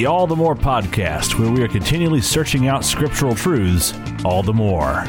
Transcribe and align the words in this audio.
the 0.00 0.06
All 0.06 0.26
the 0.26 0.34
More 0.34 0.54
podcast, 0.54 1.38
where 1.38 1.52
we 1.52 1.62
are 1.62 1.68
continually 1.68 2.22
searching 2.22 2.68
out 2.68 2.86
scriptural 2.86 3.34
truths 3.34 3.92
all 4.24 4.42
the 4.42 4.50
more. 4.50 5.02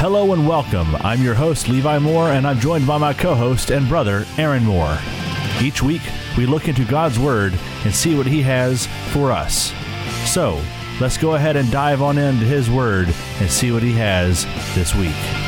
Hello 0.00 0.32
and 0.32 0.48
welcome. 0.48 0.96
I'm 0.96 1.22
your 1.22 1.34
host, 1.34 1.68
Levi 1.68 2.00
Moore, 2.00 2.32
and 2.32 2.44
I'm 2.44 2.58
joined 2.58 2.88
by 2.88 2.98
my 2.98 3.12
co 3.12 3.36
host 3.36 3.70
and 3.70 3.88
brother, 3.88 4.26
Aaron 4.36 4.64
Moore. 4.64 4.98
Each 5.60 5.80
week, 5.80 6.02
we 6.36 6.44
look 6.44 6.66
into 6.66 6.84
God's 6.84 7.20
Word 7.20 7.56
and 7.84 7.94
see 7.94 8.16
what 8.16 8.26
He 8.26 8.42
has 8.42 8.88
for 9.12 9.30
us. 9.30 9.72
So, 10.24 10.60
let's 11.00 11.18
go 11.18 11.36
ahead 11.36 11.54
and 11.54 11.70
dive 11.70 12.02
on 12.02 12.18
into 12.18 12.46
His 12.46 12.68
Word 12.68 13.14
and 13.38 13.48
see 13.48 13.70
what 13.70 13.84
He 13.84 13.92
has 13.92 14.44
this 14.74 14.92
week. 14.96 15.41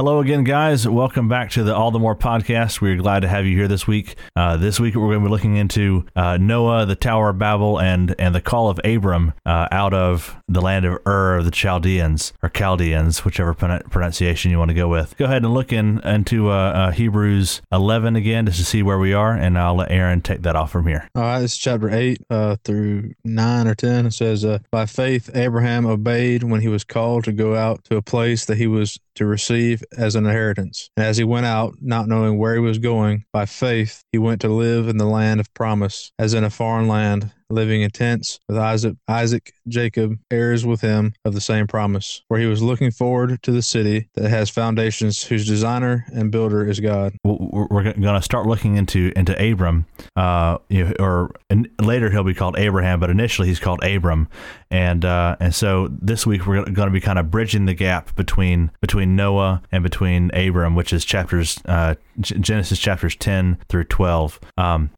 Hello 0.00 0.20
again, 0.20 0.44
guys. 0.44 0.88
Welcome 0.88 1.28
back 1.28 1.50
to 1.50 1.62
the 1.62 1.76
All 1.76 1.90
the 1.90 1.98
More 1.98 2.16
podcast. 2.16 2.80
We're 2.80 2.96
glad 2.96 3.20
to 3.20 3.28
have 3.28 3.44
you 3.44 3.54
here 3.54 3.68
this 3.68 3.86
week. 3.86 4.16
Uh, 4.34 4.56
this 4.56 4.80
week, 4.80 4.94
we're 4.94 5.08
going 5.08 5.20
to 5.20 5.26
be 5.26 5.30
looking 5.30 5.56
into 5.56 6.06
uh, 6.16 6.38
Noah, 6.38 6.86
the 6.86 6.96
Tower 6.96 7.28
of 7.28 7.38
Babel, 7.38 7.78
and 7.78 8.14
and 8.18 8.34
the 8.34 8.40
call 8.40 8.70
of 8.70 8.80
Abram 8.82 9.34
uh, 9.44 9.68
out 9.70 9.92
of 9.92 10.38
the 10.48 10.62
land 10.62 10.86
of 10.86 11.06
Ur 11.06 11.42
the 11.42 11.50
Chaldeans 11.50 12.32
or 12.42 12.48
Chaldeans, 12.48 13.26
whichever 13.26 13.52
pronunciation 13.52 14.50
you 14.50 14.58
want 14.58 14.70
to 14.70 14.74
go 14.74 14.88
with. 14.88 15.14
Go 15.18 15.26
ahead 15.26 15.44
and 15.44 15.52
look 15.52 15.70
in 15.70 15.98
into 15.98 16.50
uh, 16.50 16.54
uh, 16.54 16.90
Hebrews 16.92 17.60
11 17.70 18.16
again 18.16 18.46
just 18.46 18.58
to 18.58 18.64
see 18.64 18.82
where 18.82 18.98
we 18.98 19.12
are, 19.12 19.34
and 19.34 19.58
I'll 19.58 19.76
let 19.76 19.90
Aaron 19.90 20.22
take 20.22 20.40
that 20.42 20.56
off 20.56 20.70
from 20.70 20.86
here. 20.86 21.10
All 21.14 21.20
right, 21.20 21.42
is 21.42 21.58
chapter 21.58 21.90
8 21.90 22.18
uh, 22.30 22.56
through 22.64 23.12
9 23.24 23.68
or 23.68 23.74
10. 23.74 24.06
It 24.06 24.12
says, 24.14 24.46
By 24.70 24.86
faith, 24.86 25.28
Abraham 25.34 25.84
obeyed 25.84 26.42
when 26.42 26.62
he 26.62 26.68
was 26.68 26.84
called 26.84 27.24
to 27.24 27.32
go 27.32 27.54
out 27.54 27.84
to 27.84 27.98
a 27.98 28.02
place 28.02 28.46
that 28.46 28.56
he 28.56 28.66
was 28.66 28.98
to 29.20 29.26
receive 29.26 29.84
as 29.98 30.16
an 30.16 30.24
inheritance. 30.24 30.88
And 30.96 31.04
as 31.04 31.18
he 31.18 31.24
went 31.24 31.44
out, 31.44 31.74
not 31.82 32.08
knowing 32.08 32.38
where 32.38 32.54
he 32.54 32.60
was 32.60 32.78
going, 32.78 33.26
by 33.34 33.44
faith 33.44 34.02
he 34.12 34.18
went 34.18 34.40
to 34.40 34.48
live 34.48 34.88
in 34.88 34.96
the 34.96 35.04
land 35.04 35.40
of 35.40 35.52
promise, 35.52 36.10
as 36.18 36.32
in 36.32 36.42
a 36.42 36.48
foreign 36.48 36.88
land, 36.88 37.30
living 37.50 37.82
in 37.82 37.90
tents 37.90 38.38
with 38.48 38.58
Isaac, 38.58 38.96
Isaac, 39.08 39.52
Jacob, 39.68 40.18
heirs 40.30 40.64
with 40.64 40.80
him 40.80 41.12
of 41.24 41.34
the 41.34 41.40
same 41.40 41.66
promise, 41.66 42.22
where 42.28 42.40
he 42.40 42.46
was 42.46 42.62
looking 42.62 42.90
forward 42.90 43.42
to 43.42 43.52
the 43.52 43.62
city 43.62 44.08
that 44.14 44.28
has 44.28 44.50
foundations, 44.50 45.22
whose 45.22 45.46
designer 45.46 46.04
and 46.12 46.30
builder 46.30 46.66
is 46.66 46.80
God. 46.80 47.14
We're 47.24 47.92
going 47.92 48.02
to 48.02 48.22
start 48.22 48.46
looking 48.46 48.76
into 48.76 49.12
into 49.16 49.34
Abram, 49.42 49.86
uh, 50.16 50.58
or 50.98 51.32
later 51.80 52.10
he'll 52.10 52.24
be 52.24 52.34
called 52.34 52.58
Abraham, 52.58 53.00
but 53.00 53.10
initially 53.10 53.48
he's 53.48 53.60
called 53.60 53.82
Abram, 53.82 54.28
and 54.70 55.04
uh, 55.04 55.36
and 55.40 55.54
so 55.54 55.88
this 55.90 56.26
week 56.26 56.46
we're 56.46 56.62
going 56.64 56.88
to 56.88 56.90
be 56.90 57.00
kind 57.00 57.18
of 57.18 57.30
bridging 57.30 57.66
the 57.66 57.74
gap 57.74 58.14
between 58.14 58.70
between 58.80 59.16
Noah 59.16 59.62
and 59.72 59.82
between 59.82 60.30
Abram, 60.34 60.74
which 60.74 60.92
is 60.92 61.04
chapters 61.04 61.58
uh, 61.66 61.94
Genesis 62.20 62.78
chapters 62.78 63.16
ten 63.16 63.58
through 63.68 63.84
twelve. 63.84 64.38
Um, 64.56 64.90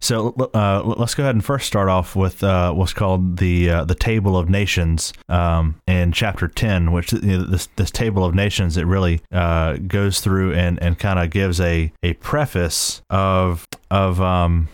so 0.00 0.34
uh, 0.54 0.82
let's 0.84 1.14
go 1.14 1.24
ahead 1.24 1.34
and 1.34 1.44
first 1.44 1.66
start 1.66 1.88
off 1.88 1.97
with 2.14 2.42
uh, 2.42 2.72
what's 2.72 2.92
called 2.92 3.38
the 3.38 3.70
uh, 3.70 3.84
the 3.84 3.94
table 3.94 4.36
of 4.36 4.48
nations 4.48 5.12
um, 5.28 5.76
in 5.86 6.12
chapter 6.12 6.48
ten, 6.48 6.92
which 6.92 7.12
you 7.12 7.20
know, 7.20 7.42
this 7.44 7.68
this 7.76 7.90
table 7.90 8.24
of 8.24 8.34
nations 8.34 8.76
it 8.76 8.86
really 8.86 9.20
uh, 9.32 9.74
goes 9.86 10.20
through 10.20 10.54
and, 10.54 10.80
and 10.82 10.98
kind 10.98 11.18
of 11.18 11.30
gives 11.30 11.60
a 11.60 11.92
a 12.02 12.14
preface 12.14 13.02
of 13.10 13.66
of 13.90 14.20
um, 14.20 14.68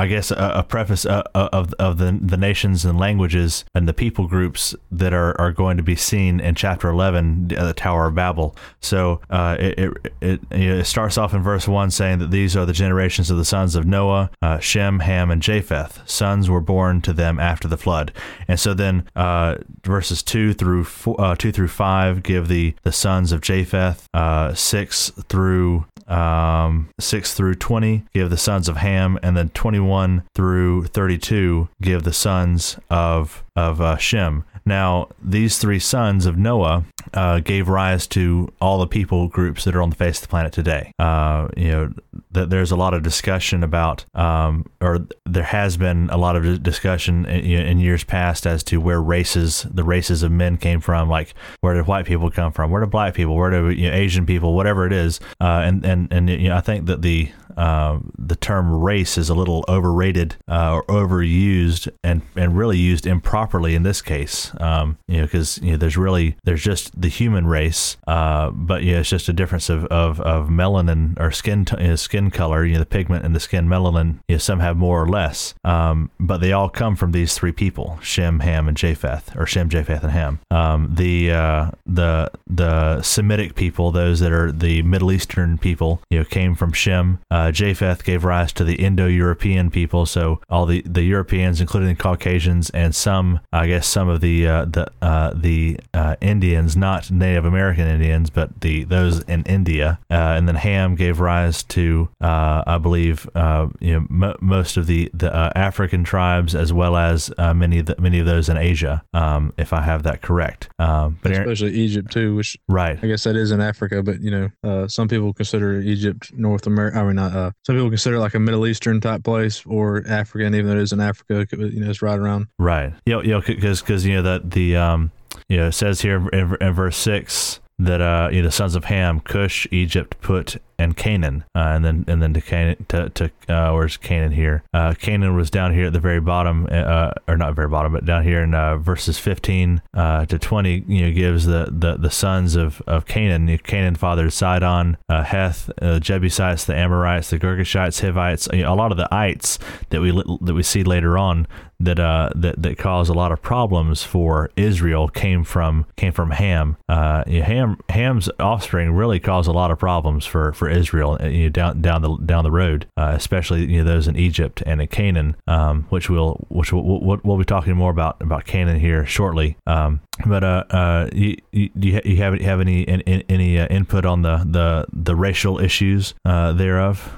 I 0.00 0.06
guess, 0.06 0.30
a, 0.30 0.52
a 0.54 0.62
preface 0.62 1.04
uh, 1.04 1.24
uh, 1.34 1.48
of 1.52 1.74
of 1.74 1.98
the 1.98 2.16
the 2.22 2.36
nations 2.36 2.84
and 2.84 2.98
languages 2.98 3.64
and 3.74 3.88
the 3.88 3.92
people 3.92 4.28
groups 4.28 4.74
that 4.92 5.12
are, 5.12 5.38
are 5.40 5.50
going 5.50 5.76
to 5.76 5.82
be 5.82 5.96
seen 5.96 6.38
in 6.38 6.54
chapter 6.54 6.88
eleven, 6.88 7.48
the 7.48 7.74
Tower 7.74 8.06
of 8.06 8.14
Babel. 8.14 8.54
So 8.80 9.20
uh, 9.28 9.56
it 9.58 9.78
it, 9.78 10.12
it, 10.20 10.40
it, 10.52 10.84
starts 10.84 11.18
off 11.18 11.34
in 11.34 11.42
verse 11.42 11.66
one 11.66 11.90
saying 11.90 12.20
that 12.20 12.30
these 12.30 12.56
are 12.56 12.64
the 12.64 12.72
generations 12.72 13.28
of 13.28 13.38
the 13.38 13.44
sons 13.44 13.74
of 13.74 13.86
Noah, 13.86 14.30
uh, 14.40 14.60
Shem, 14.60 15.00
Ham, 15.00 15.32
and 15.32 15.42
Japheth. 15.42 16.00
Sons 16.08 16.48
were 16.48 16.60
born 16.60 17.00
to 17.02 17.12
them 17.12 17.40
after 17.40 17.66
the 17.66 17.76
flood, 17.76 18.12
and 18.46 18.60
so 18.60 18.74
then 18.74 19.04
uh, 19.16 19.56
verses 19.82 20.22
two 20.22 20.54
through 20.54 20.84
four, 20.84 21.20
uh, 21.20 21.34
two 21.34 21.50
through 21.50 21.68
five 21.68 22.22
give 22.22 22.46
the 22.46 22.74
the 22.84 22.92
sons 22.92 23.32
of 23.32 23.40
Japheth. 23.40 24.06
six 24.54 25.10
through 25.28 25.86
um, 26.08 26.88
6 26.98 27.34
through 27.34 27.54
20 27.56 28.04
give 28.14 28.30
the 28.30 28.36
sons 28.36 28.68
of 28.68 28.78
Ham, 28.78 29.18
and 29.22 29.36
then 29.36 29.50
21 29.88 30.22
through 30.34 30.84
32 30.84 31.68
give 31.80 32.02
the 32.02 32.12
sons 32.12 32.78
of 32.90 33.42
of 33.56 33.80
uh, 33.80 33.96
Shem. 33.96 34.44
Now, 34.64 35.08
these 35.20 35.58
three 35.58 35.78
sons 35.78 36.26
of 36.26 36.36
Noah 36.36 36.84
uh, 37.14 37.40
gave 37.40 37.68
rise 37.70 38.06
to 38.08 38.52
all 38.60 38.78
the 38.78 38.86
people 38.86 39.26
groups 39.26 39.64
that 39.64 39.74
are 39.74 39.80
on 39.80 39.88
the 39.88 39.96
face 39.96 40.18
of 40.18 40.22
the 40.22 40.28
planet 40.28 40.52
today. 40.52 40.92
Uh, 40.98 41.48
you 41.56 41.68
know, 41.68 41.92
th- 42.34 42.50
there's 42.50 42.70
a 42.70 42.76
lot 42.76 42.92
of 42.92 43.02
discussion 43.02 43.64
about, 43.64 44.04
um, 44.14 44.66
or 44.82 45.06
there 45.24 45.42
has 45.42 45.78
been 45.78 46.10
a 46.10 46.18
lot 46.18 46.36
of 46.36 46.62
discussion 46.62 47.24
in, 47.24 47.66
in, 47.66 47.78
years 47.78 48.04
past 48.04 48.46
as 48.46 48.62
to 48.64 48.78
where 48.78 49.00
races, 49.00 49.66
the 49.70 49.84
races 49.84 50.22
of 50.22 50.30
men 50.30 50.58
came 50.58 50.80
from. 50.80 51.08
Like, 51.08 51.32
where 51.62 51.72
did 51.72 51.86
white 51.86 52.04
people 52.04 52.30
come 52.30 52.52
from? 52.52 52.70
Where 52.70 52.82
did 52.82 52.90
black 52.90 53.14
people? 53.14 53.36
Where 53.36 53.50
do 53.50 53.70
you 53.70 53.90
know, 53.90 53.96
Asian 53.96 54.26
people? 54.26 54.52
Whatever 54.54 54.86
it 54.86 54.92
is. 54.92 55.18
Uh, 55.40 55.62
and 55.64 55.84
and 55.86 56.12
and 56.12 56.28
you 56.28 56.50
know, 56.50 56.56
I 56.56 56.60
think 56.60 56.86
that 56.86 57.00
the 57.00 57.32
uh, 57.58 57.98
the 58.16 58.36
term 58.36 58.72
race 58.72 59.18
is 59.18 59.28
a 59.28 59.34
little 59.34 59.64
overrated 59.68 60.36
uh, 60.48 60.72
or 60.74 60.84
overused 60.84 61.88
and, 62.04 62.22
and 62.36 62.56
really 62.56 62.78
used 62.78 63.04
improperly 63.04 63.74
in 63.74 63.82
this 63.82 64.00
case. 64.00 64.52
Um, 64.60 64.96
you 65.08 65.18
know, 65.18 65.24
because 65.24 65.58
you 65.58 65.72
know, 65.72 65.76
there's 65.76 65.96
really 65.96 66.36
there's 66.44 66.62
just 66.62 66.98
the 67.00 67.08
human 67.08 67.46
race, 67.46 67.96
uh, 68.06 68.50
but 68.50 68.84
yeah, 68.84 68.98
it's 68.98 69.08
just 69.10 69.28
a 69.28 69.32
difference 69.32 69.68
of, 69.68 69.84
of, 69.86 70.20
of 70.20 70.48
melanin 70.48 71.18
or 71.18 71.32
skin 71.32 71.64
t- 71.64 71.76
you 71.80 71.88
know, 71.88 71.96
skin 71.96 72.30
color. 72.30 72.64
You 72.64 72.74
know, 72.74 72.78
the 72.78 72.86
pigment 72.86 73.24
in 73.24 73.32
the 73.32 73.40
skin, 73.40 73.66
melanin. 73.66 74.20
You 74.28 74.36
know, 74.36 74.38
some 74.38 74.60
have 74.60 74.76
more 74.76 75.02
or 75.02 75.08
less, 75.08 75.54
um, 75.64 76.10
but 76.20 76.38
they 76.38 76.52
all 76.52 76.68
come 76.68 76.94
from 76.94 77.10
these 77.10 77.34
three 77.34 77.52
people: 77.52 77.98
Shem, 78.02 78.40
Ham, 78.40 78.68
and 78.68 78.76
Japheth, 78.76 79.36
or 79.36 79.46
Shem, 79.46 79.68
Japheth, 79.68 80.04
and 80.04 80.12
Ham. 80.12 80.38
Um, 80.52 80.94
the 80.94 81.32
uh, 81.32 81.70
the 81.86 82.30
the 82.46 83.02
Semitic 83.02 83.56
people, 83.56 83.90
those 83.90 84.20
that 84.20 84.30
are 84.30 84.52
the 84.52 84.82
Middle 84.82 85.10
Eastern 85.10 85.58
people, 85.58 86.00
you 86.10 86.18
know, 86.18 86.24
came 86.24 86.54
from 86.54 86.72
Shem. 86.72 87.18
Uh, 87.30 87.47
uh, 87.48 87.52
Japheth 87.52 88.04
gave 88.04 88.24
rise 88.24 88.52
to 88.52 88.64
the 88.64 88.74
Indo-European 88.74 89.70
people, 89.70 90.06
so 90.06 90.40
all 90.48 90.66
the, 90.66 90.82
the 90.82 91.02
Europeans, 91.02 91.60
including 91.60 91.88
the 91.88 91.94
Caucasians, 91.94 92.70
and 92.70 92.94
some, 92.94 93.40
I 93.52 93.66
guess, 93.66 93.86
some 93.86 94.08
of 94.08 94.20
the 94.20 94.46
uh, 94.46 94.64
the 94.66 94.90
uh, 95.02 95.32
the 95.34 95.78
uh, 95.94 96.16
Indians, 96.20 96.76
not 96.76 97.10
Native 97.10 97.44
American 97.44 97.86
Indians, 97.86 98.30
but 98.30 98.60
the 98.60 98.84
those 98.84 99.20
in 99.22 99.42
India, 99.44 99.98
uh, 100.10 100.14
and 100.36 100.46
then 100.46 100.56
Ham 100.56 100.94
gave 100.94 101.20
rise 101.20 101.62
to, 101.64 102.08
uh, 102.20 102.62
I 102.66 102.78
believe, 102.78 103.28
you 103.34 103.40
know, 103.40 104.06
m- 104.10 104.36
most 104.40 104.76
of 104.76 104.86
the 104.86 105.10
the 105.14 105.32
African 105.56 106.04
tribes, 106.04 106.54
as 106.54 106.72
well 106.72 106.96
as 106.96 107.32
many 107.38 107.78
of 107.78 107.86
the, 107.86 107.96
many 107.98 108.18
of 108.18 108.26
those 108.26 108.48
in 108.48 108.56
Asia, 108.56 109.02
um, 109.14 109.52
if 109.56 109.72
I 109.72 109.82
have 109.82 110.02
that 110.02 110.22
correct. 110.22 110.68
Um, 110.78 111.18
but 111.22 111.32
especially 111.32 111.68
Aaron, 111.68 111.80
Egypt 111.80 112.12
too, 112.12 112.36
which 112.36 112.58
right, 112.68 112.98
I 113.02 113.06
guess 113.06 113.24
that 113.24 113.36
is 113.36 113.50
in 113.50 113.60
Africa, 113.60 114.02
but 114.02 114.20
you 114.20 114.30
know, 114.30 114.86
some 114.86 115.08
people 115.08 115.32
consider 115.32 115.80
Egypt 115.80 116.32
North 116.34 116.66
America. 116.66 116.98
I 116.98 117.04
mean, 117.04 117.16
not 117.16 117.34
uh, 117.38 117.50
some 117.64 117.76
people 117.76 117.88
consider 117.88 118.18
like 118.18 118.34
a 118.34 118.38
Middle 118.38 118.66
Eastern 118.66 119.00
type 119.00 119.24
place 119.24 119.64
or 119.66 120.04
African, 120.08 120.54
even 120.54 120.66
though 120.66 120.76
it 120.76 120.82
is 120.82 120.92
in 120.92 121.00
Africa. 121.00 121.46
You 121.56 121.80
know, 121.80 121.90
it's 121.90 122.02
right 122.02 122.18
around. 122.18 122.48
Right. 122.58 122.92
Yeah. 123.06 123.20
Yeah. 123.22 123.40
Because 123.44 123.80
because 123.80 124.04
you 124.04 124.14
know 124.14 124.22
that 124.22 124.50
the 124.50 124.76
um 124.76 125.10
you 125.48 125.56
know 125.56 125.68
it 125.68 125.72
says 125.72 126.00
here 126.00 126.28
in, 126.30 126.56
in 126.60 126.72
verse 126.72 126.96
six 126.96 127.60
that 127.78 128.00
uh 128.00 128.28
you 128.32 128.42
know 128.42 128.48
the 128.48 128.52
sons 128.52 128.74
of 128.74 128.84
Ham, 128.84 129.20
Cush, 129.20 129.66
Egypt, 129.70 130.20
Put, 130.20 130.56
and 130.78 130.96
Canaan, 130.96 131.44
uh, 131.54 131.72
and 131.74 131.84
then 131.84 132.04
and 132.06 132.22
then 132.22 132.32
to 132.34 132.40
Canaan 132.40 132.86
to, 132.88 133.08
to 133.10 133.30
uh, 133.48 133.72
where's 133.72 133.96
Canaan 133.96 134.32
here? 134.32 134.62
Uh, 134.72 134.94
Canaan 134.94 135.34
was 135.34 135.50
down 135.50 135.74
here 135.74 135.86
at 135.86 135.92
the 135.92 136.00
very 136.00 136.20
bottom, 136.20 136.68
uh, 136.70 137.12
or 137.26 137.36
not 137.36 137.54
very 137.54 137.68
bottom, 137.68 137.92
but 137.92 138.04
down 138.04 138.22
here 138.22 138.42
in 138.42 138.54
uh, 138.54 138.76
verses 138.76 139.18
15 139.18 139.82
uh, 139.94 140.26
to 140.26 140.38
20. 140.38 140.84
You 140.86 141.06
know, 141.06 141.12
gives 141.12 141.46
the, 141.46 141.68
the, 141.70 141.96
the 141.96 142.10
sons 142.10 142.54
of, 142.54 142.80
of 142.86 143.06
Canaan. 143.06 143.58
Canaan 143.58 143.96
fathered 143.96 144.32
Sidon, 144.32 144.96
Heth, 145.08 145.70
Jebusites, 146.00 146.64
the 146.64 146.76
Amorites, 146.76 147.30
the 147.30 147.38
Girgashites, 147.38 148.00
Hivites. 148.00 148.48
You 148.52 148.62
know, 148.62 148.72
a 148.72 148.76
lot 148.76 148.92
of 148.92 148.98
the 148.98 149.12
ites 149.12 149.58
that 149.90 150.00
we 150.00 150.12
that 150.12 150.54
we 150.54 150.62
see 150.62 150.84
later 150.84 151.18
on 151.18 151.46
that 151.80 152.00
uh 152.00 152.30
that 152.34 152.60
that 152.60 152.76
caused 152.76 153.10
a 153.10 153.14
lot 153.14 153.30
of 153.30 153.40
problems 153.40 154.02
for 154.02 154.50
Israel 154.56 155.08
came 155.08 155.44
from 155.44 155.86
came 155.96 156.12
from 156.12 156.32
Ham. 156.32 156.76
Uh, 156.88 157.24
Ham 157.26 157.78
Ham's 157.88 158.28
offspring 158.40 158.92
really 158.92 159.20
caused 159.20 159.48
a 159.48 159.52
lot 159.52 159.70
of 159.70 159.78
problems 159.78 160.26
for 160.26 160.52
for 160.52 160.67
Israel 160.68 161.18
uh, 161.20 161.26
you 161.26 161.44
know, 161.44 161.48
down 161.50 161.80
down 161.80 162.02
the 162.02 162.16
down 162.18 162.44
the 162.44 162.50
road, 162.50 162.86
uh, 162.96 163.12
especially 163.14 163.64
you 163.66 163.78
know 163.78 163.84
those 163.84 164.08
in 164.08 164.16
Egypt 164.16 164.62
and 164.66 164.80
in 164.80 164.88
Canaan, 164.88 165.36
um, 165.46 165.84
which 165.90 166.08
we'll 166.10 166.34
which 166.48 166.72
we'll, 166.72 166.82
we'll, 167.00 167.20
we'll, 167.22 167.38
be 167.38 167.44
talking 167.44 167.74
more 167.74 167.90
about 167.90 168.20
about 168.20 168.44
Canaan 168.44 168.80
here 168.80 169.06
shortly. 169.06 169.56
Um, 169.66 170.00
but 170.26 170.44
uh, 170.44 170.64
uh, 170.70 171.08
you, 171.12 171.36
you, 171.52 171.70
you 171.74 172.16
have 172.16 172.40
have 172.40 172.60
any 172.60 172.86
any 173.28 173.58
uh, 173.58 173.66
input 173.66 174.04
on 174.04 174.22
the 174.22 174.38
the 174.44 174.86
the 174.92 175.14
racial 175.14 175.58
issues 175.60 176.14
uh, 176.24 176.52
thereof 176.52 177.12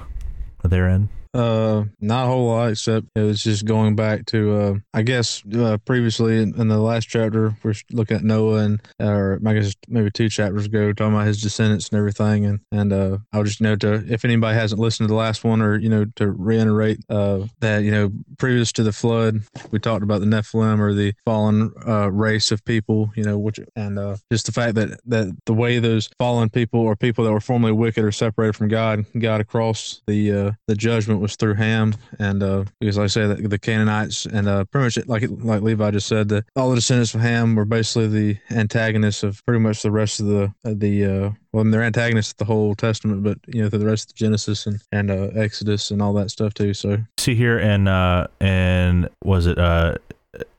therein? 0.63 1.09
Uh, 1.33 1.85
not 2.01 2.25
a 2.25 2.27
whole 2.27 2.47
lot, 2.47 2.71
except 2.71 3.07
it 3.15 3.21
was 3.21 3.41
just 3.41 3.63
going 3.63 3.95
back 3.95 4.25
to, 4.25 4.53
uh, 4.53 4.73
I 4.93 5.01
guess, 5.01 5.41
uh, 5.55 5.77
previously 5.85 6.41
in, 6.41 6.59
in 6.59 6.67
the 6.67 6.77
last 6.77 7.07
chapter, 7.07 7.55
we're 7.63 7.73
looking 7.91 8.17
at 8.17 8.23
Noah 8.23 8.57
and, 8.65 8.81
or 8.99 9.39
I 9.45 9.53
guess 9.53 9.73
maybe 9.87 10.11
two 10.11 10.27
chapters 10.27 10.65
ago, 10.65 10.91
talking 10.91 11.13
about 11.13 11.27
his 11.27 11.41
descendants 11.41 11.87
and 11.87 11.97
everything. 11.97 12.45
And, 12.45 12.59
and, 12.73 12.91
uh, 12.91 13.17
I'll 13.31 13.45
just 13.45 13.61
note 13.61 13.79
to, 13.81 14.03
if 14.11 14.25
anybody 14.25 14.57
hasn't 14.57 14.81
listened 14.81 15.07
to 15.07 15.13
the 15.13 15.17
last 15.17 15.45
one 15.45 15.61
or, 15.61 15.77
you 15.77 15.87
know, 15.87 16.03
to 16.17 16.29
reiterate, 16.29 16.99
uh, 17.09 17.47
that, 17.61 17.83
you 17.83 17.91
know, 17.91 18.11
previous 18.37 18.73
to 18.73 18.83
the 18.83 18.91
flood, 18.91 19.39
we 19.71 19.79
talked 19.79 20.03
about 20.03 20.19
the 20.19 20.27
Nephilim 20.27 20.79
or 20.79 20.93
the 20.93 21.13
fallen, 21.23 21.71
uh, 21.87 22.11
race 22.11 22.51
of 22.51 22.65
people, 22.65 23.09
you 23.15 23.23
know, 23.23 23.37
which, 23.37 23.57
and, 23.77 23.97
uh, 23.97 24.17
just 24.29 24.47
the 24.47 24.51
fact 24.51 24.75
that, 24.75 24.99
that 25.05 25.33
the 25.45 25.53
way 25.53 25.79
those 25.79 26.09
fallen 26.19 26.49
people 26.49 26.81
or 26.81 26.97
people 26.97 27.23
that 27.23 27.31
were 27.31 27.39
formerly 27.39 27.71
wicked 27.71 28.03
are 28.03 28.11
separated 28.11 28.57
from 28.57 28.67
God, 28.67 29.05
got 29.17 29.39
across 29.39 30.01
the, 30.07 30.31
uh, 30.31 30.51
the 30.67 30.75
judgment 30.75 31.20
was 31.21 31.35
through 31.35 31.53
Ham, 31.55 31.95
and 32.19 32.43
uh, 32.43 32.65
because 32.79 32.97
like 32.97 33.05
I 33.05 33.07
say 33.07 33.27
that 33.27 33.49
the 33.49 33.59
Canaanites 33.59 34.25
and 34.25 34.47
uh, 34.47 34.65
pretty 34.65 34.85
much 34.85 35.07
like 35.07 35.23
like 35.43 35.61
Levi 35.61 35.91
just 35.91 36.07
said 36.07 36.29
that 36.29 36.45
all 36.55 36.69
the 36.69 36.75
descendants 36.75 37.13
of 37.15 37.21
Ham 37.21 37.55
were 37.55 37.65
basically 37.65 38.07
the 38.07 38.37
antagonists 38.49 39.23
of 39.23 39.43
pretty 39.45 39.59
much 39.59 39.81
the 39.81 39.91
rest 39.91 40.19
of 40.19 40.25
the 40.25 40.53
the 40.63 41.05
uh, 41.05 41.31
well, 41.53 41.63
they're 41.65 41.83
antagonists 41.83 42.31
of 42.31 42.37
the 42.37 42.45
whole 42.45 42.75
Testament, 42.75 43.23
but 43.23 43.37
you 43.47 43.61
know, 43.61 43.69
through 43.69 43.79
the 43.79 43.85
rest 43.85 44.11
of 44.11 44.15
Genesis 44.15 44.65
and 44.67 44.81
and 44.91 45.11
uh, 45.11 45.29
Exodus 45.35 45.91
and 45.91 46.01
all 46.01 46.13
that 46.13 46.31
stuff 46.31 46.53
too. 46.53 46.73
So 46.73 46.97
see 47.17 47.35
here 47.35 47.59
in 47.59 47.87
uh 47.87 48.27
and 48.39 49.09
was 49.23 49.45
it 49.45 49.57
uh 49.57 49.95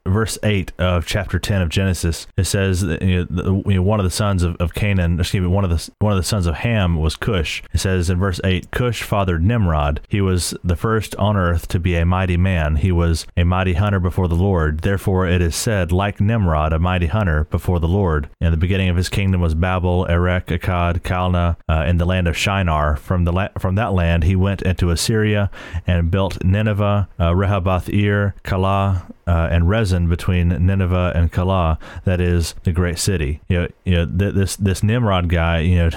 verse 0.06 0.38
8 0.43 0.72
of 0.78 1.06
chapter 1.06 1.38
10 1.38 1.62
of 1.62 1.69
Genesis, 1.69 2.26
it 2.37 2.44
says 2.44 2.81
that 2.82 3.02
you 3.02 3.26
know, 3.31 3.62
you 3.66 3.75
know, 3.75 3.82
one 3.82 4.00
of 4.00 4.04
the 4.04 4.10
sons 4.10 4.43
of, 4.43 4.56
of 4.56 4.75
Canaan, 4.75 5.19
excuse 5.19 5.40
me, 5.40 5.46
one 5.46 5.64
of 5.64 5.70
the 5.70 5.90
one 5.99 6.12
of 6.12 6.19
the 6.19 6.22
sons 6.22 6.46
of 6.46 6.56
Ham 6.56 6.96
was 6.96 7.16
Cush. 7.16 7.62
It 7.72 7.78
says 7.78 8.10
in 8.10 8.19
verse 8.19 8.40
8, 8.44 8.70
Cush 8.70 9.02
fathered 9.02 9.44
Nimrod. 9.44 10.00
He 10.08 10.20
was 10.20 10.54
the 10.64 10.76
first 10.76 11.14
on 11.16 11.37
earth 11.37 11.69
to 11.69 11.78
be 11.78 11.94
a 11.96 12.06
mighty 12.06 12.37
man. 12.37 12.76
He 12.76 12.93
was 12.93 13.26
a 13.37 13.44
mighty 13.44 13.75
hunter 13.75 14.00
before 14.00 14.28
the 14.28 14.34
Lord. 14.34 14.81
Therefore 14.81 15.26
it 15.26 15.40
is 15.40 15.56
said, 15.56 15.93
like 15.93 16.20
Nimrod, 16.20 16.72
a 16.72 16.78
mighty 16.78 17.06
hunter 17.06 17.44
before 17.44 17.81
the 17.81 17.88
Lord. 17.88 18.28
And 18.40 18.52
the 18.52 18.58
beginning 18.58 18.88
of 18.88 18.96
his 18.96 19.08
kingdom 19.08 19.40
was 19.40 19.55
Babel, 19.55 20.06
Erech, 20.06 20.46
Akkad, 20.46 21.02
Calneh, 21.02 21.56
uh, 21.69 21.84
in 21.87 21.98
the 21.98 22.05
land 22.05 22.28
of 22.28 22.37
Shinar. 22.37 22.96
From 22.96 23.25
the 23.25 23.32
la- 23.32 23.48
from 23.58 23.75
that 23.76 23.93
land 23.93 24.25
he 24.25 24.37
went 24.37 24.62
into 24.62 24.90
Assyria 24.90 25.50
and 25.87 26.10
built 26.10 26.43
Nineveh, 26.44 27.08
uh, 27.20 27.34
Rehoboth 27.34 27.88
Ir, 27.88 28.34
Calah, 28.44 29.02
uh, 29.26 29.48
and 29.50 29.69
Resen 29.92 30.08
between 30.08 30.48
Nineveh 30.48 31.12
and 31.14 31.32
Calah, 31.32 31.78
that 32.04 32.20
is 32.20 32.54
the 32.64 32.72
great 32.72 32.98
city. 32.98 33.40
You 33.48 33.60
know, 33.60 33.68
you 33.84 33.92
know 33.94 34.06
th- 34.06 34.34
this 34.34 34.56
this 34.56 34.82
Nimrod 34.82 35.28
guy. 35.28 35.60
You 35.60 35.76
know, 35.76 35.90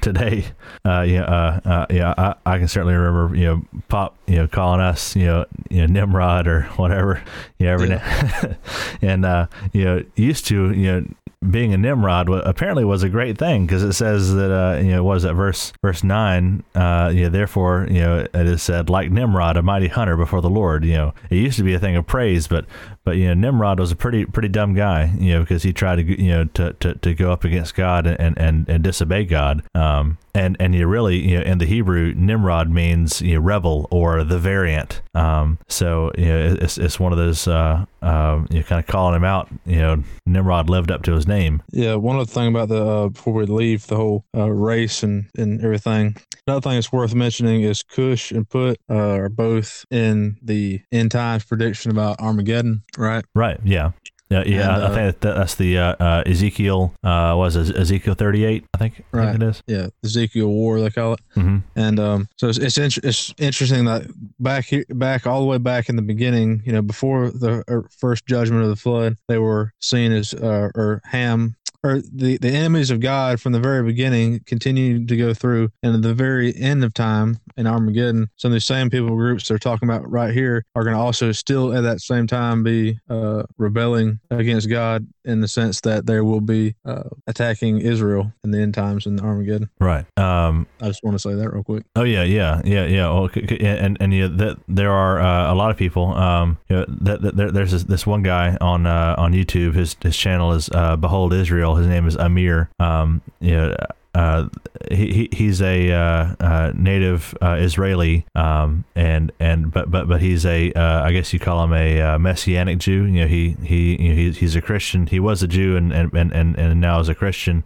today, 0.00 0.46
uh, 0.84 1.02
yeah, 1.02 1.22
uh, 1.22 1.60
uh, 1.64 1.86
yeah, 1.90 2.14
I, 2.16 2.34
I, 2.46 2.58
can 2.58 2.68
certainly 2.68 2.94
remember 2.94 3.36
you 3.36 3.44
know 3.44 3.62
Pop, 3.88 4.16
you 4.26 4.36
know, 4.36 4.48
calling 4.48 4.80
us, 4.80 5.16
you 5.16 5.26
know, 5.26 5.46
you 5.70 5.80
know 5.80 5.86
Nimrod 5.86 6.46
or 6.46 6.62
whatever, 6.76 7.22
you 7.58 7.66
know, 7.66 7.72
every 7.72 7.88
yeah. 7.88 8.54
and 9.02 9.24
uh, 9.24 9.46
you 9.72 9.84
know, 9.84 10.04
used 10.16 10.46
to, 10.46 10.72
you 10.72 10.92
know, 10.92 11.06
being 11.50 11.74
a 11.74 11.76
Nimrod 11.76 12.28
apparently 12.28 12.84
was 12.84 13.02
a 13.02 13.08
great 13.08 13.36
thing 13.36 13.66
because 13.66 13.82
it 13.82 13.94
says 13.94 14.34
that 14.34 14.52
uh, 14.52 14.78
you 14.78 14.92
know 14.92 15.02
was 15.02 15.24
that 15.24 15.34
verse 15.34 15.72
verse 15.82 16.04
nine 16.04 16.62
uh, 16.74 17.10
you 17.12 17.24
know 17.24 17.28
therefore 17.30 17.86
you 17.90 18.00
know 18.00 18.18
it 18.20 18.46
is 18.46 18.62
said 18.62 18.88
like 18.88 19.10
Nimrod 19.10 19.56
a 19.56 19.62
mighty 19.62 19.88
hunter 19.88 20.16
before 20.16 20.40
the 20.40 20.50
Lord 20.50 20.84
you 20.84 20.94
know 20.94 21.14
it 21.30 21.36
used 21.36 21.56
to 21.58 21.64
be 21.64 21.74
a 21.74 21.80
thing 21.80 21.96
of 21.96 22.06
praise 22.06 22.46
but 22.46 22.64
but 23.04 23.16
you 23.16 23.26
know 23.28 23.34
Nimrod 23.34 23.80
was 23.80 23.92
a 23.92 23.96
pretty 23.96 24.24
pretty 24.24 24.48
dumb 24.48 24.74
guy 24.74 25.12
you 25.18 25.34
know 25.34 25.40
because 25.40 25.62
he 25.62 25.72
tried 25.72 25.96
to 25.96 26.22
you 26.22 26.30
know 26.30 26.44
to, 26.44 26.72
to, 26.74 26.94
to 26.94 27.14
go 27.14 27.32
up 27.32 27.44
against 27.44 27.74
God 27.74 28.06
and 28.06 28.38
and, 28.38 28.68
and 28.68 28.84
disobey 28.84 29.24
God 29.24 29.62
um, 29.74 30.18
and 30.34 30.56
and 30.60 30.74
you 30.74 30.86
really 30.86 31.18
you 31.18 31.38
know 31.38 31.44
in 31.44 31.58
the 31.58 31.66
Hebrew 31.66 32.14
Nimrod 32.14 32.70
means 32.70 33.20
you 33.20 33.34
know, 33.34 33.40
rebel 33.40 33.88
or 33.90 34.24
the 34.24 34.38
variant. 34.38 35.02
Um, 35.14 35.58
so 35.68 36.10
you 36.16 36.26
know 36.26 36.56
it's 36.60 36.78
it's 36.78 36.98
one 36.98 37.12
of 37.12 37.18
those 37.18 37.46
uh, 37.46 37.84
uh, 38.00 38.44
you 38.50 38.62
kind 38.64 38.80
of 38.80 38.86
calling 38.86 39.14
him 39.14 39.24
out. 39.24 39.48
You 39.66 39.76
know 39.76 40.02
Nimrod 40.26 40.70
lived 40.70 40.90
up 40.90 41.02
to 41.04 41.12
his 41.12 41.26
name. 41.26 41.62
Yeah, 41.70 41.96
one 41.96 42.16
other 42.16 42.24
thing 42.24 42.48
about 42.48 42.68
the 42.68 42.84
uh, 42.84 43.08
before 43.08 43.34
we 43.34 43.46
leave 43.46 43.86
the 43.86 43.96
whole 43.96 44.24
uh, 44.36 44.50
race 44.50 45.02
and 45.02 45.26
and 45.36 45.62
everything. 45.62 46.16
Another 46.46 46.60
thing 46.60 46.74
that's 46.74 46.90
worth 46.90 47.14
mentioning 47.14 47.62
is 47.62 47.84
Cush 47.84 48.32
and 48.32 48.48
Put 48.48 48.78
uh, 48.90 48.94
are 48.94 49.28
both 49.28 49.84
in 49.92 50.38
the 50.42 50.80
end 50.90 51.12
times 51.12 51.44
prediction 51.44 51.92
about 51.92 52.18
Armageddon, 52.18 52.82
right? 52.98 53.24
Right. 53.34 53.60
Yeah. 53.64 53.92
Yeah, 54.32 54.44
yeah. 54.46 54.74
And, 54.74 54.82
uh, 54.82 54.88
I 54.88 54.94
think 54.94 55.20
that's 55.20 55.54
the 55.56 55.78
uh, 55.78 55.96
uh, 56.00 56.22
Ezekiel. 56.24 56.94
Uh, 57.04 57.34
was 57.36 57.54
Ezekiel 57.54 58.14
thirty 58.14 58.44
eight? 58.44 58.64
I 58.72 58.78
think. 58.78 59.04
Right. 59.12 59.28
I 59.28 59.32
think 59.32 59.42
it 59.42 59.46
is. 59.46 59.62
Yeah, 59.66 59.88
Ezekiel 60.02 60.48
War 60.48 60.80
they 60.80 60.88
call 60.88 61.14
it. 61.14 61.20
Mm-hmm. 61.36 61.58
And 61.76 62.00
um, 62.00 62.28
so 62.38 62.48
it's 62.48 62.56
it's, 62.56 62.78
int- 62.78 63.04
it's, 63.04 63.34
interesting 63.36 63.84
that 63.84 64.06
back 64.40 64.64
here, 64.64 64.86
back 64.88 65.26
all 65.26 65.40
the 65.40 65.46
way 65.46 65.58
back 65.58 65.90
in 65.90 65.96
the 65.96 66.02
beginning, 66.02 66.62
you 66.64 66.72
know, 66.72 66.80
before 66.80 67.30
the 67.30 67.62
er, 67.68 67.86
first 67.90 68.24
judgment 68.26 68.62
of 68.62 68.70
the 68.70 68.76
flood, 68.76 69.16
they 69.28 69.36
were 69.38 69.74
seen 69.80 70.12
as 70.12 70.32
uh, 70.32 70.70
or 70.74 71.02
Ham 71.04 71.54
or 71.84 72.00
the, 72.00 72.38
the 72.38 72.48
enemies 72.48 72.90
of 72.90 73.00
God 73.00 73.40
from 73.40 73.52
the 73.52 73.60
very 73.60 73.82
beginning 73.82 74.40
continue 74.40 75.04
to 75.04 75.16
go 75.16 75.34
through. 75.34 75.70
And 75.82 75.94
at 75.94 76.02
the 76.02 76.14
very 76.14 76.54
end 76.56 76.84
of 76.84 76.94
time 76.94 77.38
in 77.56 77.66
Armageddon, 77.66 78.30
some 78.36 78.52
of 78.52 78.54
the 78.54 78.60
same 78.60 78.90
people 78.90 79.14
groups 79.16 79.48
they're 79.48 79.58
talking 79.58 79.88
about 79.88 80.08
right 80.10 80.32
here 80.32 80.64
are 80.74 80.84
going 80.84 80.96
to 80.96 81.00
also 81.00 81.32
still 81.32 81.76
at 81.76 81.82
that 81.82 82.00
same 82.00 82.26
time 82.26 82.62
be 82.62 82.98
uh, 83.08 83.44
rebelling 83.58 84.20
against 84.30 84.68
God 84.70 85.06
in 85.24 85.40
the 85.40 85.48
sense 85.48 85.80
that 85.82 86.06
they 86.06 86.20
will 86.20 86.40
be 86.40 86.74
uh, 86.84 87.04
attacking 87.26 87.78
Israel 87.78 88.32
in 88.44 88.50
the 88.50 88.58
end 88.58 88.74
times 88.74 89.06
in 89.06 89.20
Armageddon. 89.20 89.70
Right. 89.80 90.06
Um, 90.18 90.66
I 90.80 90.88
just 90.88 91.02
want 91.02 91.14
to 91.14 91.18
say 91.18 91.34
that 91.34 91.50
real 91.50 91.62
quick. 91.62 91.84
Oh 91.96 92.02
yeah, 92.02 92.24
yeah, 92.24 92.60
yeah, 92.64 92.86
yeah. 92.86 93.08
Well, 93.08 93.30
and 93.60 93.96
and 94.00 94.12
yeah, 94.12 94.28
that 94.28 94.58
there 94.68 94.92
are 94.92 95.20
uh, 95.20 95.52
a 95.52 95.54
lot 95.54 95.70
of 95.70 95.76
people. 95.76 96.14
Um, 96.14 96.58
you 96.68 96.76
know, 96.76 96.84
that, 96.88 97.22
that 97.22 97.36
there, 97.36 97.50
there's 97.50 97.72
this, 97.72 97.84
this, 97.84 98.06
one 98.06 98.22
guy 98.22 98.56
on 98.60 98.86
uh, 98.86 99.14
on 99.18 99.32
YouTube. 99.32 99.74
His 99.74 99.96
his 100.02 100.16
channel 100.16 100.52
is 100.52 100.68
uh, 100.70 100.96
Behold 100.96 101.32
Israel. 101.32 101.71
His 101.74 101.86
name 101.86 102.06
is 102.06 102.16
Amir. 102.16 102.70
Um, 102.78 103.22
you 103.40 103.52
know, 103.52 103.76
uh, 104.14 104.48
he, 104.90 105.28
he's 105.32 105.62
a 105.62 105.90
uh, 105.90 106.34
uh, 106.38 106.72
native 106.74 107.34
uh, 107.40 107.56
Israeli, 107.58 108.26
um, 108.34 108.84
and 108.94 109.32
and 109.40 109.72
but 109.72 109.90
but 109.90 110.06
but 110.06 110.20
he's 110.20 110.44
a 110.44 110.70
uh, 110.72 111.02
I 111.02 111.12
guess 111.12 111.32
you 111.32 111.38
call 111.38 111.64
him 111.64 111.72
a 111.72 112.00
uh, 112.00 112.18
messianic 112.18 112.78
Jew. 112.78 113.04
You 113.04 113.22
know, 113.22 113.26
he 113.26 113.56
he 113.62 114.02
you 114.02 114.08
know, 114.10 114.14
he's, 114.14 114.36
he's 114.38 114.56
a 114.56 114.60
Christian. 114.60 115.06
He 115.06 115.18
was 115.18 115.42
a 115.42 115.48
Jew 115.48 115.76
and 115.76 115.92
and 115.92 116.12
and, 116.12 116.56
and 116.58 116.80
now 116.80 117.00
is 117.00 117.08
a 117.08 117.14
Christian. 117.14 117.64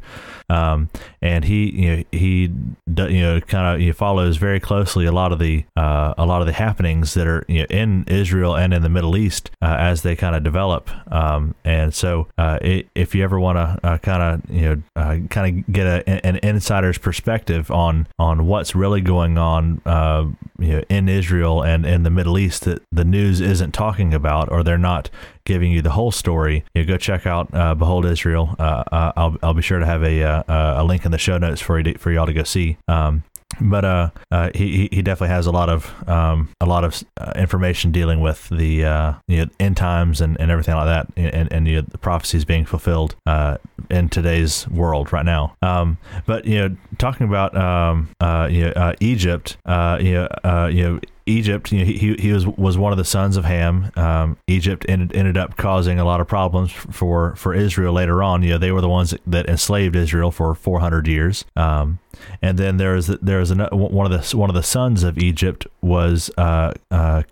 Um, 0.49 0.91
and 1.21 1.45
he 1.45 1.71
you 1.71 1.97
know 1.97 2.05
he 2.13 2.43
you 2.43 3.21
know 3.21 3.41
kind 3.41 3.75
of 3.75 3.81
you 3.81 3.89
know, 3.89 3.93
follows 3.93 4.37
very 4.37 4.61
closely 4.61 5.05
a 5.05 5.13
lot 5.13 5.33
of 5.33 5.41
the 5.41 5.65
a 5.77 6.25
lot 6.25 6.41
of 6.41 6.47
the 6.47 6.53
happenings 6.53 7.15
that 7.15 7.27
are 7.27 7.45
you 7.49 7.61
know, 7.61 7.67
in 7.71 8.05
Israel 8.07 8.55
and 8.55 8.73
in 8.73 8.83
the 8.83 8.89
Middle 8.89 9.17
East 9.17 9.51
as 9.61 10.03
they 10.03 10.15
kind 10.15 10.37
of 10.37 10.45
develop. 10.45 10.91
Um, 11.13 11.57
and 11.65 11.93
so 11.93 12.29
it, 12.39 12.89
if 12.95 13.17
you 13.17 13.25
ever 13.25 13.41
want 13.41 13.59
to 13.59 13.99
kind 13.99 14.23
of 14.23 14.51
you 14.51 14.83
know 14.95 15.27
kind 15.29 15.59
of 15.59 15.73
get 15.73 15.87
a, 15.87 16.27
an 16.27 16.36
an 16.37 16.49
insider's 16.49 16.99
perspective 16.99 17.71
on 17.71 18.07
on 18.19 18.47
what's 18.47 18.75
really 18.75 19.01
going 19.01 19.39
on 19.39 19.81
uh, 19.87 20.27
you 20.59 20.73
know, 20.73 20.83
in 20.89 21.09
Israel 21.09 21.63
and 21.63 21.85
in 21.85 22.03
the 22.03 22.11
Middle 22.11 22.39
East 22.39 22.65
that 22.65 22.83
the 22.91 23.05
news 23.05 23.41
isn't 23.41 23.73
talking 23.73 24.15
about, 24.15 24.51
or 24.51 24.63
they're 24.63 24.79
not 24.79 25.11
giving 25.45 25.71
you 25.73 25.83
the 25.83 25.91
whole 25.91 26.13
story. 26.13 26.65
You 26.75 26.83
know, 26.83 26.89
go 26.89 26.97
check 26.97 27.27
out 27.27 27.53
uh, 27.55 27.75
Behold 27.75 28.07
Israel. 28.07 28.55
Uh, 28.59 28.85
uh 28.91 29.13
I'll 29.17 29.37
I'll 29.43 29.55
be 29.55 29.63
sure 29.63 29.79
to 29.79 29.87
have 29.87 30.03
a 30.03 30.23
uh, 30.23 30.83
a 30.83 30.85
link 30.85 31.05
in 31.05 31.13
the 31.13 31.19
show 31.19 31.39
notes 31.39 31.61
for 31.61 31.79
you 31.79 31.85
to, 31.85 31.99
for 31.99 32.11
y'all 32.11 32.27
to 32.27 32.33
go 32.33 32.45
see. 32.45 32.77
Um, 32.89 33.25
but 33.61 33.85
uh, 33.85 34.11
uh, 34.31 34.51
he 34.55 34.89
he 34.93 35.03
definitely 35.03 35.35
has 35.35 35.47
a 35.47 35.51
lot 35.51 35.69
of 35.69 36.09
um, 36.09 36.49
a 36.61 36.67
lot 36.67 36.85
of 36.85 37.03
uh, 37.19 37.33
information 37.37 37.91
dealing 37.91 38.21
with 38.21 38.49
the 38.49 38.85
uh, 38.85 39.15
you 39.29 39.45
know, 39.45 39.51
end 39.59 39.77
times 39.77 40.21
and, 40.21 40.39
and 40.41 40.51
everything 40.51 40.75
like 40.75 40.87
that, 40.87 41.09
and 41.17 41.53
and 41.53 41.69
you 41.69 41.77
know, 41.77 41.87
the 41.89 41.99
prophecies 41.99 42.45
being 42.45 42.65
fulfilled 42.65 43.17
uh, 43.27 43.57
in 43.91 44.09
today's 44.09 44.69
world 44.69 45.13
right 45.13 45.25
now. 45.25 45.57
Um, 45.63 45.99
but 46.27 46.45
you 46.45 46.59
know, 46.59 46.77
talking 46.99 47.27
about 47.27 47.57
um, 47.57 48.11
uh, 48.21 48.49
you 48.51 48.73
know, 48.75 48.95
Egypt, 49.01 49.57
you 49.67 49.73
know, 49.73 50.67
you 50.71 50.83
know. 50.83 51.01
Egypt, 51.29 51.73
you 51.73 51.81
know, 51.81 51.85
he, 51.85 52.15
he 52.21 52.33
was 52.33 52.47
was 52.47 52.79
one 52.79 52.93
of 52.93 52.99
the 52.99 53.05
sons 53.05 53.37
of 53.37 53.45
Ham. 53.45 53.91
Um, 53.97 54.37
Egypt 54.47 54.87
ended, 54.89 55.13
ended 55.13 55.37
up 55.37 55.57
causing 55.57 55.99
a 55.99 56.05
lot 56.05 56.21
of 56.21 56.29
problems 56.29 56.71
for, 56.71 57.35
for 57.35 57.53
Israel 57.53 57.93
later 57.93 58.23
on. 58.23 58.45
You 58.45 58.51
know, 58.51 58.59
they 58.59 58.71
were 58.71 58.81
the 58.81 58.89
ones 58.89 59.13
that 59.27 59.49
enslaved 59.49 59.97
Israel 59.97 60.31
for 60.31 60.55
400 60.55 61.09
years. 61.09 61.45
Um, 61.57 61.99
and 62.43 62.59
then 62.59 62.77
there 62.77 62.97
is 62.97 63.07
there 63.07 63.41
is 63.41 63.55
one 63.55 64.11
of 64.11 64.31
the 64.31 64.37
one 64.37 64.51
of 64.51 64.55
the 64.55 64.63
sons 64.63 65.03
of 65.03 65.19
Egypt 65.19 65.67
was 65.81 66.31
uh, 66.37 66.73
uh, 66.91 67.23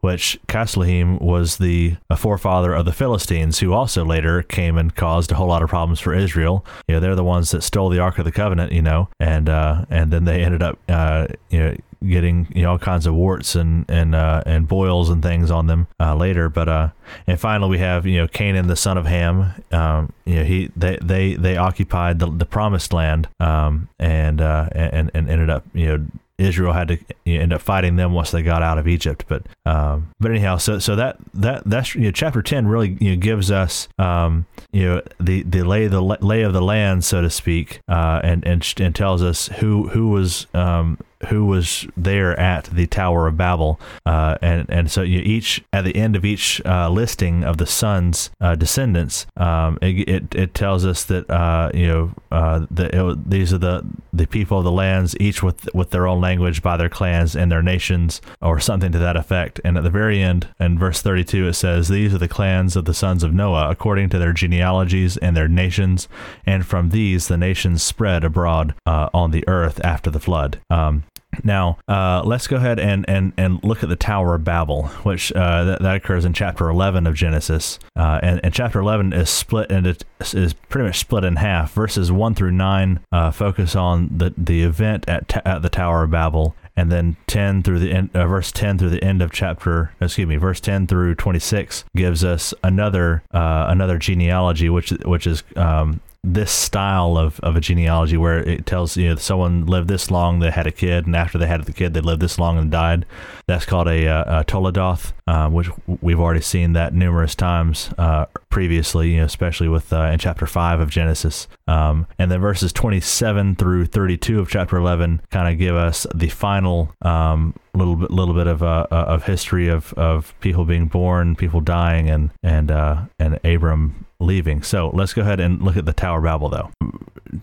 which 0.00 0.38
Casluhim 0.48 1.20
was 1.20 1.58
the 1.58 1.96
a 2.10 2.16
forefather 2.16 2.74
of 2.74 2.84
the 2.84 2.92
Philistines, 2.92 3.60
who 3.60 3.72
also 3.72 4.04
later 4.04 4.42
came 4.42 4.76
and 4.78 4.94
caused 4.94 5.30
a 5.32 5.34
whole 5.34 5.48
lot 5.48 5.62
of 5.62 5.68
problems 5.68 6.00
for 6.00 6.14
Israel. 6.14 6.64
You 6.88 6.94
know, 6.94 7.00
they're 7.00 7.14
the 7.14 7.24
ones 7.24 7.50
that 7.52 7.62
stole 7.62 7.88
the 7.88 7.98
Ark 7.98 8.18
of 8.18 8.24
the 8.24 8.32
Covenant. 8.32 8.72
You 8.72 8.82
know, 8.82 9.08
and 9.20 9.48
uh, 9.48 9.84
and 9.90 10.12
then 10.12 10.24
they 10.24 10.42
ended 10.42 10.62
up 10.62 10.78
uh, 10.88 11.28
you 11.50 11.58
know 11.58 11.76
getting 12.08 12.46
you 12.54 12.62
know 12.62 12.72
all 12.72 12.78
kinds 12.78 13.06
of 13.06 13.14
warts 13.14 13.54
and 13.54 13.84
and 13.88 14.14
uh, 14.14 14.42
and 14.46 14.68
boils 14.68 15.10
and 15.10 15.22
things 15.22 15.50
on 15.50 15.66
them 15.66 15.86
uh, 16.00 16.14
later. 16.14 16.48
But 16.48 16.68
uh, 16.68 16.88
and 17.26 17.40
finally 17.40 17.70
we 17.70 17.78
have 17.78 18.06
you 18.06 18.18
know 18.18 18.28
Canaan, 18.28 18.66
the 18.68 18.76
son 18.76 18.98
of 18.98 19.06
Ham. 19.06 19.54
Um, 19.70 20.12
you 20.24 20.36
know 20.36 20.44
he 20.44 20.70
they 20.76 20.98
they 21.02 21.34
they 21.34 21.56
occupied 21.56 22.18
the, 22.18 22.30
the 22.30 22.46
promised 22.46 22.92
land 22.92 23.28
um, 23.40 23.88
and 23.98 24.40
uh, 24.40 24.68
and 24.72 25.10
and 25.14 25.28
ended 25.28 25.50
up 25.50 25.64
you 25.74 25.86
know 25.86 26.06
Israel 26.42 26.72
had 26.72 26.88
to 26.88 26.98
you 27.24 27.36
know, 27.36 27.42
end 27.42 27.52
up 27.52 27.60
fighting 27.60 27.96
them 27.96 28.12
once 28.12 28.30
they 28.30 28.42
got 28.42 28.62
out 28.62 28.78
of 28.78 28.88
Egypt. 28.88 29.24
But 29.28 29.44
um, 29.64 30.10
but 30.20 30.30
anyhow, 30.30 30.56
so 30.56 30.78
so 30.78 30.96
that 30.96 31.16
that 31.34 31.62
that's 31.64 31.94
you 31.94 32.02
know, 32.02 32.10
chapter 32.10 32.42
ten 32.42 32.66
really 32.66 32.96
you 33.00 33.10
know, 33.10 33.16
gives 33.16 33.50
us 33.50 33.88
um, 33.98 34.46
you 34.72 34.84
know 34.84 35.02
the 35.20 35.42
the 35.42 35.62
lay 35.62 35.86
the 35.86 36.00
lay 36.00 36.42
of 36.42 36.52
the 36.52 36.62
land, 36.62 37.04
so 37.04 37.22
to 37.22 37.30
speak, 37.30 37.80
uh, 37.88 38.20
and 38.22 38.46
and 38.46 38.74
and 38.78 38.94
tells 38.94 39.22
us 39.22 39.48
who 39.48 39.88
who 39.88 40.08
was 40.08 40.46
um, 40.54 40.98
who 41.28 41.46
was 41.46 41.86
there 41.96 42.38
at 42.38 42.64
the 42.64 42.86
Tower 42.86 43.26
of 43.26 43.36
Babel, 43.36 43.80
uh, 44.04 44.36
and 44.42 44.68
and 44.68 44.90
so 44.90 45.02
you 45.02 45.20
each 45.20 45.62
at 45.72 45.84
the 45.84 45.96
end 45.96 46.16
of 46.16 46.24
each 46.24 46.60
uh, 46.64 46.88
listing 46.88 47.44
of 47.44 47.58
the 47.58 47.66
son's 47.66 48.30
uh, 48.40 48.54
descendants, 48.54 49.26
um, 49.36 49.78
it, 49.80 50.08
it, 50.08 50.34
it 50.34 50.54
tells 50.54 50.84
us 50.84 51.04
that 51.04 51.28
uh, 51.30 51.70
you 51.74 51.86
know 51.86 52.12
uh, 52.30 52.66
that 52.70 52.94
it, 52.94 53.30
these 53.30 53.52
are 53.52 53.58
the 53.58 53.84
the 54.12 54.26
people 54.26 54.58
of 54.58 54.64
the 54.64 54.72
lands, 54.72 55.16
each 55.20 55.42
with 55.42 55.68
with 55.74 55.90
their 55.90 56.06
own 56.06 56.20
language 56.20 56.62
by 56.62 56.76
their 56.76 56.88
clans 56.88 57.36
and 57.36 57.50
their 57.50 57.62
nations, 57.62 58.20
or 58.40 58.58
something 58.58 58.92
to 58.92 58.98
that 58.98 59.16
effect. 59.16 59.60
And 59.64 59.76
at 59.76 59.84
the 59.84 59.90
very 59.90 60.20
end, 60.20 60.48
in 60.58 60.78
verse 60.78 61.02
thirty 61.02 61.24
two, 61.24 61.46
it 61.46 61.54
says, 61.54 61.88
"These 61.88 62.14
are 62.14 62.18
the 62.18 62.28
clans 62.28 62.76
of 62.76 62.84
the 62.84 62.94
sons 62.94 63.22
of 63.22 63.32
Noah 63.32 63.70
according 63.70 64.08
to 64.10 64.18
their 64.18 64.32
genealogies 64.32 65.16
and 65.18 65.36
their 65.36 65.48
nations, 65.48 66.08
and 66.44 66.66
from 66.66 66.90
these 66.90 67.28
the 67.28 67.36
nations 67.36 67.82
spread 67.82 68.24
abroad 68.24 68.74
on 68.86 69.30
the 69.30 69.44
earth 69.46 69.80
after 69.84 70.10
the 70.10 70.20
flood." 70.20 70.58
Um, 70.68 71.04
now, 71.44 71.78
uh, 71.88 72.22
let's 72.24 72.46
go 72.46 72.56
ahead 72.56 72.78
and, 72.78 73.04
and, 73.08 73.32
and 73.36 73.62
look 73.64 73.82
at 73.82 73.88
the 73.88 73.96
Tower 73.96 74.34
of 74.34 74.44
Babel, 74.44 74.84
which 75.02 75.32
uh, 75.32 75.64
that, 75.64 75.82
that 75.82 75.96
occurs 75.96 76.24
in 76.24 76.32
chapter 76.32 76.68
11 76.68 77.06
of 77.06 77.14
Genesis. 77.14 77.78
Uh, 77.96 78.20
and, 78.22 78.40
and 78.44 78.54
chapter 78.54 78.80
11 78.80 79.12
is 79.12 79.30
split 79.30 79.70
into, 79.70 79.96
is 80.20 80.52
pretty 80.52 80.86
much 80.86 80.98
split 80.98 81.24
in 81.24 81.36
half. 81.36 81.72
Verses 81.72 82.12
1 82.12 82.34
through 82.34 82.52
9 82.52 83.00
uh, 83.10 83.30
focus 83.30 83.74
on 83.74 84.10
the, 84.16 84.34
the 84.36 84.62
event 84.62 85.08
at, 85.08 85.28
ta- 85.28 85.42
at 85.44 85.62
the 85.62 85.68
Tower 85.68 86.04
of 86.04 86.10
Babel. 86.10 86.54
And 86.74 86.90
then 86.90 87.16
10 87.26 87.62
through 87.62 87.80
the 87.80 87.92
end, 87.92 88.10
uh, 88.14 88.26
verse 88.26 88.50
10 88.50 88.78
through 88.78 88.90
the 88.90 89.04
end 89.04 89.20
of 89.20 89.30
chapter, 89.30 89.92
excuse 90.00 90.26
me, 90.26 90.36
verse 90.36 90.58
10 90.58 90.86
through 90.86 91.16
26 91.16 91.84
gives 91.94 92.24
us 92.24 92.54
another 92.64 93.22
uh, 93.30 93.66
another 93.68 93.98
genealogy, 93.98 94.70
which 94.70 94.88
which 95.04 95.26
is 95.26 95.42
um, 95.56 96.00
this 96.24 96.52
style 96.52 97.18
of, 97.18 97.40
of 97.40 97.56
a 97.56 97.60
genealogy 97.60 98.16
where 98.16 98.38
it 98.38 98.64
tells 98.64 98.96
you 98.96 99.08
know 99.08 99.16
someone 99.16 99.66
lived 99.66 99.88
this 99.88 100.10
long, 100.10 100.38
they 100.38 100.50
had 100.50 100.66
a 100.66 100.72
kid, 100.72 101.06
and 101.06 101.16
after 101.16 101.36
they 101.36 101.46
had 101.46 101.64
the 101.64 101.72
kid, 101.72 101.94
they 101.94 102.00
lived 102.00 102.22
this 102.22 102.38
long 102.38 102.58
and 102.58 102.70
died. 102.70 103.04
That's 103.46 103.66
called 103.66 103.88
a, 103.88 104.04
a, 104.04 104.40
a 104.40 104.44
Toledoth, 104.44 105.12
uh, 105.26 105.48
which 105.48 105.68
we've 106.00 106.20
already 106.20 106.40
seen 106.40 106.74
that 106.74 106.94
numerous 106.94 107.34
times 107.34 107.90
uh, 107.98 108.26
previously, 108.50 109.12
you 109.12 109.16
know, 109.18 109.24
especially 109.24 109.68
with 109.68 109.92
uh, 109.92 110.10
in 110.12 110.18
chapter 110.20 110.46
five 110.46 110.78
of 110.78 110.90
Genesis. 110.90 111.48
Um, 111.66 112.06
and 112.18 112.30
then 112.30 112.40
verses 112.40 112.72
27 112.72 113.56
through 113.56 113.86
32 113.86 114.38
of 114.38 114.48
chapter 114.48 114.76
11 114.76 115.22
kind 115.30 115.52
of 115.52 115.58
give 115.58 115.74
us 115.74 116.06
the 116.14 116.28
final 116.28 116.94
um, 117.02 117.54
little 117.74 117.96
bit 117.96 118.10
little 118.10 118.34
bit 118.34 118.46
of 118.46 118.62
uh, 118.62 118.86
uh, 118.90 118.94
of 119.08 119.24
history 119.24 119.68
of, 119.68 119.92
of 119.94 120.38
people 120.40 120.64
being 120.64 120.86
born, 120.86 121.34
people 121.34 121.60
dying, 121.60 122.08
and 122.08 122.30
and 122.42 122.70
uh, 122.70 123.02
and 123.18 123.40
Abram 123.44 124.06
leaving. 124.22 124.62
So 124.62 124.90
let's 124.94 125.12
go 125.12 125.22
ahead 125.22 125.40
and 125.40 125.62
look 125.62 125.76
at 125.76 125.86
the 125.86 125.92
Tower 125.92 126.18
of 126.18 126.24
Babel, 126.24 126.48
though. 126.48 126.70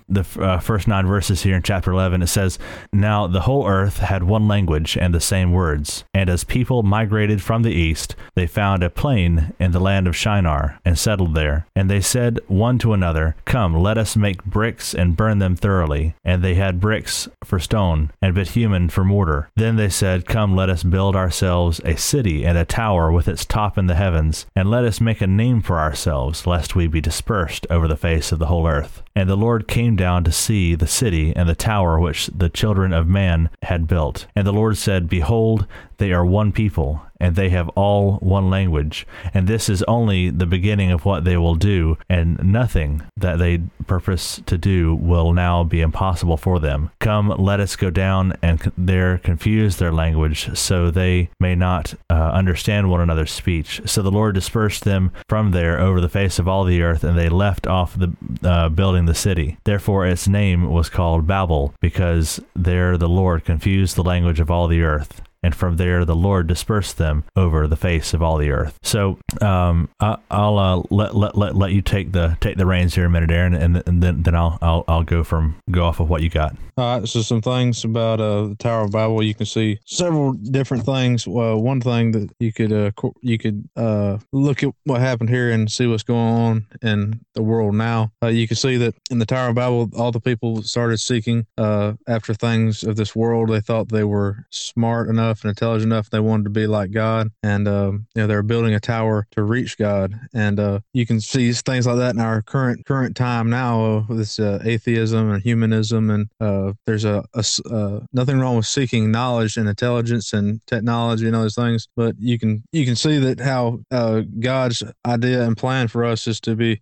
The 0.07 0.25
uh, 0.39 0.59
first 0.59 0.87
nine 0.87 1.07
verses 1.07 1.41
here 1.41 1.55
in 1.55 1.63
chapter 1.63 1.91
11, 1.91 2.21
it 2.21 2.27
says, 2.27 2.59
Now 2.93 3.25
the 3.27 3.41
whole 3.41 3.67
earth 3.67 3.97
had 3.97 4.23
one 4.23 4.47
language 4.47 4.97
and 4.97 5.13
the 5.13 5.19
same 5.19 5.51
words. 5.51 6.03
And 6.13 6.29
as 6.29 6.43
people 6.43 6.83
migrated 6.83 7.41
from 7.41 7.63
the 7.63 7.71
east, 7.71 8.15
they 8.35 8.45
found 8.45 8.83
a 8.83 8.89
plain 8.89 9.53
in 9.59 9.71
the 9.71 9.79
land 9.79 10.07
of 10.07 10.15
Shinar 10.15 10.79
and 10.85 10.97
settled 10.97 11.33
there. 11.33 11.65
And 11.75 11.89
they 11.89 12.01
said 12.01 12.39
one 12.47 12.77
to 12.79 12.93
another, 12.93 13.35
Come, 13.45 13.73
let 13.75 13.97
us 13.97 14.15
make 14.15 14.43
bricks 14.43 14.93
and 14.93 15.17
burn 15.17 15.39
them 15.39 15.55
thoroughly. 15.55 16.15
And 16.23 16.43
they 16.43 16.55
had 16.55 16.79
bricks 16.79 17.27
for 17.43 17.59
stone 17.59 18.11
and 18.21 18.35
bitumen 18.35 18.89
for 18.89 19.03
mortar. 19.03 19.49
Then 19.55 19.75
they 19.75 19.89
said, 19.89 20.27
Come, 20.27 20.55
let 20.55 20.69
us 20.69 20.83
build 20.83 21.15
ourselves 21.15 21.81
a 21.83 21.95
city 21.95 22.45
and 22.45 22.57
a 22.57 22.65
tower 22.65 23.11
with 23.11 23.27
its 23.27 23.45
top 23.45 23.77
in 23.77 23.87
the 23.87 23.95
heavens, 23.95 24.45
and 24.55 24.69
let 24.69 24.85
us 24.85 25.01
make 25.01 25.21
a 25.21 25.27
name 25.27 25.61
for 25.61 25.79
ourselves, 25.79 26.45
lest 26.45 26.68
lest 26.69 26.75
we 26.75 26.85
be 26.85 27.01
dispersed 27.01 27.65
over 27.71 27.87
the 27.87 27.97
face 27.97 28.31
of 28.31 28.37
the 28.37 28.45
whole 28.45 28.67
earth. 28.67 29.01
And 29.15 29.27
the 29.27 29.35
Lord 29.35 29.67
came 29.67 29.95
down 29.95 30.23
to 30.23 30.31
see 30.31 30.75
the 30.75 30.85
city 30.85 31.35
and 31.35 31.49
the 31.49 31.55
tower 31.55 31.99
which 31.99 32.27
the 32.27 32.47
children 32.47 32.93
of 32.93 33.07
man 33.07 33.49
had 33.63 33.87
built. 33.87 34.27
And 34.35 34.45
the 34.45 34.53
Lord 34.53 34.77
said, 34.77 35.09
Behold, 35.09 35.65
they 35.97 36.13
are 36.13 36.23
one 36.23 36.51
people, 36.51 37.01
and 37.19 37.35
they 37.35 37.49
have 37.49 37.69
all 37.69 38.17
one 38.17 38.49
language. 38.49 39.05
And 39.33 39.47
this 39.47 39.69
is 39.69 39.83
only 39.83 40.29
the 40.29 40.45
beginning 40.45 40.91
of 40.91 41.05
what 41.05 41.23
they 41.23 41.37
will 41.37 41.55
do, 41.55 41.97
and 42.09 42.41
nothing 42.43 43.03
that 43.17 43.39
they 43.39 43.61
purpose 43.87 44.41
to 44.45 44.57
do 44.57 44.95
will 44.95 45.33
now 45.33 45.63
be 45.63 45.81
impossible 45.81 46.37
for 46.37 46.59
them. 46.59 46.91
Come, 46.99 47.29
let 47.29 47.59
us 47.59 47.75
go 47.75 47.89
down 47.89 48.33
and 48.41 48.71
there 48.77 49.17
confuse 49.17 49.77
their 49.77 49.91
language, 49.91 50.57
so 50.57 50.91
they 50.91 51.29
may 51.39 51.55
not 51.55 51.93
uh, 52.09 52.13
understand 52.13 52.89
one 52.89 53.01
another's 53.01 53.31
speech. 53.31 53.81
So 53.85 54.01
the 54.01 54.11
Lord 54.11 54.35
dispersed 54.35 54.83
them 54.83 55.11
from 55.27 55.51
there 55.51 55.79
over 55.79 55.99
the 55.99 56.09
face 56.09 56.39
of 56.39 56.47
all 56.47 56.63
the 56.63 56.81
earth, 56.81 57.03
and 57.03 57.17
they 57.17 57.29
left 57.29 57.67
off 57.67 57.97
the 57.97 58.13
uh, 58.43 58.69
building 58.69 59.05
the 59.05 59.15
city. 59.15 59.57
Therefore, 59.63 60.05
its 60.05 60.27
name 60.27 60.69
was 60.69 60.89
called 60.89 61.27
Babel, 61.27 61.73
because 61.81 62.39
there 62.55 62.97
the 62.97 63.09
Lord 63.09 63.45
confused 63.45 63.95
the 63.95 64.03
language 64.03 64.39
of 64.39 64.51
all 64.51 64.67
the 64.67 64.81
earth 64.81 65.21
and 65.43 65.55
from 65.55 65.77
there 65.77 66.05
the 66.05 66.15
Lord 66.15 66.47
dispersed 66.47 66.97
them 66.97 67.23
over 67.35 67.67
the 67.67 67.77
face 67.77 68.13
of 68.13 68.21
all 68.21 68.37
the 68.37 68.51
earth. 68.51 68.77
So 68.83 69.19
um, 69.41 69.89
I, 69.99 70.17
will 70.31 70.59
uh, 70.59 70.83
let, 70.89 71.15
let 71.15 71.37
let 71.37 71.55
let 71.55 71.71
you 71.71 71.81
take 71.81 72.11
the 72.11 72.37
take 72.41 72.57
the 72.57 72.65
reins 72.65 72.95
here 72.95 73.05
a 73.05 73.09
minute, 73.09 73.31
Aaron, 73.31 73.53
and, 73.53 73.83
and 73.85 74.03
then 74.03 74.23
then 74.23 74.35
I'll, 74.35 74.57
I'll 74.61 74.83
I'll 74.87 75.03
go 75.03 75.23
from 75.23 75.57
go 75.71 75.85
off 75.85 75.99
of 75.99 76.09
what 76.09 76.21
you 76.21 76.29
got. 76.29 76.55
All 76.79 76.97
right. 76.97 77.09
So 77.09 77.21
some 77.21 77.41
things 77.41 77.83
about 77.83 78.21
uh, 78.21 78.47
the 78.47 78.55
Tower 78.55 78.85
of 78.85 78.93
Babel. 78.93 79.21
You 79.21 79.35
can 79.35 79.45
see 79.45 79.81
several 79.83 80.31
different 80.31 80.85
things. 80.85 81.27
Well, 81.27 81.61
one 81.61 81.81
thing 81.81 82.13
that 82.13 82.29
you 82.39 82.53
could 82.53 82.71
uh, 82.71 82.91
you 83.19 83.37
could 83.37 83.67
uh, 83.75 84.19
look 84.31 84.63
at 84.63 84.73
what 84.85 85.01
happened 85.01 85.29
here 85.29 85.51
and 85.51 85.69
see 85.69 85.87
what's 85.87 86.03
going 86.03 86.17
on 86.17 86.67
in 86.81 87.19
the 87.33 87.43
world 87.43 87.75
now. 87.75 88.13
Uh, 88.23 88.27
you 88.27 88.47
can 88.47 88.55
see 88.55 88.77
that 88.77 88.95
in 89.11 89.19
the 89.19 89.25
Tower 89.25 89.49
of 89.49 89.55
Babel, 89.55 89.89
all 89.97 90.13
the 90.13 90.21
people 90.21 90.63
started 90.63 90.99
seeking 90.99 91.45
uh, 91.57 91.95
after 92.07 92.33
things 92.33 92.83
of 92.83 92.95
this 92.95 93.13
world. 93.13 93.49
They 93.49 93.59
thought 93.59 93.89
they 93.89 94.05
were 94.05 94.45
smart 94.49 95.09
enough 95.09 95.43
and 95.43 95.49
intelligent 95.49 95.91
enough 95.91 96.09
they 96.09 96.21
wanted 96.21 96.45
to 96.45 96.49
be 96.49 96.65
like 96.65 96.91
God, 96.91 97.29
and 97.43 97.67
um, 97.67 98.07
you 98.15 98.21
know 98.21 98.27
they're 98.27 98.41
building 98.41 98.73
a 98.73 98.79
tower 98.79 99.27
to 99.31 99.43
reach 99.43 99.77
God. 99.77 100.17
And 100.33 100.81
you 100.93 101.05
can 101.05 101.19
see 101.19 101.51
things 101.51 101.87
like 101.87 101.97
that 101.97 102.15
in 102.15 102.21
our 102.21 102.41
current 102.41 102.85
current 102.85 103.17
time 103.17 103.49
now 103.49 104.05
with 104.07 104.17
this 104.17 104.39
atheism 104.39 105.29
and 105.29 105.43
humanism. 105.43 106.09
And 106.09 106.29
uh, 106.69 106.73
there's 106.85 107.05
a, 107.05 107.23
a 107.33 107.43
uh, 107.71 107.99
nothing 108.13 108.39
wrong 108.39 108.57
with 108.57 108.65
seeking 108.65 109.11
knowledge 109.11 109.57
and 109.57 109.67
intelligence 109.67 110.33
and 110.33 110.65
technology 110.67 111.27
and 111.27 111.35
all 111.35 111.43
those 111.43 111.55
things, 111.55 111.87
but 111.95 112.15
you 112.19 112.39
can 112.39 112.63
you 112.71 112.85
can 112.85 112.95
see 112.95 113.17
that 113.17 113.39
how 113.39 113.79
uh, 113.91 114.21
God's 114.39 114.83
idea 115.05 115.43
and 115.43 115.57
plan 115.57 115.87
for 115.87 116.03
us 116.03 116.27
is 116.27 116.39
to 116.41 116.55
be 116.55 116.81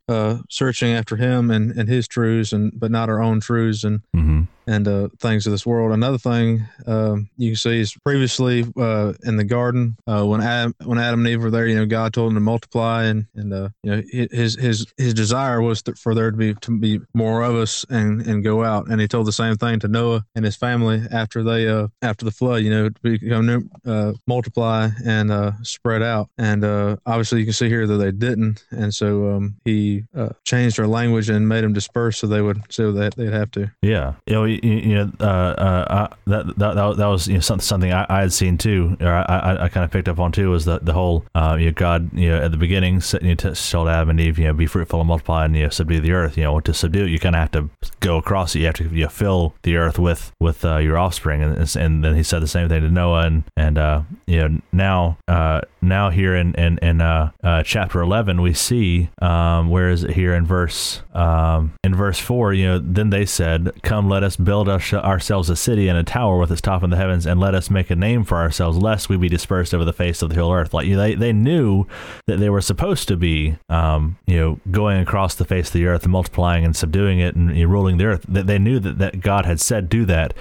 searching 0.49 0.91
after 0.93 1.15
Him 1.15 1.51
and, 1.51 1.71
and 1.71 1.87
His 1.89 2.07
truths, 2.07 2.53
and 2.53 2.71
but 2.77 2.91
not 2.91 3.09
our 3.09 3.21
own 3.21 3.39
truths. 3.39 3.83
And 3.83 4.01
mm-hmm 4.15 4.43
and 4.67 4.87
uh, 4.87 5.07
things 5.19 5.47
of 5.47 5.51
this 5.51 5.65
world. 5.65 5.93
Another 5.93 6.17
thing 6.17 6.67
um, 6.85 7.29
you 7.37 7.51
can 7.51 7.55
see 7.55 7.79
is 7.79 7.95
previously 8.05 8.65
uh, 8.77 9.13
in 9.23 9.37
the 9.37 9.43
garden 9.43 9.95
uh, 10.05 10.23
when 10.25 10.41
Adam 10.41 10.75
when 10.83 10.99
Adam 10.99 11.21
and 11.21 11.29
Eve 11.29 11.41
were 11.41 11.49
there, 11.49 11.65
you 11.65 11.75
know, 11.75 11.85
God 11.85 12.13
told 12.13 12.29
them 12.29 12.35
to 12.35 12.41
multiply, 12.41 13.05
and 13.05 13.25
and 13.33 13.53
uh, 13.53 13.69
you 13.83 13.95
know 13.95 14.03
his 14.11 14.55
his 14.55 14.85
his 14.97 15.13
desire 15.13 15.61
was 15.61 15.81
for 15.97 16.13
there 16.13 16.31
to 16.31 16.37
be 16.37 16.53
to 16.55 16.77
be 16.77 16.99
more 17.13 17.41
of 17.41 17.55
us 17.55 17.85
and 17.89 18.21
and 18.27 18.43
go 18.43 18.63
out. 18.63 18.89
And 18.89 18.99
he 18.99 19.07
told 19.07 19.25
the 19.25 19.31
same 19.31 19.55
thing 19.55 19.79
to 19.79 19.87
Noah 19.87 20.25
and 20.35 20.43
his 20.43 20.55
family 20.55 21.01
after 21.11 21.43
they 21.43 21.67
uh, 21.67 21.87
after 22.01 22.25
the 22.25 22.31
flood, 22.31 22.63
you 22.63 22.69
know, 22.69 22.89
to 22.89 23.01
become 23.01 23.69
uh, 23.85 24.13
multiply 24.27 24.89
and 25.05 25.31
spread 25.65 26.03
out. 26.03 26.29
And 26.37 26.65
obviously, 27.05 27.39
you 27.39 27.45
can 27.45 27.53
see 27.53 27.69
here 27.69 27.87
that 27.87 27.97
they 27.97 28.11
didn't, 28.11 28.65
and 28.71 28.93
so 28.93 29.31
um, 29.31 29.55
he 29.63 30.03
changed 30.43 30.77
their 30.77 30.87
language 30.87 31.29
and 31.29 31.47
made 31.47 31.63
them 31.63 31.73
disperse 31.73 32.17
so 32.17 32.27
they 32.27 32.41
would 32.41 32.61
so 32.69 32.91
that 32.91 33.15
they'd 33.15 33.31
have 33.31 33.51
to. 33.51 33.71
Yeah, 33.81 34.13
you 34.25 34.33
know 34.33 34.56
you, 34.63 34.95
know, 34.95 35.11
uh, 35.19 35.23
uh, 35.23 36.07
that, 36.25 36.57
that 36.57 36.73
that 36.75 37.05
was 37.05 37.27
you 37.27 37.35
know 37.35 37.39
something 37.39 37.91
I, 37.91 38.05
I 38.09 38.21
had 38.21 38.33
seen 38.33 38.57
too, 38.57 38.97
or 38.99 39.11
I, 39.11 39.65
I 39.65 39.69
kind 39.69 39.83
of 39.83 39.91
picked 39.91 40.07
up 40.07 40.19
on 40.19 40.31
too, 40.31 40.49
was 40.49 40.65
the 40.65 40.79
the 40.79 40.93
whole 40.93 41.25
uh, 41.35 41.57
you 41.59 41.67
know, 41.67 41.71
God 41.71 42.09
you 42.13 42.29
know 42.29 42.43
at 42.43 42.51
the 42.51 42.57
beginning 42.57 43.01
you 43.21 43.35
told 43.35 43.87
Adam 43.87 44.09
and 44.09 44.19
Eve 44.19 44.39
you 44.39 44.45
know 44.45 44.53
be 44.53 44.67
fruitful 44.67 44.99
and 44.99 45.07
multiply 45.07 45.45
and 45.45 45.55
you 45.55 45.63
know 45.63 45.69
subdue 45.69 45.99
the 45.99 46.11
earth. 46.11 46.37
You 46.37 46.43
know 46.43 46.59
to 46.59 46.73
subdue 46.73 47.05
it, 47.05 47.09
you 47.09 47.19
kind 47.19 47.35
of 47.35 47.39
have 47.39 47.51
to 47.51 47.69
go 47.99 48.17
across 48.17 48.55
it. 48.55 48.59
You 48.59 48.65
have 48.65 48.75
to 48.75 48.83
you 48.85 49.03
know, 49.03 49.09
fill 49.09 49.53
the 49.63 49.75
earth 49.77 49.99
with 49.99 50.31
with 50.39 50.63
uh, 50.65 50.77
your 50.77 50.97
offspring, 50.97 51.41
and 51.41 51.75
and 51.75 52.03
then 52.03 52.15
he 52.15 52.23
said 52.23 52.41
the 52.41 52.47
same 52.47 52.69
thing 52.69 52.81
to 52.81 52.89
Noah, 52.89 53.25
and 53.25 53.43
and 53.55 53.77
uh, 53.77 54.01
you 54.25 54.37
know 54.37 54.61
now 54.71 55.17
uh, 55.27 55.61
now 55.81 56.09
here 56.09 56.35
in 56.35 56.55
in, 56.55 56.79
in 56.79 57.01
uh, 57.01 57.31
uh, 57.43 57.63
chapter 57.63 58.01
eleven 58.01 58.41
we 58.41 58.53
see 58.53 59.09
um, 59.21 59.69
where 59.69 59.89
is 59.89 60.03
it 60.03 60.11
here 60.11 60.33
in 60.33 60.45
verse 60.45 61.01
um, 61.13 61.73
in 61.83 61.93
verse 61.93 62.17
four? 62.19 62.53
You 62.53 62.65
know 62.65 62.79
then 62.79 63.11
they 63.11 63.25
said, 63.25 63.71
"Come, 63.83 64.09
let 64.09 64.23
us." 64.23 64.37
build 64.47 64.69
us, 64.69 64.93
ourselves 64.93 65.49
a 65.49 65.57
city 65.57 65.89
and 65.89 65.97
a 65.97 66.03
tower 66.03 66.37
with 66.37 66.49
its 66.49 66.61
top 66.61 66.81
in 66.81 66.89
the 66.89 66.95
heavens, 66.95 67.25
and 67.25 67.37
let 67.37 67.53
us 67.53 67.69
make 67.69 67.89
a 67.89 67.95
name 67.97 68.23
for 68.23 68.37
ourselves, 68.37 68.77
lest 68.77 69.09
we 69.09 69.17
be 69.17 69.27
dispersed 69.27 69.73
over 69.73 69.83
the 69.83 69.91
face 69.91 70.21
of 70.21 70.29
the 70.29 70.35
whole 70.35 70.53
earth. 70.53 70.73
Like 70.73 70.87
you 70.87 70.95
they, 70.95 71.15
they 71.15 71.33
knew 71.33 71.85
that 72.27 72.37
they 72.37 72.49
were 72.49 72.61
supposed 72.61 73.09
to 73.09 73.17
be, 73.17 73.57
um, 73.67 74.17
you 74.25 74.37
know, 74.37 74.59
going 74.71 74.99
across 74.99 75.35
the 75.35 75.43
face 75.43 75.67
of 75.67 75.73
the 75.73 75.85
earth 75.85 76.03
and 76.03 76.13
multiplying 76.13 76.63
and 76.63 76.75
subduing 76.75 77.19
it 77.19 77.35
and 77.35 77.55
you 77.57 77.65
know, 77.65 77.71
ruling 77.71 77.97
the 77.97 78.05
earth. 78.05 78.25
That 78.29 78.47
they 78.47 78.57
knew 78.57 78.79
that, 78.79 78.99
that 78.99 79.19
God 79.19 79.45
had 79.45 79.59
said 79.59 79.89
do 79.89 80.05
that, 80.05 80.33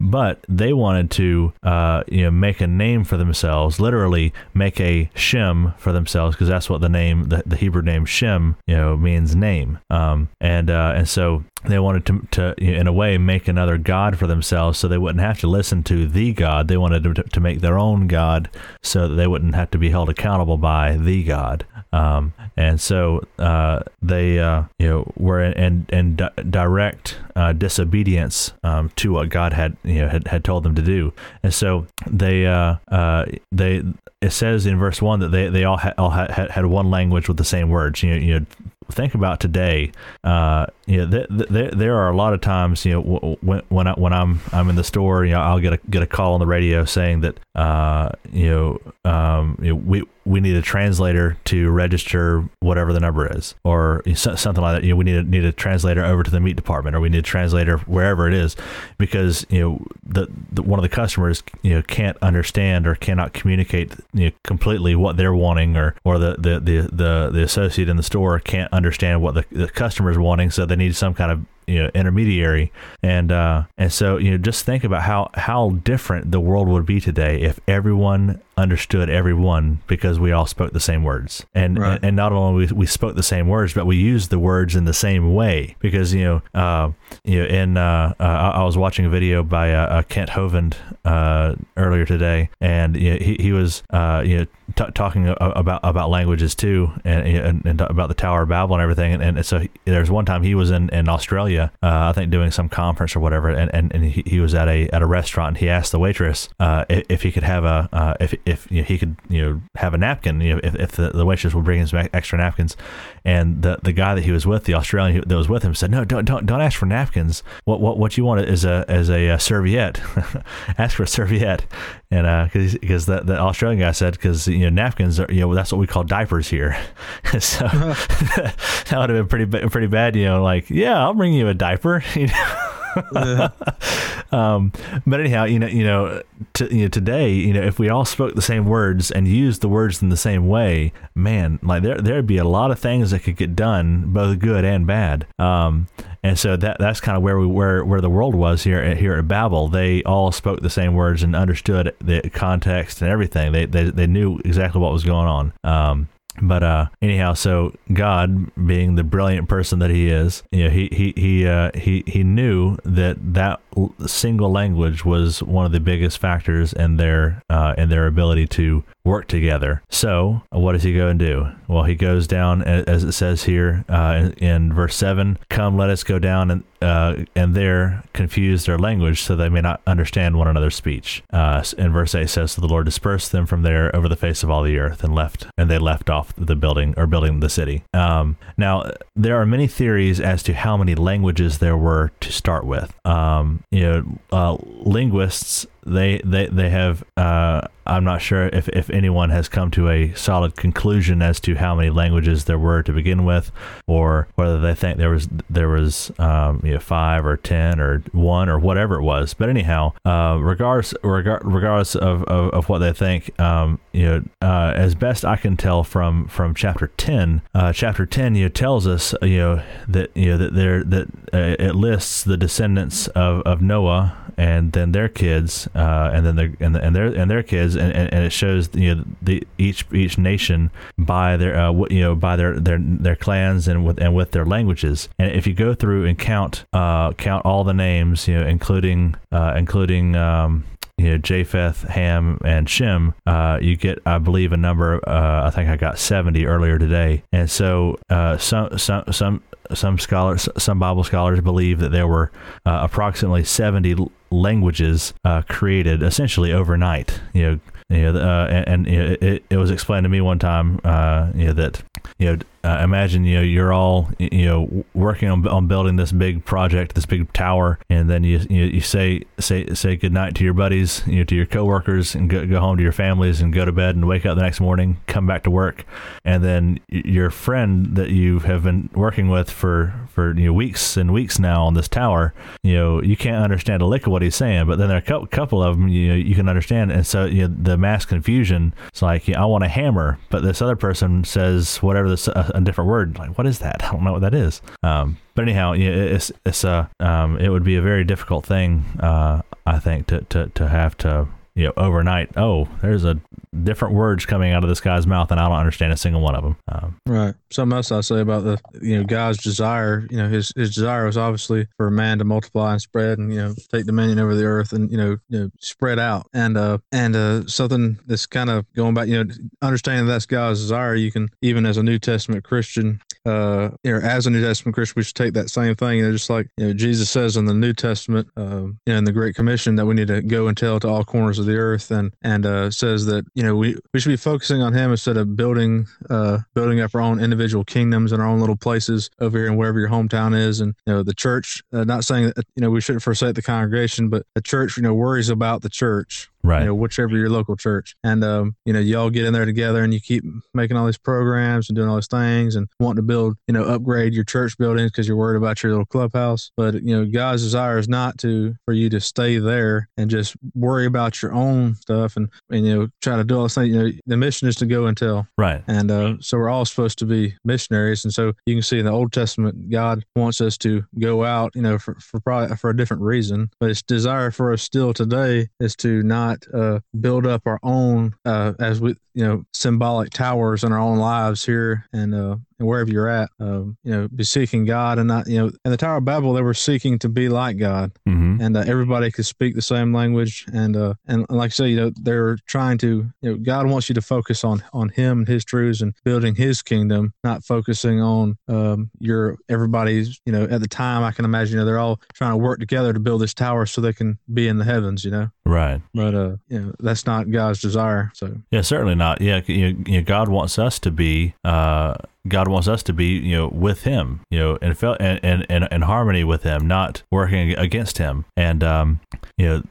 but 0.00 0.44
they 0.48 0.72
wanted 0.72 1.10
to, 1.12 1.52
uh, 1.62 2.04
you 2.08 2.22
know, 2.22 2.30
make 2.30 2.60
a 2.60 2.66
name 2.66 3.04
for 3.04 3.16
themselves. 3.16 3.80
Literally, 3.80 4.32
make 4.52 4.80
a 4.80 5.10
Shem 5.14 5.74
for 5.78 5.92
themselves, 5.92 6.36
because 6.36 6.48
that's 6.48 6.68
what 6.68 6.80
the 6.80 6.88
name, 6.88 7.24
the, 7.24 7.42
the 7.46 7.56
Hebrew 7.56 7.82
name 7.82 8.04
Shem, 8.04 8.56
you 8.66 8.76
know, 8.76 8.96
means 8.96 9.34
name. 9.34 9.78
Um, 9.90 10.28
and 10.40 10.70
uh, 10.70 10.92
and 10.96 11.08
so 11.08 11.44
they 11.64 11.78
wanted 11.78 12.06
to, 12.06 12.26
to 12.30 12.60
in 12.62 12.86
a 12.86 12.92
way 12.92 13.16
make 13.16 13.48
another 13.48 13.78
god 13.78 14.18
for 14.18 14.26
themselves 14.26 14.78
so 14.78 14.86
they 14.86 14.98
wouldn't 14.98 15.24
have 15.24 15.40
to 15.40 15.46
listen 15.46 15.82
to 15.82 16.06
the 16.06 16.32
god 16.32 16.68
they 16.68 16.76
wanted 16.76 17.02
to, 17.02 17.14
to 17.14 17.40
make 17.40 17.60
their 17.60 17.78
own 17.78 18.06
god 18.06 18.50
so 18.82 19.08
that 19.08 19.14
they 19.14 19.26
wouldn't 19.26 19.54
have 19.54 19.70
to 19.70 19.78
be 19.78 19.90
held 19.90 20.10
accountable 20.10 20.58
by 20.58 20.96
the 20.96 21.24
god 21.24 21.64
um, 21.94 22.34
and 22.56 22.80
so 22.80 23.24
uh, 23.38 23.80
they 24.02 24.40
uh, 24.40 24.64
you 24.80 24.88
know 24.88 25.12
were 25.16 25.40
in, 25.40 25.86
in, 25.90 26.16
di- 26.16 26.30
direct 26.50 27.18
uh, 27.36 27.52
disobedience 27.52 28.52
um, 28.64 28.90
to 28.96 29.12
what 29.12 29.28
God 29.28 29.52
had 29.52 29.76
you 29.84 30.00
know 30.00 30.08
had, 30.08 30.26
had 30.28 30.44
told 30.44 30.62
them 30.64 30.74
to 30.74 30.82
do. 30.82 31.12
And 31.42 31.52
so 31.52 31.86
they 32.06 32.46
uh, 32.46 32.76
uh, 32.88 33.26
they 33.52 33.82
it 34.20 34.30
says 34.30 34.64
in 34.66 34.78
verse 34.78 35.02
one 35.02 35.20
that 35.20 35.28
they, 35.28 35.48
they 35.48 35.64
all, 35.64 35.76
ha- 35.76 35.92
all 35.98 36.10
had, 36.10 36.50
had 36.50 36.64
one 36.64 36.90
language 36.90 37.28
with 37.28 37.36
the 37.36 37.44
same 37.44 37.68
words. 37.68 38.02
You 38.02 38.10
know, 38.10 38.16
you 38.16 38.40
know 38.40 38.46
think 38.90 39.14
about 39.14 39.40
today, 39.40 39.92
uh, 40.24 40.66
you 40.86 40.98
know, 40.98 41.26
th- 41.26 41.48
th- 41.48 41.72
there 41.72 41.96
are 41.96 42.10
a 42.10 42.16
lot 42.16 42.34
of 42.34 42.40
times, 42.40 42.84
you 42.84 42.92
know, 42.92 43.02
w- 43.02 43.36
when 43.40 43.62
when, 43.68 43.86
I, 43.86 43.92
when 43.94 44.12
I'm 44.12 44.40
I'm 44.52 44.68
in 44.68 44.76
the 44.76 44.84
store, 44.84 45.24
you 45.24 45.32
know, 45.32 45.40
I'll 45.40 45.60
get 45.60 45.72
a 45.72 45.80
get 45.90 46.02
a 46.02 46.06
call 46.06 46.34
on 46.34 46.40
the 46.40 46.46
radio 46.46 46.84
saying 46.84 47.20
that, 47.20 47.38
uh, 47.54 48.10
you 48.32 48.50
know, 48.50 49.10
um, 49.10 49.58
you 49.60 49.70
know, 49.70 49.76
we 49.76 50.02
we 50.26 50.40
need 50.40 50.56
a 50.56 50.62
translator 50.62 51.36
to 51.44 51.70
register 51.70 52.44
whatever 52.60 52.92
the 52.92 53.00
number 53.00 53.30
is, 53.36 53.54
or 53.64 54.02
something 54.14 54.62
like 54.62 54.76
that. 54.76 54.84
You 54.84 54.90
know, 54.90 54.96
we 54.96 55.04
need 55.04 55.16
a, 55.16 55.22
need 55.22 55.44
a 55.44 55.52
translator 55.52 56.04
over 56.04 56.22
to 56.22 56.30
the 56.30 56.40
meat 56.40 56.56
department, 56.56 56.96
or 56.96 57.00
we 57.00 57.08
need 57.08 57.18
a 57.18 57.22
translator 57.22 57.78
wherever 57.78 58.26
it 58.26 58.34
is, 58.34 58.56
because 58.98 59.46
you 59.50 59.60
know 59.60 59.86
the, 60.04 60.28
the 60.52 60.62
one 60.62 60.78
of 60.78 60.82
the 60.82 60.88
customers 60.88 61.42
you 61.62 61.74
know 61.74 61.82
can't 61.82 62.16
understand 62.22 62.86
or 62.86 62.94
cannot 62.94 63.32
communicate 63.32 63.92
you 64.12 64.26
know, 64.26 64.32
completely 64.44 64.94
what 64.94 65.16
they're 65.16 65.34
wanting, 65.34 65.76
or 65.76 65.94
or 66.04 66.18
the 66.18 66.36
the, 66.38 66.60
the 66.60 66.88
the 66.92 67.30
the 67.32 67.42
associate 67.42 67.88
in 67.88 67.96
the 67.96 68.02
store 68.02 68.38
can't 68.38 68.72
understand 68.72 69.22
what 69.22 69.34
the, 69.34 69.44
the 69.52 69.68
customer 69.68 70.10
is 70.10 70.18
wanting, 70.18 70.50
so 70.50 70.64
they 70.64 70.76
need 70.76 70.96
some 70.96 71.14
kind 71.14 71.30
of 71.30 71.44
you 71.66 71.82
know 71.82 71.90
intermediary 71.94 72.72
and 73.02 73.32
uh 73.32 73.64
and 73.78 73.92
so 73.92 74.16
you 74.16 74.30
know 74.30 74.38
just 74.38 74.64
think 74.64 74.84
about 74.84 75.02
how 75.02 75.30
how 75.34 75.70
different 75.84 76.30
the 76.30 76.40
world 76.40 76.68
would 76.68 76.86
be 76.86 77.00
today 77.00 77.40
if 77.42 77.58
everyone 77.66 78.40
understood 78.56 79.10
everyone 79.10 79.80
because 79.86 80.18
we 80.18 80.30
all 80.30 80.46
spoke 80.46 80.72
the 80.72 80.80
same 80.80 81.02
words 81.02 81.44
and 81.54 81.78
right. 81.78 81.96
and, 81.96 82.04
and, 82.04 82.16
not 82.16 82.32
only 82.32 82.66
we, 82.66 82.72
we 82.72 82.86
spoke 82.86 83.16
the 83.16 83.22
same 83.22 83.48
words 83.48 83.74
but 83.74 83.84
we 83.84 83.96
used 83.96 84.30
the 84.30 84.38
words 84.38 84.76
in 84.76 84.84
the 84.84 84.94
same 84.94 85.34
way 85.34 85.74
because 85.80 86.14
you 86.14 86.22
know 86.22 86.42
uh 86.54 86.90
you 87.24 87.40
know 87.40 87.46
in 87.46 87.76
uh, 87.76 88.14
uh 88.20 88.22
I, 88.22 88.48
I, 88.60 88.64
was 88.64 88.78
watching 88.78 89.06
a 89.06 89.08
video 89.08 89.42
by 89.42 89.74
uh, 89.74 89.86
uh 89.86 90.02
Kent 90.02 90.30
Hovind 90.30 90.76
uh 91.04 91.56
earlier 91.76 92.04
today 92.04 92.50
and 92.60 92.96
you 92.96 93.14
know, 93.14 93.18
he, 93.18 93.36
he 93.40 93.52
was 93.52 93.82
uh 93.90 94.22
you 94.24 94.38
know 94.38 94.46
T- 94.76 94.90
talking 94.94 95.28
about 95.28 95.80
about 95.84 96.08
languages 96.08 96.54
too, 96.54 96.90
and, 97.04 97.26
and, 97.28 97.66
and, 97.66 97.80
about 97.82 98.08
the 98.08 98.14
Tower 98.14 98.42
of 98.42 98.48
Babel 98.48 98.74
and 98.74 98.82
everything. 98.82 99.12
And, 99.12 99.22
and 99.22 99.44
so 99.44 99.58
he, 99.58 99.70
there's 99.84 100.10
one 100.10 100.24
time 100.24 100.42
he 100.42 100.54
was 100.54 100.70
in, 100.70 100.88
in 100.88 101.06
Australia, 101.06 101.53
uh, 101.58 101.68
I 101.82 102.12
think 102.12 102.30
doing 102.30 102.50
some 102.50 102.68
conference 102.68 103.16
or 103.16 103.20
whatever, 103.20 103.48
and, 103.48 103.72
and, 103.74 103.94
and 103.94 104.04
he, 104.04 104.22
he 104.26 104.40
was 104.40 104.54
at 104.54 104.68
a 104.68 104.88
at 104.90 105.02
a 105.02 105.06
restaurant. 105.06 105.48
And 105.48 105.56
he 105.58 105.68
asked 105.68 105.92
the 105.92 105.98
waitress 105.98 106.48
uh, 106.60 106.84
if, 106.88 107.04
if, 107.08 107.22
he 107.22 107.32
could 107.32 107.42
have 107.42 107.64
a 107.64 107.88
uh, 107.92 108.14
if 108.20 108.34
if 108.44 108.70
you 108.70 108.78
know, 108.78 108.84
he 108.84 108.98
could 108.98 109.16
you 109.28 109.42
know 109.42 109.60
have 109.76 109.94
a 109.94 109.98
napkin, 109.98 110.40
you 110.40 110.54
know, 110.54 110.60
if, 110.62 110.74
if 110.74 110.92
the, 110.92 111.10
the 111.10 111.26
waitress 111.26 111.54
would 111.54 111.64
bring 111.64 111.80
him 111.80 111.86
some 111.86 112.08
extra 112.12 112.38
napkins. 112.38 112.76
And 113.24 113.62
the 113.62 113.78
the 113.82 113.92
guy 113.92 114.14
that 114.14 114.24
he 114.24 114.32
was 114.32 114.46
with, 114.46 114.64
the 114.64 114.74
Australian 114.74 115.22
that 115.26 115.36
was 115.36 115.48
with 115.48 115.62
him, 115.62 115.74
said, 115.74 115.90
"No, 115.90 116.04
don't 116.04 116.24
don't 116.24 116.46
don't 116.46 116.60
ask 116.60 116.78
for 116.78 116.86
napkins. 116.86 117.42
What 117.64 117.80
what 117.80 117.98
what 117.98 118.16
you 118.16 118.24
want 118.24 118.40
is 118.48 118.64
a 118.64 118.84
a, 118.88 119.28
a 119.28 119.38
serviette. 119.38 120.00
ask 120.78 120.96
for 120.96 121.04
a 121.04 121.08
serviette." 121.08 121.64
And 122.10 122.50
because 122.50 122.74
uh, 122.74 122.78
because 122.80 123.06
the, 123.06 123.20
the 123.20 123.38
Australian 123.38 123.80
guy 123.80 123.92
said 123.92 124.12
because 124.12 124.46
you 124.46 124.60
know 124.60 124.68
napkins 124.68 125.18
are 125.18 125.26
you 125.30 125.40
know 125.40 125.54
that's 125.54 125.72
what 125.72 125.78
we 125.78 125.86
call 125.86 126.04
diapers 126.04 126.48
here, 126.48 126.76
so 127.40 127.66
that 127.68 128.92
would 128.92 129.10
have 129.10 129.28
been 129.28 129.46
pretty 129.46 129.68
pretty 129.68 129.86
bad. 129.88 130.14
You 130.14 130.26
know, 130.26 130.42
like 130.42 130.70
yeah, 130.70 130.98
I'll 130.98 131.14
bring 131.14 131.32
you 131.32 131.48
a 131.48 131.54
diaper. 131.54 132.02
You 132.14 132.28
know. 132.28 132.70
um, 134.32 134.72
but 135.06 135.20
anyhow, 135.20 135.44
you 135.44 135.58
know, 135.58 135.66
you 135.66 135.84
know, 135.84 136.22
you 136.58 136.82
know, 136.82 136.88
today, 136.88 137.32
you 137.32 137.52
know, 137.52 137.62
if 137.62 137.78
we 137.78 137.88
all 137.88 138.04
spoke 138.04 138.34
the 138.34 138.42
same 138.42 138.66
words 138.66 139.10
and 139.10 139.26
used 139.26 139.60
the 139.60 139.68
words 139.68 140.02
in 140.02 140.08
the 140.08 140.16
same 140.16 140.48
way, 140.48 140.92
man, 141.14 141.58
like 141.62 141.82
there 141.82 141.98
there'd 141.98 142.26
be 142.26 142.38
a 142.38 142.44
lot 142.44 142.70
of 142.70 142.78
things 142.78 143.10
that 143.10 143.20
could 143.20 143.36
get 143.36 143.56
done, 143.56 144.12
both 144.12 144.38
good 144.38 144.64
and 144.64 144.86
bad. 144.86 145.26
Um, 145.38 145.88
and 146.22 146.38
so 146.38 146.56
that 146.56 146.78
that's 146.78 147.00
kind 147.00 147.16
of 147.16 147.22
where 147.22 147.38
we 147.38 147.46
where 147.46 147.84
where 147.84 148.00
the 148.00 148.10
world 148.10 148.34
was 148.34 148.64
here 148.64 148.78
at, 148.78 148.96
here 148.96 149.14
at 149.14 149.28
Babel. 149.28 149.68
They 149.68 150.02
all 150.04 150.32
spoke 150.32 150.60
the 150.60 150.70
same 150.70 150.94
words 150.94 151.22
and 151.22 151.36
understood 151.36 151.94
the 152.00 152.30
context 152.30 153.02
and 153.02 153.10
everything. 153.10 153.52
They 153.52 153.66
they, 153.66 153.84
they 153.84 154.06
knew 154.06 154.38
exactly 154.44 154.80
what 154.80 154.92
was 154.92 155.04
going 155.04 155.26
on. 155.26 155.52
Um, 155.62 156.08
but 156.42 156.62
uh, 156.62 156.86
anyhow, 157.00 157.34
so 157.34 157.74
God, 157.92 158.50
being 158.66 158.96
the 158.96 159.04
brilliant 159.04 159.48
person 159.48 159.78
that 159.78 159.90
He 159.90 160.08
is, 160.08 160.42
you 160.50 160.64
know, 160.64 160.70
he 160.70 160.88
he 160.92 161.12
he 161.16 161.46
uh, 161.46 161.70
he 161.74 162.02
he 162.06 162.24
knew 162.24 162.76
that 162.84 163.16
that 163.34 163.60
single 164.06 164.50
language 164.50 165.04
was 165.04 165.42
one 165.42 165.64
of 165.64 165.72
the 165.72 165.80
biggest 165.80 166.18
factors 166.18 166.72
in 166.72 166.96
their 166.96 167.42
uh, 167.48 167.74
in 167.78 167.88
their 167.88 168.06
ability 168.06 168.46
to 168.48 168.84
work 169.04 169.28
together. 169.28 169.82
So, 169.90 170.42
what 170.50 170.72
does 170.72 170.82
he 170.82 170.94
go 170.94 171.08
and 171.08 171.18
do? 171.18 171.48
Well, 171.68 171.84
he 171.84 171.94
goes 171.94 172.26
down, 172.26 172.62
as 172.62 173.04
it 173.04 173.12
says 173.12 173.44
here 173.44 173.84
uh, 173.88 174.30
in, 174.38 174.72
verse 174.72 174.96
7 174.96 175.38
Come, 175.50 175.76
let 175.76 175.90
us 175.90 176.02
go 176.02 176.18
down 176.18 176.50
and, 176.50 176.64
uh, 176.80 177.24
and 177.36 177.54
there 177.54 178.02
confuse 178.12 178.64
their 178.64 178.78
language 178.78 179.22
so 179.22 179.36
they 179.36 179.48
may 179.48 179.60
not 179.60 179.82
understand 179.86 180.36
one 180.36 180.48
another's 180.48 180.74
speech. 180.74 181.22
Uh, 181.32 181.62
in 181.76 181.92
verse 181.92 182.14
8 182.14 182.28
says, 182.28 182.52
So 182.52 182.60
the 182.60 182.68
Lord 182.68 182.86
dispersed 182.86 183.32
them 183.32 183.46
from 183.46 183.62
there 183.62 183.94
over 183.94 184.08
the 184.08 184.16
face 184.16 184.42
of 184.42 184.50
all 184.50 184.62
the 184.62 184.78
earth 184.78 185.04
and 185.04 185.14
left, 185.14 185.46
and 185.58 185.70
they 185.70 185.78
left 185.78 186.08
off 186.08 186.32
the 186.36 186.56
building 186.56 186.94
or 186.96 187.06
building 187.06 187.40
the 187.40 187.50
city. 187.50 187.84
Um, 187.92 188.36
now, 188.56 188.90
there 189.14 189.36
are 189.40 189.46
many 189.46 189.66
theories 189.66 190.20
as 190.20 190.42
to 190.44 190.54
how 190.54 190.76
many 190.76 190.94
languages 190.94 191.58
there 191.58 191.76
were 191.76 192.12
to 192.20 192.32
start 192.32 192.64
with. 192.64 192.94
Um, 193.06 193.62
you 193.70 193.82
know, 193.82 194.18
uh, 194.32 194.56
linguists 194.62 195.66
they 195.86 196.20
they 196.24 196.46
they 196.46 196.70
have 196.70 197.04
uh, 197.16 197.62
I'm 197.86 198.04
not 198.04 198.22
sure 198.22 198.46
if, 198.46 198.68
if 198.70 198.88
anyone 198.88 199.30
has 199.30 199.48
come 199.48 199.70
to 199.72 199.90
a 199.90 200.14
solid 200.14 200.56
conclusion 200.56 201.20
as 201.20 201.38
to 201.40 201.54
how 201.54 201.74
many 201.74 201.90
languages 201.90 202.44
there 202.44 202.58
were 202.58 202.82
to 202.82 202.92
begin 202.92 203.24
with, 203.24 203.52
or 203.86 204.28
whether 204.36 204.58
they 204.58 204.74
think 204.74 204.96
there 204.96 205.10
was 205.10 205.28
there 205.50 205.68
was 205.68 206.10
um, 206.18 206.60
you 206.64 206.72
know, 206.74 206.80
five 206.80 207.26
or 207.26 207.36
ten 207.36 207.80
or 207.80 208.02
one 208.12 208.48
or 208.48 208.58
whatever 208.58 208.96
it 208.96 209.02
was. 209.02 209.34
But 209.34 209.48
anyhow, 209.48 209.92
uh, 210.04 210.38
regardless 210.40 210.94
regard, 211.02 211.42
regardless 211.44 211.94
of, 211.94 212.24
of, 212.24 212.50
of, 212.50 212.68
what 212.68 212.78
they 212.78 212.92
think, 212.92 213.38
um, 213.40 213.78
you 213.92 214.04
know, 214.04 214.24
uh, 214.40 214.72
as 214.74 214.94
best 214.94 215.24
I 215.24 215.36
can 215.36 215.56
tell 215.56 215.84
from 215.84 216.26
from 216.28 216.54
chapter 216.54 216.88
ten, 216.96 217.42
uh, 217.54 217.72
chapter 217.72 218.06
ten 218.06 218.34
you 218.34 218.44
know, 218.44 218.48
tells 218.48 218.86
us 218.86 219.14
you 219.20 219.38
know 219.38 219.62
that 219.88 220.10
you 220.14 220.30
know 220.30 220.38
that 220.38 220.54
there 220.54 220.82
that 220.84 221.08
uh, 221.32 221.56
it 221.58 221.74
lists 221.74 222.24
the 222.24 222.36
descendants 222.36 223.08
of, 223.08 223.42
of 223.42 223.60
Noah 223.60 224.16
and 224.36 224.72
then 224.72 224.92
their 224.92 225.08
kids, 225.08 225.68
uh, 225.74 226.10
and 226.12 226.24
then 226.24 226.36
their 226.36 226.52
and, 226.60 226.76
and 226.76 226.94
their 226.94 227.06
and 227.06 227.30
their 227.30 227.42
kids, 227.42 227.74
and, 227.74 227.92
and, 227.92 228.12
and, 228.12 228.24
it 228.24 228.30
shows 228.30 228.68
you 228.74 228.94
know 228.94 229.04
the 229.20 229.46
each 229.58 229.84
each 229.92 230.16
nation 230.16 230.70
by 230.96 231.36
their 231.36 231.56
uh, 231.58 231.72
you 231.90 232.00
know 232.00 232.14
by 232.14 232.36
their 232.36 232.58
their 232.60 232.78
their 232.78 233.16
clans 233.16 233.66
and 233.66 233.84
with 233.84 234.00
and 234.00 234.14
with 234.14 234.30
their 234.30 234.44
languages. 234.44 235.08
And 235.18 235.32
if 235.32 235.46
you 235.46 235.54
go 235.54 235.74
through 235.74 236.04
and 236.06 236.18
count 236.18 236.64
uh, 236.72 237.12
count 237.14 237.44
all 237.44 237.64
the 237.64 237.74
names, 237.74 238.28
you 238.28 238.38
know, 238.38 238.46
including 238.46 239.16
uh, 239.32 239.54
including 239.56 240.14
um, 240.16 240.64
you 240.98 241.10
know 241.10 241.18
Japheth, 241.18 241.82
Ham, 241.82 242.38
and 242.44 242.68
Shem, 242.68 243.14
uh, 243.26 243.58
you 243.60 243.76
get, 243.76 243.98
I 244.06 244.18
believe, 244.18 244.52
a 244.52 244.56
number. 244.56 245.00
Uh, 245.08 245.46
I 245.46 245.50
think 245.50 245.68
I 245.68 245.76
got 245.76 245.98
seventy 245.98 246.46
earlier 246.46 246.78
today, 246.78 247.22
and 247.32 247.50
so 247.50 247.98
uh, 248.10 248.36
some 248.38 248.78
some 248.78 249.04
some 249.10 249.42
some 249.72 249.98
scholars, 249.98 250.48
some 250.56 250.78
Bible 250.78 251.04
scholars 251.04 251.40
believe 251.40 251.80
that 251.80 251.90
there 251.90 252.06
were 252.06 252.30
uh, 252.64 252.80
approximately 252.82 253.44
seventy 253.44 253.96
languages 254.30 255.14
uh, 255.24 255.42
created 255.48 256.02
essentially 256.02 256.52
overnight. 256.52 257.20
You 257.32 257.42
know, 257.42 257.60
you 257.88 258.12
know, 258.12 258.20
uh, 258.20 258.46
and, 258.50 258.68
and 258.68 258.86
you 258.86 258.98
know, 258.98 259.16
it, 259.20 259.44
it 259.50 259.56
was 259.56 259.70
explained 259.70 260.04
to 260.04 260.08
me 260.08 260.20
one 260.20 260.38
time, 260.38 260.80
uh, 260.84 261.30
you 261.34 261.46
know, 261.46 261.52
that 261.54 261.82
you 262.18 262.30
know 262.30 262.38
uh, 262.64 262.82
imagine 262.82 263.24
you 263.24 263.36
know 263.36 263.42
you're 263.42 263.72
all 263.72 264.08
you 264.18 264.46
know 264.46 264.84
working 264.94 265.28
on, 265.28 265.46
on 265.46 265.66
building 265.66 265.96
this 265.96 266.12
big 266.12 266.44
project, 266.44 266.94
this 266.94 267.04
big 267.04 267.30
tower, 267.32 267.78
and 267.90 268.08
then 268.08 268.24
you 268.24 268.38
you, 268.48 268.64
you 268.64 268.80
say 268.80 269.22
say 269.38 269.66
say 269.74 269.96
good 269.96 270.12
night 270.12 270.34
to 270.36 270.44
your 270.44 270.54
buddies, 270.54 271.02
you 271.06 271.16
know, 271.16 271.24
to 271.24 271.34
your 271.34 271.46
coworkers, 271.46 272.14
and 272.14 272.30
go, 272.30 272.46
go 272.46 272.60
home 272.60 272.76
to 272.78 272.82
your 272.82 272.92
families, 272.92 273.42
and 273.42 273.52
go 273.52 273.64
to 273.64 273.72
bed, 273.72 273.94
and 273.94 274.08
wake 274.08 274.24
up 274.24 274.36
the 274.36 274.42
next 274.42 274.60
morning, 274.60 274.98
come 275.06 275.26
back 275.26 275.42
to 275.42 275.50
work, 275.50 275.84
and 276.24 276.42
then 276.42 276.80
your 276.88 277.30
friend 277.30 277.96
that 277.96 278.10
you 278.10 278.38
have 278.40 278.62
been 278.62 278.88
working 278.94 279.28
with 279.28 279.50
for 279.50 279.94
for 280.08 280.34
you 280.34 280.46
know 280.46 280.52
weeks 280.52 280.96
and 280.96 281.12
weeks 281.12 281.38
now 281.38 281.66
on 281.66 281.74
this 281.74 281.88
tower, 281.88 282.32
you 282.62 282.74
know, 282.74 283.02
you 283.02 283.16
can't 283.16 283.42
understand 283.42 283.82
a 283.82 283.86
lick 283.86 284.06
of 284.06 284.12
what 284.12 284.22
he's 284.22 284.36
saying, 284.36 284.66
but 284.66 284.78
then 284.78 284.88
there 284.88 284.96
are 284.96 285.22
a 285.22 285.26
couple 285.26 285.62
of 285.62 285.76
them 285.76 285.88
you 285.88 286.08
know, 286.08 286.14
you 286.14 286.34
can 286.34 286.48
understand, 286.48 286.90
and 286.90 287.06
so 287.06 287.26
you 287.26 287.46
know, 287.46 287.54
the 287.56 287.76
mass 287.76 288.06
confusion. 288.06 288.74
It's 288.88 289.02
like 289.02 289.28
I 289.28 289.44
want 289.44 289.64
a 289.64 289.68
hammer, 289.68 290.18
but 290.30 290.42
this 290.42 290.62
other 290.62 290.76
person 290.76 291.24
says 291.24 291.82
whatever 291.82 292.08
this 292.08 292.26
a, 292.28 292.52
a, 292.54 292.60
different 292.60 292.88
word. 292.88 293.18
Like 293.18 293.36
what 293.36 293.46
is 293.46 293.58
that? 293.60 293.84
I 293.84 293.92
don't 293.92 294.04
know 294.04 294.12
what 294.12 294.22
that 294.22 294.34
is. 294.34 294.62
Um, 294.82 295.18
but 295.34 295.42
anyhow, 295.42 295.74
it's 295.76 296.32
it's 296.44 296.64
a 296.64 296.90
um, 297.00 297.38
it 297.38 297.48
would 297.48 297.64
be 297.64 297.76
a 297.76 297.82
very 297.82 298.04
difficult 298.04 298.46
thing, 298.46 298.84
uh, 299.00 299.42
I 299.66 299.78
think, 299.78 300.06
to, 300.08 300.22
to 300.30 300.48
to 300.54 300.68
have 300.68 300.96
to 300.98 301.28
you 301.54 301.66
know, 301.66 301.72
overnight, 301.76 302.36
oh, 302.36 302.68
there's 302.82 303.04
a 303.04 303.20
different 303.62 303.94
words 303.94 304.26
coming 304.26 304.52
out 304.52 304.64
of 304.64 304.68
this 304.68 304.80
guy's 304.80 305.06
mouth, 305.06 305.30
and 305.30 305.38
I 305.38 305.48
don't 305.48 305.56
understand 305.56 305.92
a 305.92 305.96
single 305.96 306.20
one 306.20 306.34
of 306.34 306.42
them. 306.42 306.56
Um, 306.68 306.96
right. 307.06 307.34
Something 307.50 307.76
else 307.76 307.92
I 307.92 308.00
say 308.00 308.20
about 308.20 308.42
the, 308.42 308.60
you 308.82 308.98
know, 308.98 309.04
God's 309.04 309.42
desire. 309.42 310.06
You 310.10 310.16
know, 310.16 310.28
his 310.28 310.52
his 310.56 310.74
desire 310.74 311.06
was 311.06 311.16
obviously 311.16 311.68
for 311.76 311.90
man 311.90 312.18
to 312.18 312.24
multiply 312.24 312.72
and 312.72 312.82
spread, 312.82 313.18
and 313.18 313.32
you 313.32 313.40
know, 313.40 313.54
take 313.70 313.86
dominion 313.86 314.18
over 314.18 314.34
the 314.34 314.44
earth, 314.44 314.72
and 314.72 314.90
you 314.90 314.96
know, 314.96 315.16
you 315.28 315.40
know 315.40 315.50
spread 315.60 315.98
out. 315.98 316.26
And 316.34 316.56
uh, 316.56 316.78
and 316.90 317.14
uh, 317.14 317.46
something 317.46 318.00
that's 318.06 318.26
kind 318.26 318.50
of 318.50 318.66
going 318.74 318.94
back, 318.94 319.06
you 319.06 319.22
know, 319.22 319.32
understanding 319.62 320.06
that's 320.06 320.26
God's 320.26 320.60
desire. 320.60 320.96
You 320.96 321.12
can 321.12 321.28
even 321.40 321.66
as 321.66 321.76
a 321.76 321.82
New 321.82 322.00
Testament 322.00 322.42
Christian, 322.42 323.00
uh, 323.24 323.70
you 323.82 323.92
know, 323.92 323.98
as 324.00 324.26
a 324.26 324.30
New 324.30 324.42
Testament 324.42 324.74
Christian, 324.74 324.94
we 324.96 325.02
should 325.02 325.14
take 325.14 325.32
that 325.34 325.48
same 325.48 325.74
thing. 325.74 326.02
Know, 326.02 326.12
just 326.12 326.28
like 326.28 326.48
you 326.56 326.66
know, 326.66 326.72
Jesus 326.74 327.08
says 327.08 327.36
in 327.36 327.46
the 327.46 327.54
New 327.54 327.72
Testament, 327.72 328.28
um, 328.36 328.78
you 328.84 328.92
know, 328.92 328.98
in 328.98 329.04
the 329.04 329.12
Great 329.12 329.34
Commission, 329.34 329.76
that 329.76 329.86
we 329.86 329.94
need 329.94 330.08
to 330.08 330.20
go 330.20 330.48
and 330.48 330.56
tell 330.56 330.78
to 330.80 330.88
all 330.88 331.04
corners 331.04 331.38
of 331.38 331.46
the 331.46 331.56
earth, 331.56 331.90
and 331.90 332.12
and 332.22 332.44
uh, 332.44 332.70
says 332.70 333.06
that 333.06 333.24
you 333.34 333.42
know 333.42 333.56
we 333.56 333.76
we 333.92 334.00
should 334.00 334.10
be 334.10 334.16
focusing 334.16 334.60
on 334.60 334.74
Him 334.74 334.90
instead 334.90 335.16
of 335.16 335.36
building 335.36 335.86
uh, 336.10 336.38
building 336.54 336.80
up 336.80 336.94
our 336.94 337.00
own 337.00 337.18
individual 337.18 337.64
kingdoms 337.64 338.12
and 338.12 338.20
our 338.20 338.28
own 338.28 338.40
little 338.40 338.56
places 338.56 339.10
over 339.20 339.38
here 339.38 339.46
and 339.46 339.56
wherever 339.56 339.80
your 339.80 339.88
hometown 339.88 340.36
is, 340.38 340.60
and 340.60 340.74
you 340.86 340.92
know, 340.92 341.02
the 341.02 341.14
church. 341.14 341.62
Uh, 341.72 341.84
not 341.84 342.04
saying 342.04 342.26
that 342.36 342.44
you 342.56 342.60
know 342.60 342.70
we 342.70 342.80
shouldn't 342.80 343.02
forsake 343.02 343.34
the 343.34 343.42
congregation, 343.42 344.10
but 344.10 344.26
the 344.34 344.42
church, 344.42 344.76
you 344.76 344.82
know, 344.82 344.92
worries 344.92 345.30
about 345.30 345.62
the 345.62 345.70
church 345.70 346.28
right? 346.44 346.60
You 346.60 346.66
know, 346.66 346.74
whichever 346.74 347.16
your 347.16 347.30
local 347.30 347.56
church, 347.56 347.96
and 348.04 348.22
um, 348.22 348.54
you 348.64 348.72
know, 348.72 348.78
y'all 348.78 349.10
get 349.10 349.24
in 349.24 349.32
there 349.32 349.46
together, 349.46 349.82
and 349.82 349.92
you 349.92 350.00
keep 350.00 350.22
making 350.52 350.76
all 350.76 350.86
these 350.86 350.98
programs 350.98 351.68
and 351.68 351.76
doing 351.76 351.88
all 351.88 351.96
these 351.96 352.06
things, 352.06 352.54
and 352.54 352.68
wanting 352.78 352.96
to 352.96 353.02
build, 353.02 353.36
you 353.48 353.54
know, 353.54 353.64
upgrade 353.64 354.14
your 354.14 354.24
church 354.24 354.56
buildings 354.58 354.90
because 354.90 355.08
you're 355.08 355.16
worried 355.16 355.36
about 355.36 355.62
your 355.62 355.72
little 355.72 355.86
clubhouse. 355.86 356.52
But 356.56 356.74
you 356.74 356.96
know, 356.96 357.04
God's 357.06 357.42
desire 357.42 357.78
is 357.78 357.88
not 357.88 358.18
to 358.18 358.54
for 358.64 358.74
you 358.74 358.88
to 358.90 359.00
stay 359.00 359.38
there 359.38 359.88
and 359.96 360.10
just 360.10 360.36
worry 360.54 360.86
about 360.86 361.22
your 361.22 361.32
own 361.32 361.74
stuff 361.76 362.16
and, 362.16 362.28
and 362.50 362.66
you 362.66 362.74
know 362.74 362.88
try 363.00 363.16
to 363.16 363.24
do 363.24 363.36
all 363.36 363.44
this 363.44 363.54
thing. 363.54 363.72
You 363.72 363.82
know, 363.82 363.90
the 364.06 364.16
mission 364.16 364.46
is 364.46 364.56
to 364.56 364.66
go 364.66 364.86
and 364.86 364.96
tell, 364.96 365.26
right? 365.38 365.62
And 365.66 365.90
uh, 365.90 366.14
so 366.20 366.38
we're 366.38 366.50
all 366.50 366.64
supposed 366.64 366.98
to 366.98 367.06
be 367.06 367.34
missionaries, 367.44 368.04
and 368.04 368.12
so 368.12 368.32
you 368.46 368.54
can 368.54 368.62
see 368.62 368.78
in 368.78 368.84
the 368.84 368.92
Old 368.92 369.12
Testament, 369.12 369.70
God 369.70 370.04
wants 370.14 370.40
us 370.40 370.58
to 370.58 370.84
go 370.98 371.24
out, 371.24 371.52
you 371.54 371.62
know, 371.62 371.78
for 371.78 371.94
for 372.00 372.20
probably 372.20 372.54
for 372.56 372.70
a 372.70 372.76
different 372.76 373.02
reason, 373.02 373.50
but 373.58 373.70
His 373.70 373.82
desire 373.82 374.30
for 374.30 374.52
us 374.52 374.62
still 374.62 374.92
today 374.92 375.48
is 375.60 375.74
to 375.76 376.02
not 376.02 376.33
not 376.34 376.60
uh, 376.60 376.80
build 377.00 377.26
up 377.26 377.42
our 377.46 377.58
own 377.62 378.14
uh, 378.24 378.52
as 378.58 378.80
we 378.80 378.96
you 379.14 379.24
know 379.24 379.44
symbolic 379.52 380.10
towers 380.10 380.64
in 380.64 380.72
our 380.72 380.78
own 380.78 380.98
lives 380.98 381.44
here. 381.44 381.86
And 381.92 382.14
uh, 382.14 382.36
and 382.58 382.68
wherever 382.68 382.90
you're 382.90 383.08
at, 383.08 383.30
um, 383.40 383.76
you 383.82 383.90
know, 383.90 384.08
be 384.08 384.24
seeking 384.24 384.64
God 384.64 384.98
and 384.98 385.08
not, 385.08 385.26
you 385.26 385.38
know, 385.38 385.50
in 385.64 385.70
the 385.70 385.76
Tower 385.76 385.96
of 385.96 386.04
Babel, 386.04 386.32
they 386.32 386.42
were 386.42 386.54
seeking 386.54 386.98
to 387.00 387.08
be 387.08 387.28
like 387.28 387.58
God, 387.58 387.92
mm-hmm. 388.08 388.40
and 388.40 388.56
uh, 388.56 388.64
everybody 388.66 389.10
could 389.10 389.26
speak 389.26 389.54
the 389.54 389.62
same 389.62 389.92
language, 389.92 390.46
and 390.52 390.76
uh, 390.76 390.94
and 391.06 391.26
like 391.28 391.48
I 391.48 391.50
say, 391.50 391.68
you 391.68 391.76
know, 391.76 391.92
they're 392.02 392.36
trying 392.46 392.78
to, 392.78 393.10
you 393.20 393.30
know, 393.30 393.36
God 393.36 393.66
wants 393.66 393.88
you 393.88 393.94
to 393.94 394.02
focus 394.02 394.44
on 394.44 394.62
on 394.72 394.90
Him 394.90 395.18
and 395.18 395.28
His 395.28 395.44
truths 395.44 395.80
and 395.80 395.94
building 396.04 396.34
His 396.34 396.62
kingdom, 396.62 397.12
not 397.24 397.44
focusing 397.44 398.00
on 398.00 398.36
um, 398.48 398.90
your 398.98 399.36
everybody's, 399.48 400.20
you 400.24 400.32
know, 400.32 400.44
at 400.44 400.60
the 400.60 400.68
time 400.68 401.02
I 401.02 401.12
can 401.12 401.24
imagine, 401.24 401.54
you 401.54 401.60
know, 401.60 401.66
they're 401.66 401.78
all 401.78 402.00
trying 402.14 402.32
to 402.32 402.36
work 402.36 402.60
together 402.60 402.92
to 402.92 403.00
build 403.00 403.20
this 403.20 403.34
tower 403.34 403.66
so 403.66 403.80
they 403.80 403.92
can 403.92 404.18
be 404.32 404.48
in 404.48 404.58
the 404.58 404.64
heavens, 404.64 405.04
you 405.04 405.10
know, 405.10 405.28
right? 405.44 405.80
But 405.92 406.14
uh, 406.14 406.36
you 406.48 406.60
know, 406.60 406.72
that's 406.78 407.06
not 407.06 407.30
God's 407.30 407.60
desire. 407.60 408.12
So 408.14 408.36
yeah, 408.50 408.62
certainly 408.62 408.94
not. 408.94 409.20
Yeah, 409.20 409.40
you 409.46 409.72
know, 409.72 410.02
God 410.02 410.28
wants 410.28 410.58
us 410.58 410.78
to 410.80 410.90
be 410.90 411.34
uh 411.44 411.94
God 412.26 412.48
wants 412.48 412.68
us 412.68 412.82
to 412.84 412.92
be, 412.92 413.18
you 413.18 413.36
know, 413.36 413.48
with 413.48 413.82
Him, 413.82 414.20
you 414.30 414.38
know, 414.38 414.58
and 414.62 414.76
felt 414.76 414.98
and 415.00 415.22
in, 415.22 415.64
in, 415.64 415.82
harmony 415.82 416.24
with 416.24 416.42
Him, 416.42 416.66
not 416.66 417.02
working 417.10 417.52
against 417.52 417.98
Him. 417.98 418.24
And 418.36 418.64
um, 418.64 419.00
you 419.36 419.46
know, 419.46 419.62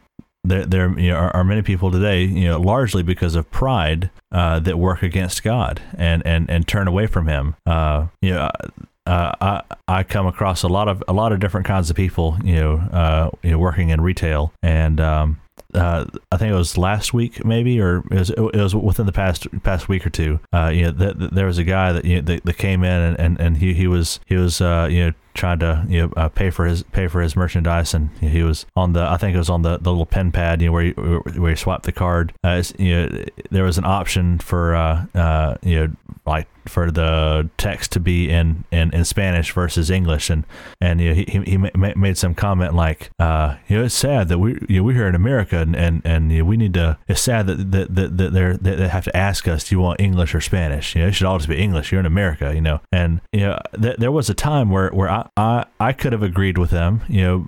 there 0.43 0.65
there 0.65 0.99
you 0.99 1.11
know, 1.11 1.17
are, 1.17 1.35
are, 1.35 1.43
many 1.43 1.61
people 1.61 1.89
today, 1.89 2.23
you 2.23 2.47
know, 2.47 2.59
largely 2.59 3.01
because 3.01 3.35
of 3.35 3.49
pride, 3.49 4.11
uh, 4.31 4.59
that 4.59 4.77
work 4.77 5.01
against 5.01 5.43
God 5.43 5.81
and 5.97 6.25
and 6.25 6.49
and 6.49 6.67
turn 6.67 6.87
away 6.87 7.07
from 7.07 7.27
Him. 7.27 7.55
Uh, 7.65 8.07
you 8.21 8.33
know. 8.33 8.49
Uh, 9.05 9.33
I 9.41 9.75
I 9.85 10.03
come 10.03 10.27
across 10.27 10.63
a 10.63 10.69
lot 10.69 10.87
of 10.87 11.03
a 11.09 11.11
lot 11.11 11.33
of 11.33 11.41
different 11.41 11.67
kinds 11.67 11.89
of 11.89 11.95
people, 11.97 12.37
you 12.41 12.55
know, 12.55 12.75
uh, 12.77 13.31
you 13.41 13.51
know, 13.51 13.59
working 13.59 13.89
in 13.89 13.99
retail, 13.99 14.53
and 14.63 15.01
um, 15.01 15.41
uh, 15.73 16.05
I 16.31 16.37
think 16.37 16.51
it 16.51 16.55
was 16.55 16.77
last 16.77 17.13
week, 17.13 17.43
maybe, 17.43 17.79
or 17.79 18.03
it 18.11 18.17
was, 18.19 18.29
it 18.29 18.39
was 18.39 18.75
within 18.75 19.05
the 19.05 19.11
past 19.11 19.47
past 19.63 19.89
week 19.89 20.05
or 20.05 20.09
two. 20.09 20.39
Uh, 20.51 20.71
you 20.73 20.83
know, 20.83 20.91
th- 20.91 21.17
th- 21.17 21.31
there 21.31 21.45
was 21.45 21.57
a 21.57 21.63
guy 21.63 21.91
that, 21.91 22.05
you 22.05 22.15
know, 22.17 22.21
that, 22.21 22.45
that 22.45 22.57
came 22.57 22.83
in 22.83 23.01
and, 23.01 23.19
and, 23.19 23.39
and 23.39 23.57
he, 23.57 23.73
he 23.73 23.87
was 23.87 24.19
he 24.25 24.35
was 24.35 24.61
uh, 24.61 24.87
you 24.89 25.05
know 25.05 25.13
tried 25.33 25.59
to 25.61 25.85
you 25.89 26.01
know 26.01 26.13
uh, 26.15 26.29
pay 26.29 26.49
for 26.49 26.65
his 26.65 26.83
pay 26.83 27.07
for 27.07 27.21
his 27.21 27.35
merchandise, 27.35 27.93
and 27.93 28.09
he 28.19 28.43
was 28.43 28.65
on 28.75 28.93
the 28.93 29.01
I 29.01 29.17
think 29.17 29.35
it 29.35 29.39
was 29.39 29.49
on 29.49 29.63
the, 29.63 29.77
the 29.77 29.89
little 29.89 30.05
pen 30.05 30.31
pad, 30.31 30.61
you 30.61 30.67
know, 30.67 30.73
where 30.73 30.83
you 30.83 31.23
where 31.37 31.51
you 31.51 31.55
swipe 31.55 31.83
the 31.83 31.91
card. 31.91 32.33
Uh, 32.43 32.63
you 32.77 32.95
know, 32.95 33.25
there 33.49 33.63
was 33.63 33.77
an 33.77 33.85
option 33.85 34.39
for 34.39 34.75
uh, 34.75 35.05
uh, 35.15 35.55
you 35.61 35.79
know 35.79 35.95
like 36.25 36.47
for 36.67 36.91
the 36.91 37.49
text 37.57 37.91
to 37.91 37.99
be 37.99 38.29
in, 38.29 38.63
in, 38.71 38.93
in 38.93 39.03
Spanish 39.03 39.51
versus 39.51 39.89
English, 39.89 40.29
and 40.29 40.45
and 40.79 41.01
you 41.01 41.09
know, 41.09 41.15
he 41.15 41.43
he 41.45 41.57
made 41.57 42.17
some 42.17 42.33
comment 42.33 42.73
like, 42.73 43.11
uh, 43.19 43.55
you 43.67 43.77
know, 43.77 43.83
it's 43.85 43.95
sad 43.95 44.29
that 44.29 44.39
we 44.39 44.57
you 44.69 44.77
know, 44.77 44.83
we're 44.83 44.93
here 44.93 45.07
in 45.07 45.15
America, 45.15 45.57
and 45.57 45.75
and, 45.75 46.01
and 46.05 46.31
you 46.31 46.39
know, 46.39 46.45
we 46.45 46.57
need 46.57 46.73
to. 46.75 46.97
It's 47.07 47.21
sad 47.21 47.47
that 47.47 47.71
that 47.71 47.95
that, 47.95 48.17
that 48.17 48.33
they're 48.33 48.57
that 48.57 48.77
they 48.77 48.87
have 48.87 49.03
to 49.05 49.15
ask 49.15 49.47
us, 49.47 49.67
do 49.67 49.75
you 49.75 49.81
want 49.81 49.99
English 49.99 50.33
or 50.33 50.41
Spanish? 50.41 50.95
You 50.95 51.01
know, 51.01 51.07
it 51.09 51.13
should 51.13 51.27
all 51.27 51.37
just 51.37 51.49
be 51.49 51.57
English. 51.57 51.91
You're 51.91 51.99
in 51.99 52.05
America, 52.05 52.53
you 52.53 52.61
know, 52.61 52.79
and 52.91 53.21
you 53.31 53.41
know, 53.41 53.59
th- 53.79 53.97
there 53.97 54.11
was 54.11 54.29
a 54.29 54.33
time 54.33 54.69
where 54.69 54.89
where 54.89 55.09
I 55.09 55.29
I, 55.35 55.65
I 55.79 55.93
could 55.93 56.13
have 56.13 56.23
agreed 56.23 56.57
with 56.57 56.69
them. 56.69 57.01
You 57.09 57.21
know, 57.23 57.47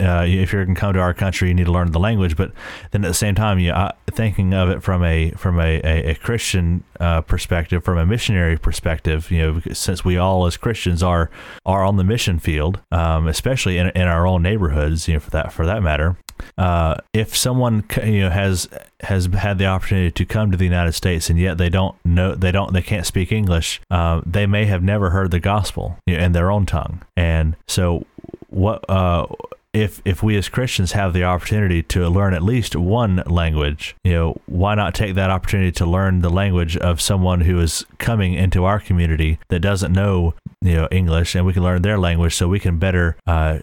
uh, 0.00 0.24
if 0.26 0.52
you're 0.52 0.64
going 0.64 0.74
to 0.74 0.80
come 0.80 0.92
to 0.94 1.00
our 1.00 1.14
country, 1.14 1.48
you 1.48 1.54
need 1.54 1.66
to 1.66 1.72
learn 1.72 1.92
the 1.92 1.98
language. 1.98 2.36
But 2.36 2.52
then 2.90 3.04
at 3.04 3.08
the 3.08 3.14
same 3.14 3.34
time, 3.34 3.58
you 3.58 3.72
uh, 3.72 3.92
thinking 4.10 4.54
of 4.54 4.68
it 4.70 4.82
from 4.82 5.04
a 5.04 5.30
from 5.32 5.60
a, 5.60 5.80
a, 5.84 6.10
a 6.10 6.14
Christian 6.14 6.84
uh, 6.98 7.20
perspective, 7.22 7.84
from 7.84 7.98
a 7.98 8.06
missionary 8.06 8.58
perspective, 8.58 9.30
you 9.30 9.38
know, 9.38 9.60
since 9.72 10.04
we 10.04 10.16
all 10.16 10.46
as 10.46 10.56
Christians 10.56 11.02
are 11.02 11.30
are 11.66 11.84
on 11.84 11.96
the 11.96 12.04
mission 12.04 12.38
field, 12.38 12.80
um, 12.90 13.28
especially 13.28 13.78
in, 13.78 13.88
in 13.90 14.02
our 14.02 14.26
own 14.26 14.42
neighborhoods, 14.42 15.08
you 15.08 15.14
know, 15.14 15.20
for 15.20 15.30
that 15.30 15.52
for 15.52 15.66
that 15.66 15.82
matter, 15.82 16.16
uh, 16.58 16.96
if 17.12 17.36
someone 17.36 17.84
you 18.04 18.20
know 18.20 18.30
has 18.30 18.68
has 19.00 19.26
had 19.26 19.58
the 19.58 19.66
opportunity 19.66 20.10
to 20.10 20.24
come 20.24 20.50
to 20.50 20.56
the 20.56 20.64
United 20.64 20.92
States 20.92 21.30
and 21.30 21.38
yet 21.38 21.58
they 21.58 21.68
don't 21.68 21.96
know 22.04 22.34
they 22.34 22.52
don't 22.52 22.72
they 22.72 22.82
can't 22.82 23.06
speak 23.06 23.32
English, 23.32 23.80
uh, 23.90 24.20
they 24.26 24.46
may 24.46 24.66
have 24.66 24.82
never 24.82 25.10
heard 25.10 25.30
the 25.30 25.40
gospel 25.40 25.98
you 26.06 26.16
know, 26.16 26.24
in 26.24 26.32
their 26.32 26.50
own 26.50 26.66
tongue, 26.66 27.02
and 27.16 27.56
so 27.66 28.06
what 28.48 28.84
uh, 28.88 29.26
if 29.72 30.02
if 30.04 30.22
we 30.22 30.36
as 30.36 30.48
Christians 30.48 30.92
have 30.92 31.12
the 31.12 31.24
opportunity 31.24 31.82
to 31.84 32.08
learn 32.08 32.34
at 32.34 32.42
least 32.42 32.74
one 32.74 33.22
language, 33.26 33.94
you 34.02 34.12
know, 34.12 34.40
why 34.46 34.74
not 34.74 34.94
take 34.94 35.14
that 35.14 35.30
opportunity 35.30 35.70
to 35.72 35.86
learn 35.86 36.22
the 36.22 36.30
language 36.30 36.76
of 36.76 37.00
someone 37.00 37.42
who 37.42 37.60
is 37.60 37.84
coming 37.98 38.34
into 38.34 38.64
our 38.64 38.80
community 38.80 39.38
that 39.48 39.60
doesn't 39.60 39.92
know 39.92 40.34
you 40.60 40.74
know 40.74 40.88
English, 40.90 41.34
and 41.34 41.46
we 41.46 41.52
can 41.52 41.62
learn 41.62 41.82
their 41.82 41.98
language, 41.98 42.34
so 42.34 42.48
we 42.48 42.60
can 42.60 42.78
better 42.78 43.16
uh, 43.26 43.60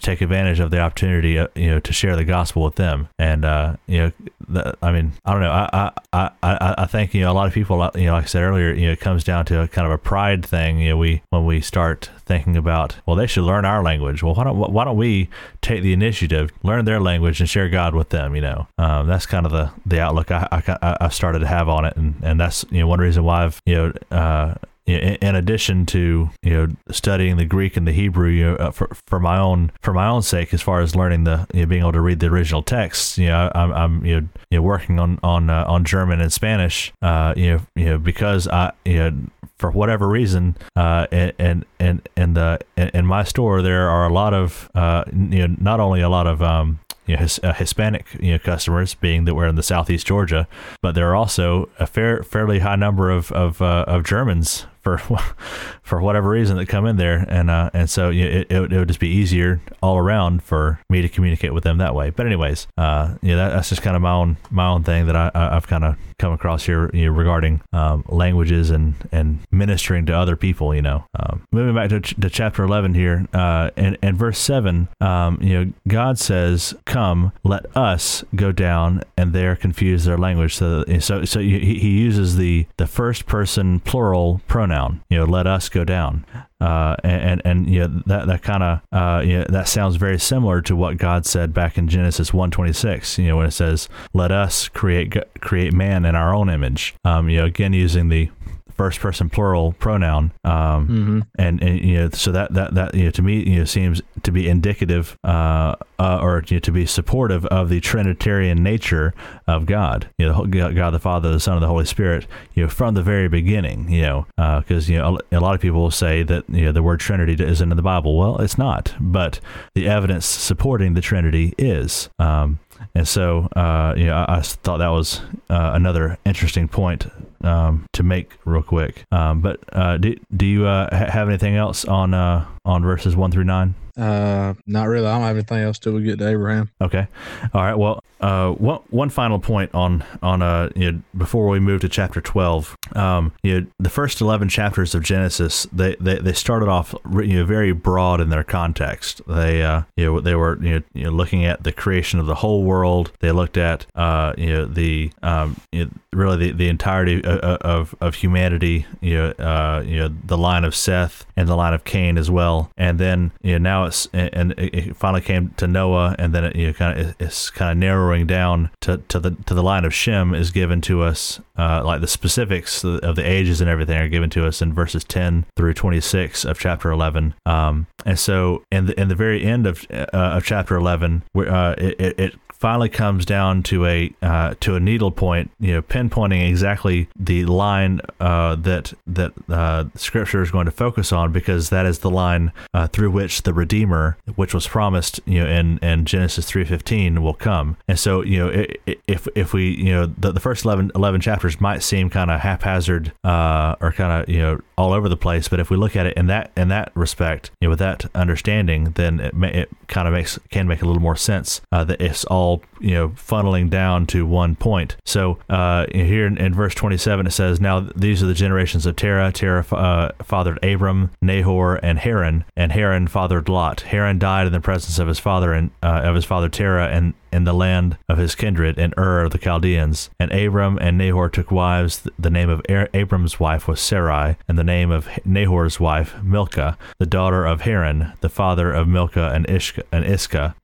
take 0.00 0.20
advantage 0.20 0.60
of 0.60 0.70
the 0.70 0.80
opportunity, 0.80 1.38
uh, 1.38 1.48
you 1.54 1.70
know, 1.70 1.80
to 1.80 1.92
share 1.92 2.16
the 2.16 2.24
gospel 2.24 2.62
with 2.62 2.76
them. 2.76 3.08
And 3.18 3.44
uh, 3.44 3.76
you 3.86 3.98
know, 3.98 4.12
the, 4.48 4.76
I 4.82 4.92
mean, 4.92 5.12
I 5.24 5.32
don't 5.32 5.40
know, 5.42 5.50
I, 5.50 5.92
I 6.12 6.30
I 6.42 6.74
I 6.78 6.86
think 6.86 7.14
you 7.14 7.22
know 7.22 7.32
a 7.32 7.34
lot 7.34 7.46
of 7.46 7.52
people, 7.52 7.76
you 7.94 8.06
know, 8.06 8.12
like 8.12 8.24
I 8.24 8.26
said 8.26 8.42
earlier, 8.42 8.72
you 8.72 8.86
know, 8.86 8.92
it 8.92 9.00
comes 9.00 9.24
down 9.24 9.44
to 9.46 9.62
a 9.62 9.68
kind 9.68 9.86
of 9.86 9.92
a 9.92 9.98
pride 9.98 10.44
thing. 10.44 10.80
You 10.80 10.90
know, 10.90 10.96
we 10.96 11.22
when 11.30 11.46
we 11.46 11.60
start 11.60 12.10
thinking 12.26 12.56
about, 12.56 12.96
well, 13.06 13.16
they 13.16 13.26
should 13.26 13.44
learn 13.44 13.64
our 13.64 13.82
language. 13.82 14.22
Well, 14.22 14.34
why 14.34 14.44
don't 14.44 14.58
why 14.58 14.84
don't 14.84 14.96
we 14.96 15.28
take 15.62 15.82
the 15.82 15.92
initiative, 15.92 16.52
learn 16.62 16.84
their 16.84 17.00
language, 17.00 17.40
and 17.40 17.48
share 17.48 17.68
God 17.68 17.94
with 17.94 18.10
them? 18.10 18.34
You 18.34 18.42
know, 18.42 18.68
um, 18.78 19.06
that's 19.06 19.26
kind 19.26 19.46
of 19.46 19.52
the 19.52 19.70
the 19.86 20.00
outlook 20.00 20.30
I, 20.30 20.46
I 20.50 20.96
I've 21.00 21.14
started 21.14 21.40
to 21.40 21.46
have 21.46 21.68
on 21.68 21.84
it, 21.84 21.96
and 21.96 22.14
and 22.22 22.40
that's 22.40 22.64
you 22.70 22.80
know 22.80 22.86
one 22.86 23.00
reason 23.00 23.24
why 23.24 23.44
I've 23.44 23.60
you 23.64 23.74
know. 23.74 24.16
Uh, 24.16 24.54
in, 24.88 25.34
addition 25.34 25.86
to 25.86 26.30
you 26.42 26.50
know 26.50 26.68
studying 26.90 27.36
the 27.36 27.44
Greek 27.44 27.76
and 27.76 27.86
the 27.86 27.92
Hebrew, 27.92 28.28
you 28.28 28.44
know, 28.44 28.56
uh, 28.56 28.70
for 28.70 28.88
for 29.06 29.20
my 29.20 29.38
own 29.38 29.70
for 29.82 29.92
my 29.92 30.08
own 30.08 30.22
sake, 30.22 30.54
as 30.54 30.62
far 30.62 30.80
as 30.80 30.96
learning 30.96 31.24
the 31.24 31.46
you 31.52 31.60
know, 31.60 31.66
being 31.66 31.82
able 31.82 31.92
to 31.92 32.00
read 32.00 32.20
the 32.20 32.26
original 32.26 32.62
texts, 32.62 33.18
you 33.18 33.26
know, 33.26 33.50
I'm, 33.54 33.72
I'm 33.72 34.04
you 34.04 34.20
know, 34.20 34.28
you 34.50 34.62
working 34.62 34.98
on 34.98 35.18
on 35.22 35.50
uh, 35.50 35.64
on 35.66 35.84
German 35.84 36.20
and 36.20 36.32
Spanish, 36.32 36.92
uh, 37.02 37.34
you 37.36 37.50
know, 37.50 37.60
you 37.76 37.84
know 37.84 37.98
because 37.98 38.48
I 38.48 38.72
you 38.84 38.96
know 38.96 39.12
for 39.58 39.70
whatever 39.70 40.08
reason, 40.08 40.56
uh, 40.76 41.06
and 41.10 41.64
and 41.78 42.08
and 42.16 42.36
the 42.36 42.60
in 42.76 43.06
my 43.06 43.24
store 43.24 43.60
there 43.60 43.88
are 43.88 44.06
a 44.06 44.12
lot 44.12 44.32
of 44.32 44.70
uh, 44.74 45.04
you 45.12 45.46
know 45.46 45.56
not 45.60 45.80
only 45.80 46.00
a 46.00 46.08
lot 46.08 46.26
of 46.26 46.42
um, 46.42 46.80
you 47.06 47.16
know, 47.16 47.22
his, 47.22 47.40
uh, 47.42 47.52
Hispanic 47.54 48.06
you 48.20 48.32
know 48.32 48.38
customers, 48.38 48.94
being 48.94 49.24
that 49.24 49.34
we're 49.34 49.48
in 49.48 49.56
the 49.56 49.62
southeast 49.62 50.06
Georgia, 50.06 50.46
but 50.80 50.94
there 50.94 51.10
are 51.10 51.16
also 51.16 51.68
a 51.78 51.86
fair 51.86 52.22
fairly 52.22 52.60
high 52.60 52.76
number 52.76 53.10
of 53.10 53.32
of, 53.32 53.60
uh, 53.60 53.84
of 53.88 54.04
Germans 54.04 54.66
for 54.96 55.18
for 55.82 56.00
whatever 56.00 56.30
reason 56.30 56.56
that 56.56 56.66
come 56.66 56.86
in 56.86 56.96
there, 56.96 57.26
and 57.28 57.50
uh, 57.50 57.70
and 57.74 57.90
so 57.90 58.08
you 58.08 58.24
know, 58.24 58.44
it, 58.48 58.72
it, 58.72 58.78
would 58.78 58.88
just 58.88 59.00
be 59.00 59.08
easier 59.08 59.60
all 59.82 59.98
around 59.98 60.42
for 60.42 60.80
me 60.88 61.02
to 61.02 61.08
communicate 61.08 61.52
with 61.52 61.64
them 61.64 61.78
that 61.78 61.94
way. 61.94 62.10
But 62.10 62.26
anyways, 62.26 62.66
uh, 62.78 63.16
yeah, 63.20 63.36
that, 63.36 63.48
that's 63.50 63.68
just 63.68 63.82
kind 63.82 63.96
of 63.96 64.02
my 64.02 64.12
own 64.12 64.38
my 64.50 64.68
own 64.68 64.84
thing 64.84 65.06
that 65.06 65.16
I, 65.16 65.30
I've 65.34 65.66
kind 65.66 65.84
of 65.84 65.96
come 66.18 66.32
across 66.32 66.64
here 66.66 66.90
you 66.92 67.06
know, 67.06 67.12
regarding 67.12 67.60
um, 67.72 68.04
languages 68.08 68.70
and 68.70 68.94
and 69.12 69.40
ministering 69.50 70.06
to 70.06 70.12
other 70.12 70.36
people. 70.36 70.74
You 70.74 70.82
know, 70.82 71.04
um, 71.18 71.46
moving 71.52 71.74
back 71.74 71.90
to, 71.90 72.00
to 72.00 72.30
chapter 72.30 72.64
eleven 72.64 72.94
here, 72.94 73.26
uh, 73.32 73.70
and 73.76 73.96
and 74.02 74.16
verse 74.16 74.38
seven, 74.38 74.88
um, 75.00 75.38
you 75.40 75.64
know, 75.64 75.72
God 75.86 76.18
says, 76.18 76.74
"Come, 76.84 77.32
let 77.44 77.74
us 77.76 78.24
go 78.34 78.52
down," 78.52 79.02
and 79.16 79.32
there 79.32 79.56
confuse 79.56 80.04
their 80.04 80.18
language. 80.18 80.54
So 80.54 80.84
so 81.00 81.24
so 81.24 81.40
he, 81.40 81.58
he 81.58 81.90
uses 81.90 82.36
the 82.36 82.66
the 82.76 82.86
first 82.86 83.26
person 83.26 83.80
plural 83.80 84.40
pronoun. 84.46 85.02
You 85.08 85.18
know, 85.18 85.24
let 85.24 85.46
us 85.46 85.68
go 85.68 85.84
down. 85.84 86.24
Uh, 86.60 86.96
and, 87.04 87.22
and, 87.22 87.42
and 87.44 87.70
you 87.70 87.80
know, 87.80 88.02
that 88.06 88.26
that 88.26 88.42
kind 88.42 88.62
of 88.62 88.80
uh, 88.92 89.20
you 89.20 89.38
know, 89.38 89.46
that 89.48 89.68
sounds 89.68 89.96
very 89.96 90.18
similar 90.18 90.60
to 90.62 90.74
what 90.74 90.96
God 90.96 91.24
said 91.24 91.54
back 91.54 91.78
in 91.78 91.88
Genesis 91.88 92.34
one 92.34 92.50
twenty 92.50 92.72
six. 92.72 93.18
You 93.18 93.28
know 93.28 93.36
when 93.36 93.46
it 93.46 93.52
says, 93.52 93.88
"Let 94.12 94.32
us 94.32 94.68
create 94.68 95.14
create 95.40 95.72
man 95.72 96.04
in 96.04 96.14
our 96.14 96.34
own 96.34 96.50
image." 96.50 96.94
Um, 97.04 97.28
you 97.28 97.38
know 97.38 97.44
again 97.44 97.72
using 97.72 98.08
the 98.08 98.30
first 98.78 99.00
person 99.00 99.28
plural 99.28 99.72
pronoun 99.72 100.32
um, 100.44 100.88
mm-hmm. 100.88 101.20
and, 101.36 101.60
and 101.62 101.80
you 101.80 101.96
know 101.96 102.08
so 102.10 102.30
that 102.30 102.54
that 102.54 102.74
that 102.74 102.94
you 102.94 103.04
know 103.04 103.10
to 103.10 103.22
me 103.22 103.42
you 103.42 103.58
know 103.58 103.64
seems 103.64 104.00
to 104.22 104.30
be 104.30 104.48
indicative 104.48 105.18
uh, 105.24 105.74
uh, 105.98 106.20
or 106.22 106.44
you 106.46 106.56
know, 106.56 106.60
to 106.60 106.70
be 106.70 106.86
supportive 106.86 107.44
of 107.46 107.68
the 107.68 107.80
trinitarian 107.80 108.62
nature 108.62 109.12
of 109.48 109.66
God 109.66 110.08
you 110.16 110.26
know 110.26 110.46
God 110.46 110.92
the 110.92 111.00
Father 111.00 111.32
the 111.32 111.40
Son 111.40 111.54
and 111.54 111.62
the 111.62 111.66
Holy 111.66 111.84
Spirit 111.84 112.26
you 112.54 112.62
know 112.62 112.68
from 112.68 112.94
the 112.94 113.02
very 113.02 113.28
beginning 113.28 113.90
you 113.90 114.02
know 114.02 114.26
because 114.36 114.88
uh, 114.88 114.92
you 114.92 114.98
know 114.98 115.18
a, 115.32 115.38
a, 115.38 115.40
lot 115.40 115.56
of 115.56 115.60
people 115.60 115.80
will 115.80 115.90
say 115.90 116.22
that 116.22 116.48
you 116.48 116.66
know 116.66 116.72
the 116.72 116.82
word 116.82 117.00
Trinity 117.00 117.34
isn't 117.44 117.70
in 117.70 117.76
the 117.76 117.82
Bible 117.82 118.16
well 118.16 118.38
it's 118.38 118.56
not 118.56 118.94
but 119.00 119.40
the 119.74 119.88
evidence 119.88 120.24
supporting 120.24 120.94
the 120.94 121.00
Trinity 121.00 121.52
is 121.58 122.10
um, 122.20 122.60
and 122.94 123.06
so, 123.06 123.48
uh, 123.56 123.94
you 123.96 124.06
know, 124.06 124.14
I, 124.14 124.38
I, 124.38 124.40
thought 124.40 124.78
that 124.78 124.88
was 124.88 125.20
uh, 125.50 125.72
another 125.74 126.18
interesting 126.24 126.68
point 126.68 127.06
um, 127.42 127.86
to 127.92 128.02
make 128.02 128.32
real 128.44 128.62
quick. 128.62 129.04
Um, 129.10 129.40
but 129.40 129.60
uh, 129.72 129.98
do, 129.98 130.16
do 130.36 130.46
you 130.46 130.66
uh, 130.66 130.94
have 130.94 131.28
anything 131.28 131.56
else 131.56 131.84
on 131.84 132.14
uh, 132.14 132.46
on 132.64 132.82
verses 132.82 133.16
one 133.16 133.30
through 133.30 133.44
nine? 133.44 133.74
Uh, 133.96 134.54
not 134.66 134.84
really. 134.84 135.06
I 135.06 135.14
don't 135.14 135.22
have 135.22 135.36
anything 135.36 135.58
else 135.58 135.78
till 135.78 135.92
we 135.92 136.02
get 136.02 136.18
to 136.18 136.28
Abraham. 136.28 136.70
Okay. 136.80 137.06
All 137.52 137.62
right. 137.62 137.74
Well, 137.74 138.02
uh, 138.20 138.52
one 138.52 138.80
one 138.90 139.10
final 139.10 139.38
point 139.38 139.74
on 139.74 140.04
on 140.22 140.42
uh, 140.42 140.70
you 140.74 140.92
know, 140.92 141.02
before 141.16 141.48
we 141.48 141.60
move 141.60 141.80
to 141.82 141.88
chapter 141.88 142.20
twelve. 142.20 142.76
Um, 142.94 143.32
you 143.42 143.60
know, 143.60 143.66
the 143.78 143.90
first 143.90 144.20
eleven 144.20 144.48
chapters 144.48 144.94
of 144.94 145.02
Genesis, 145.02 145.66
they 145.72 145.96
they, 146.00 146.18
they 146.18 146.32
started 146.32 146.68
off 146.68 146.94
you 147.12 147.38
know 147.38 147.44
very 147.44 147.72
broad 147.72 148.20
in 148.20 148.30
their 148.30 148.44
context. 148.44 149.20
They 149.26 149.62
uh, 149.62 149.82
you 149.96 150.06
know 150.06 150.20
they 150.20 150.34
were 150.34 150.62
you 150.62 150.74
know, 150.74 150.82
you 150.94 151.04
know 151.04 151.10
looking 151.10 151.44
at 151.44 151.62
the 151.62 151.72
creation 151.72 152.18
of 152.18 152.26
the 152.26 152.36
whole 152.36 152.64
world. 152.64 153.12
They 153.20 153.32
looked 153.32 153.56
at 153.56 153.86
uh 153.94 154.34
you 154.36 154.50
know 154.50 154.66
the 154.66 155.12
um 155.22 155.60
you 155.72 155.84
know, 155.84 155.90
really 156.12 156.36
the, 156.36 156.52
the 156.52 156.68
entirety 156.68 157.22
of, 157.24 157.38
of, 157.38 157.94
of 158.00 158.14
humanity. 158.16 158.86
You 159.00 159.16
know 159.16 159.30
uh 159.38 159.82
you 159.86 159.98
know 159.98 160.08
the 160.08 160.38
line 160.38 160.64
of 160.64 160.74
Seth 160.74 161.24
and 161.36 161.48
the 161.48 161.56
line 161.56 161.74
of 161.74 161.84
Cain 161.84 162.18
as 162.18 162.30
well. 162.30 162.70
And 162.76 162.98
then 162.98 163.32
you 163.42 163.52
know 163.52 163.58
now 163.58 163.84
it's 163.84 164.08
and 164.12 164.52
it 164.58 164.96
finally 164.96 165.20
came 165.20 165.50
to 165.58 165.66
Noah, 165.66 166.16
and 166.18 166.34
then 166.34 166.44
it 166.44 166.56
you 166.56 166.66
know 166.68 166.72
kind 166.72 166.98
of 166.98 167.14
it's 167.20 167.50
kind 167.50 167.70
of 167.70 167.78
narrowing 168.08 168.26
down 168.26 168.70
to, 168.80 168.98
to 169.08 169.18
the 169.18 169.32
to 169.46 169.54
the 169.54 169.62
line 169.62 169.84
of 169.84 169.94
Shem 169.94 170.34
is 170.34 170.50
given 170.50 170.80
to 170.82 171.02
us, 171.02 171.40
uh, 171.58 171.82
like 171.84 172.00
the 172.00 172.06
specifics 172.06 172.84
of 172.84 173.16
the 173.16 173.28
ages 173.28 173.60
and 173.60 173.68
everything 173.68 173.98
are 173.98 174.08
given 174.08 174.30
to 174.30 174.46
us 174.46 174.62
in 174.62 174.72
verses 174.72 175.04
ten 175.04 175.44
through 175.56 175.74
twenty 175.74 176.00
six 176.00 176.44
of 176.44 176.58
chapter 176.58 176.90
eleven. 176.90 177.34
Um, 177.44 177.86
and 178.06 178.18
so 178.18 178.64
in 178.70 178.86
the 178.86 178.98
in 178.98 179.08
the 179.08 179.14
very 179.14 179.44
end 179.44 179.66
of 179.66 179.86
uh, 179.90 180.06
of 180.12 180.44
chapter 180.44 180.76
eleven, 180.76 181.22
uh, 181.36 181.74
it, 181.76 182.18
it 182.18 182.34
finally 182.58 182.88
comes 182.88 183.24
down 183.24 183.62
to 183.62 183.86
a 183.86 184.12
uh, 184.22 184.54
to 184.60 184.74
a 184.74 184.80
needle 184.80 185.10
point, 185.10 185.50
you 185.60 185.72
know, 185.74 185.82
pinpointing 185.82 186.48
exactly 186.48 187.08
the 187.18 187.44
line 187.46 188.00
uh, 188.20 188.56
that 188.56 188.92
that 189.06 189.32
uh, 189.48 189.84
Scripture 189.94 190.42
is 190.42 190.50
going 190.50 190.66
to 190.66 190.72
focus 190.72 191.12
on, 191.12 191.32
because 191.32 191.70
that 191.70 191.86
is 191.86 192.00
the 192.00 192.10
line 192.10 192.52
uh, 192.74 192.86
through 192.88 193.10
which 193.10 193.42
the 193.42 193.54
Redeemer, 193.54 194.16
which 194.34 194.52
was 194.52 194.66
promised, 194.66 195.20
you 195.24 195.40
know, 195.40 195.48
in, 195.48 195.78
in 195.78 196.04
Genesis 196.04 196.46
three 196.46 196.64
fifteen, 196.64 197.22
will 197.22 197.34
come. 197.34 197.76
And 197.86 197.98
so, 197.98 198.22
you 198.22 198.38
know, 198.38 198.64
if 199.06 199.28
if 199.34 199.52
we, 199.52 199.76
you 199.76 199.92
know, 199.92 200.06
the, 200.06 200.32
the 200.32 200.40
first 200.40 200.64
11, 200.64 200.92
11 200.94 201.20
chapters 201.20 201.60
might 201.60 201.82
seem 201.82 202.10
kind 202.10 202.30
of 202.30 202.40
haphazard 202.40 203.12
uh, 203.24 203.76
or 203.80 203.92
kind 203.92 204.22
of 204.22 204.28
you 204.28 204.38
know 204.38 204.60
all 204.76 204.92
over 204.92 205.08
the 205.08 205.16
place, 205.16 205.48
but 205.48 205.60
if 205.60 205.70
we 205.70 205.76
look 205.76 205.96
at 205.96 206.06
it 206.06 206.16
in 206.16 206.26
that 206.26 206.50
in 206.56 206.68
that 206.68 206.90
respect, 206.94 207.50
you 207.60 207.66
know, 207.66 207.70
with 207.70 207.78
that 207.78 208.06
understanding, 208.14 208.92
then 208.94 209.20
it, 209.20 209.34
it 209.42 209.68
kind 209.86 210.08
of 210.08 210.14
makes 210.14 210.38
can 210.50 210.66
make 210.66 210.82
a 210.82 210.86
little 210.86 211.02
more 211.02 211.16
sense 211.16 211.60
uh, 211.72 211.84
that 211.84 212.00
it's 212.00 212.24
all 212.24 212.47
all 212.48 212.62
you 212.80 212.94
know 212.94 213.08
funneling 213.10 213.68
down 213.68 214.06
to 214.06 214.26
one 214.26 214.56
point. 214.56 214.96
So 215.04 215.38
uh, 215.48 215.86
here 215.92 216.26
in, 216.26 216.38
in, 216.38 216.54
verse 216.54 216.74
27 216.74 217.26
it 217.26 217.30
says, 217.30 217.60
"Now 217.60 217.80
these 217.94 218.22
are 218.22 218.26
the 218.26 218.34
generations 218.34 218.86
of 218.86 218.96
Terah. 218.96 219.32
Terah 219.32 219.66
uh, 219.72 220.12
fathered 220.22 220.62
Abram, 220.64 221.10
Nahor, 221.20 221.76
and 221.76 221.98
Haran, 221.98 222.44
and 222.56 222.72
Haran 222.72 223.06
fathered 223.08 223.48
Lot. 223.48 223.82
Haran 223.82 224.18
died 224.18 224.46
in 224.46 224.52
the 224.52 224.60
presence 224.60 224.98
of 224.98 225.08
his 225.08 225.18
father 225.18 225.52
and 225.52 225.70
uh, 225.82 226.02
of 226.04 226.14
his 226.14 226.24
father 226.24 226.48
Terah, 226.48 226.88
and 226.88 227.14
in 227.32 227.44
the 227.44 227.52
land 227.52 227.96
of 228.08 228.18
his 228.18 228.34
kindred 228.34 228.78
in 228.78 228.92
Ur 228.98 229.24
of 229.24 229.32
the 229.32 229.38
Chaldeans. 229.38 230.10
And 230.18 230.32
Abram 230.32 230.78
and 230.80 230.98
Nahor 230.98 231.28
took 231.28 231.50
wives. 231.50 232.06
The 232.18 232.30
name 232.30 232.50
of 232.50 232.62
Abram's 232.68 233.40
wife 233.40 233.68
was 233.68 233.80
Sarai, 233.80 234.36
and 234.48 234.58
the 234.58 234.64
name 234.64 234.90
of 234.90 235.08
Nahor's 235.24 235.80
wife 235.80 236.22
Milcah, 236.22 236.76
the 236.98 237.06
daughter 237.06 237.44
of 237.44 237.62
Haran, 237.62 238.12
the 238.20 238.28
father 238.28 238.72
of 238.72 238.88
Milcah 238.88 239.32
and 239.34 239.46
Ishka. 239.46 239.84
And. 239.92 240.08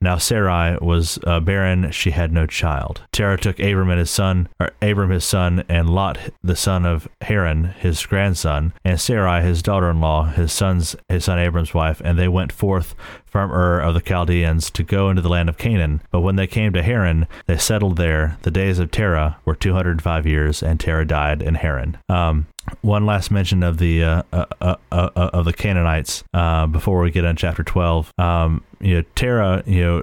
Now 0.01 0.19
Sarai 0.19 0.79
was 0.81 1.19
uh, 1.25 1.41
barren; 1.41 1.91
she 1.91 2.11
had 2.13 2.33
no 2.33 2.47
child. 2.47 3.03
Terah 3.13 3.39
took 3.39 3.61
Abram 3.61 3.91
and 3.91 3.99
his 3.99 4.11
son, 4.11 4.49
or 4.59 4.71
Abram 4.81 5.11
his 5.11 5.25
son, 5.25 5.65
and 5.69 5.91
Lot 5.91 6.19
the 6.43 6.57
son 6.57 6.85
of 6.87 7.09
Haran 7.23 7.65
his 7.79 8.05
grandson, 8.07 8.73
and 8.85 9.01
Sarai 9.01 9.43
his 9.43 9.63
daughter-in-law, 9.63 10.33
his 10.33 10.53
son's 10.53 10.97
his 11.09 11.25
son 11.25 11.39
Abram's 11.39 11.75
wife, 11.75 12.01
and 12.05 12.19
they 12.19 12.29
went 12.29 12.53
forth 12.53 12.95
from 13.35 13.51
Ur 13.51 13.81
of 13.81 13.95
the 13.95 14.01
Chaldeans 14.01 14.71
to 14.71 14.85
go 14.85 15.11
into 15.11 15.21
the 15.21 15.29
land 15.29 15.49
of 15.49 15.59
Canaan. 15.59 16.01
But 16.13 16.21
when 16.21 16.37
they 16.37 16.47
came 16.47 16.73
to 16.73 16.85
Haran, 16.85 17.27
they 17.47 17.57
settled 17.57 17.97
there. 17.97 18.39
The 18.43 18.51
days 18.53 18.79
of 18.79 18.93
Terah 18.93 19.39
were 19.45 19.57
205 19.57 20.25
years, 20.25 20.63
and 20.63 20.79
Terah 20.79 21.05
died 21.05 21.43
in 21.43 21.57
Haran. 21.57 21.99
Um, 22.09 22.47
one 22.83 23.07
last 23.07 23.33
mention 23.33 23.65
of 23.65 23.79
the 23.79 24.05
uh, 24.05 24.23
uh, 24.33 24.45
uh, 24.61 24.77
uh, 24.93 25.11
uh 25.17 25.31
of 25.33 25.47
the 25.47 25.53
Canaanites 25.53 26.23
uh, 26.33 26.69
before 26.69 27.01
we 27.01 27.11
get 27.11 27.25
on 27.25 27.35
chapter 27.35 27.65
12. 27.65 28.13
Um, 28.19 28.63
you 28.81 28.99
know, 28.99 29.05
Terah, 29.17 29.65
you 29.67 29.83
know, 29.83 30.03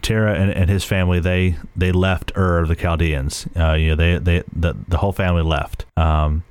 Terah 0.00 0.34
and, 0.34 0.50
and, 0.50 0.70
his 0.70 0.82
family 0.82 1.20
they 1.20 1.56
they 1.76 1.92
left 1.92 2.32
Ur 2.38 2.60
of 2.60 2.68
the 2.68 2.76
Chaldeans. 2.76 3.46
you 3.54 3.60
know, 3.60 3.96
they 3.96 4.16
they 4.16 4.42
the, 4.50 4.74
the 4.88 4.96
whole 4.96 5.12
family 5.12 5.42
left. 5.42 5.84
Um, 5.98 6.42